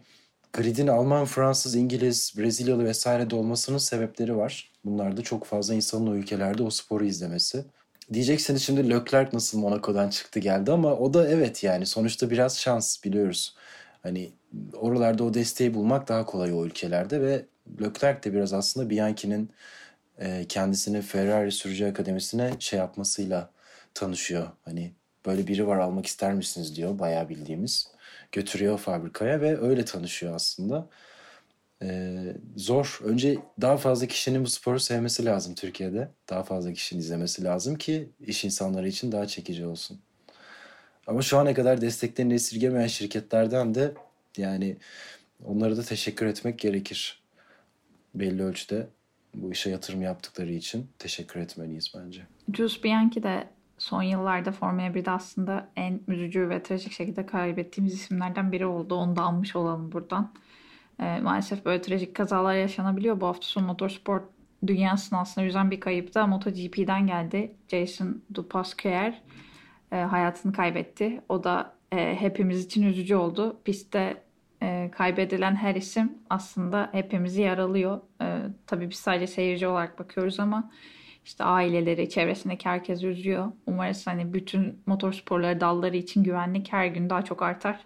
gridin 0.53 0.87
Alman, 0.87 1.25
Fransız, 1.25 1.75
İngiliz, 1.75 2.35
Brezilyalı 2.39 2.85
vesaire 2.85 3.31
de 3.31 3.37
olmasının 3.37 3.79
sebepleri 3.79 4.37
var. 4.37 4.71
Bunlar 4.85 5.17
da 5.17 5.23
çok 5.23 5.45
fazla 5.45 5.75
insanın 5.75 6.07
o 6.07 6.15
ülkelerde 6.15 6.63
o 6.63 6.71
sporu 6.71 7.05
izlemesi. 7.05 7.65
Diyeceksiniz 8.13 8.63
şimdi 8.63 8.91
Leclerc 8.91 9.31
nasıl 9.33 9.59
Monaco'dan 9.59 10.09
çıktı 10.09 10.41
geldi 10.41 10.73
ama 10.73 10.95
o 10.95 11.15
da 11.15 11.29
evet 11.29 11.63
yani 11.63 11.87
sonuçta 11.87 12.31
biraz 12.31 12.59
şans 12.59 13.05
biliyoruz. 13.05 13.55
Hani 14.03 14.33
oralarda 14.73 15.25
o 15.25 15.35
desteği 15.35 15.75
bulmak 15.75 16.09
daha 16.09 16.27
kolay 16.27 16.53
o 16.53 16.67
ülkelerde 16.67 17.21
ve 17.21 17.45
Leclerc 17.81 18.23
de 18.23 18.35
biraz 18.35 18.53
aslında 18.53 18.91
Bianchi'nin 18.91 19.51
e, 20.19 20.45
kendisini 20.49 21.03
Ferrari 21.03 21.53
sürücü 21.53 21.87
akademisine 21.87 22.53
şey 22.59 22.79
yapmasıyla 22.79 23.51
tanışıyor. 23.95 24.49
Hani 24.65 24.93
böyle 25.27 25.47
biri 25.47 25.67
var 25.67 25.79
almak 25.79 26.07
ister 26.07 26.35
misiniz 26.35 26.77
diyor 26.77 26.99
bayağı 26.99 27.29
bildiğimiz. 27.29 27.89
Götürüyor 28.33 28.79
fabrikaya 28.79 29.41
ve 29.41 29.61
öyle 29.61 29.85
tanışıyor 29.85 30.35
aslında. 30.35 30.89
Ee, 31.83 32.37
zor. 32.57 33.01
Önce 33.05 33.39
daha 33.61 33.77
fazla 33.77 34.07
kişinin 34.07 34.45
bu 34.45 34.49
sporu 34.49 34.81
sevmesi 34.81 35.25
lazım 35.25 35.55
Türkiye'de. 35.55 36.09
Daha 36.31 36.43
fazla 36.43 36.73
kişinin 36.73 37.01
izlemesi 37.01 37.45
lazım 37.45 37.77
ki 37.79 38.09
iş 38.21 38.45
insanları 38.45 38.89
için 38.89 39.13
daha 39.13 39.27
çekici 39.27 39.67
olsun. 39.67 40.01
Ama 41.07 41.23
şu 41.23 41.39
ana 41.39 41.55
kadar 41.55 41.81
desteklerini 41.81 42.35
esirgemeyen 42.35 42.87
şirketlerden 42.87 43.75
de 43.75 43.95
yani 44.37 44.77
onlara 45.45 45.77
da 45.77 45.83
teşekkür 45.83 46.27
etmek 46.27 46.59
gerekir. 46.59 47.23
Belli 48.15 48.43
ölçüde 48.43 48.87
bu 49.35 49.53
işe 49.53 49.71
yatırım 49.71 50.03
yaptıkları 50.03 50.53
için 50.53 50.87
teşekkür 50.99 51.41
etmeliyiz 51.41 51.93
bence. 51.97 52.23
Jules 52.53 52.85
Bianchi 52.85 53.23
de 53.23 53.49
son 53.79 54.03
yıllarda 54.03 54.53
Formula 54.53 54.87
1'de 54.87 55.11
aslında 55.11 55.69
en 55.77 56.01
üzücü 56.09 56.49
ve 56.49 56.63
trajik 56.63 56.93
şekilde 56.93 57.27
kaybettiğimiz 57.27 57.95
isimlerden 57.95 58.53
biri 58.53 58.67
oldu. 58.67 58.95
Onu 58.95 59.17
da 59.17 59.23
almış 59.23 59.57
olalım 59.57 59.93
buradan. 59.93 60.33
E, 61.01 61.21
maalesef 61.21 61.65
böyle 61.65 61.83
trajik 61.83 62.17
kazalar 62.17 62.55
yaşanabiliyor. 62.55 63.21
Bu 63.21 63.27
hafta 63.27 63.47
sonu 63.47 63.67
motorsport 63.67 64.25
dünyasını 64.67 65.19
aslında 65.19 65.45
yüzen 65.45 65.71
bir 65.71 65.81
kayıp 65.81 66.15
da 66.15 66.27
MotoGP'den 66.27 67.07
geldi. 67.07 67.57
Jason 67.69 68.23
Dupasquier 68.35 69.23
e, 69.93 69.97
hayatını 69.97 70.53
kaybetti. 70.53 71.21
O 71.29 71.45
da 71.45 71.75
e, 71.93 72.17
hepimiz 72.21 72.65
için 72.65 72.83
üzücü 72.83 73.17
oldu. 73.17 73.61
Pistte 73.65 74.24
e, 74.65 74.91
kaybedilen 74.93 75.55
her 75.55 75.75
isim 75.75 76.13
aslında 76.31 76.89
hepimizi 76.93 77.43
yaralıyor. 77.43 78.01
E, 78.23 78.39
tabii 78.67 78.91
biz 78.91 78.99
sadece 78.99 79.27
seyirci 79.27 79.67
olarak 79.67 79.99
bakıyoruz 79.99 80.41
ama 80.41 80.71
işte 81.25 81.45
aileleri, 81.45 82.09
çevresindeki 82.09 82.69
herkes 82.69 83.03
üzüyor. 83.03 83.53
Umarız 83.67 84.07
hani 84.07 84.35
bütün 84.35 84.83
motorsporları 84.87 85.61
dalları 85.61 85.97
için 85.97 86.25
güvenlik 86.25 86.73
her 86.73 86.87
gün 86.87 87.11
daha 87.11 87.23
çok 87.23 87.43
artar. 87.43 87.81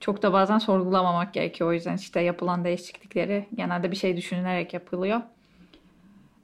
Çok 0.00 0.22
da 0.22 0.32
bazen 0.32 0.58
sorgulamamak 0.58 1.34
gerekiyor. 1.34 1.70
O 1.70 1.72
yüzden 1.72 1.96
işte 1.96 2.20
yapılan 2.20 2.64
değişiklikleri 2.64 3.48
genelde 3.54 3.90
bir 3.90 3.96
şey 3.96 4.16
düşünülerek 4.16 4.74
yapılıyor. 4.74 5.20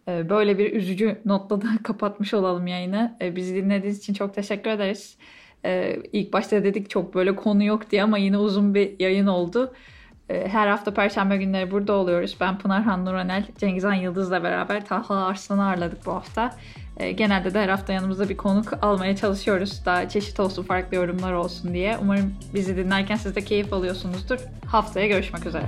Ee, 0.08 0.28
böyle 0.28 0.58
bir 0.58 0.72
üzücü 0.72 1.20
notla 1.24 1.62
da 1.62 1.68
kapatmış 1.82 2.34
olalım 2.34 2.66
yayını. 2.66 3.16
Bizi 3.20 3.54
dinlediğiniz 3.54 3.98
için 3.98 4.14
çok 4.14 4.34
teşekkür 4.34 4.70
ederiz. 4.70 5.16
Ee, 5.64 5.96
ilk 6.12 6.32
başta 6.32 6.64
dedik 6.64 6.90
çok 6.90 7.14
böyle 7.14 7.36
konu 7.36 7.64
yok 7.64 7.90
diye 7.90 8.02
ama 8.02 8.18
yine 8.18 8.38
uzun 8.38 8.74
bir 8.74 9.00
yayın 9.00 9.26
oldu. 9.26 9.72
Her 10.28 10.66
hafta 10.66 10.94
Perşembe 10.94 11.36
günleri 11.36 11.70
burada 11.70 11.92
oluyoruz. 11.92 12.36
Ben 12.40 12.58
Pınar 12.58 12.82
Han 12.82 13.04
Nuranel, 13.04 13.46
Cengizhan 13.58 13.94
Yıldız'la 13.94 14.42
beraber 14.42 14.86
Taha 14.86 15.26
Arslan'ı 15.26 15.66
ağırladık 15.66 16.06
bu 16.06 16.12
hafta. 16.12 16.50
Genelde 17.14 17.54
de 17.54 17.60
her 17.60 17.68
hafta 17.68 17.92
yanımızda 17.92 18.28
bir 18.28 18.36
konuk 18.36 18.72
almaya 18.82 19.16
çalışıyoruz. 19.16 19.82
Daha 19.86 20.08
çeşit 20.08 20.40
olsun, 20.40 20.62
farklı 20.62 20.96
yorumlar 20.96 21.32
olsun 21.32 21.74
diye. 21.74 21.98
Umarım 22.02 22.34
bizi 22.54 22.76
dinlerken 22.76 23.16
siz 23.16 23.36
de 23.36 23.44
keyif 23.44 23.72
alıyorsunuzdur. 23.72 24.38
Haftaya 24.66 25.06
görüşmek 25.06 25.46
üzere. 25.46 25.66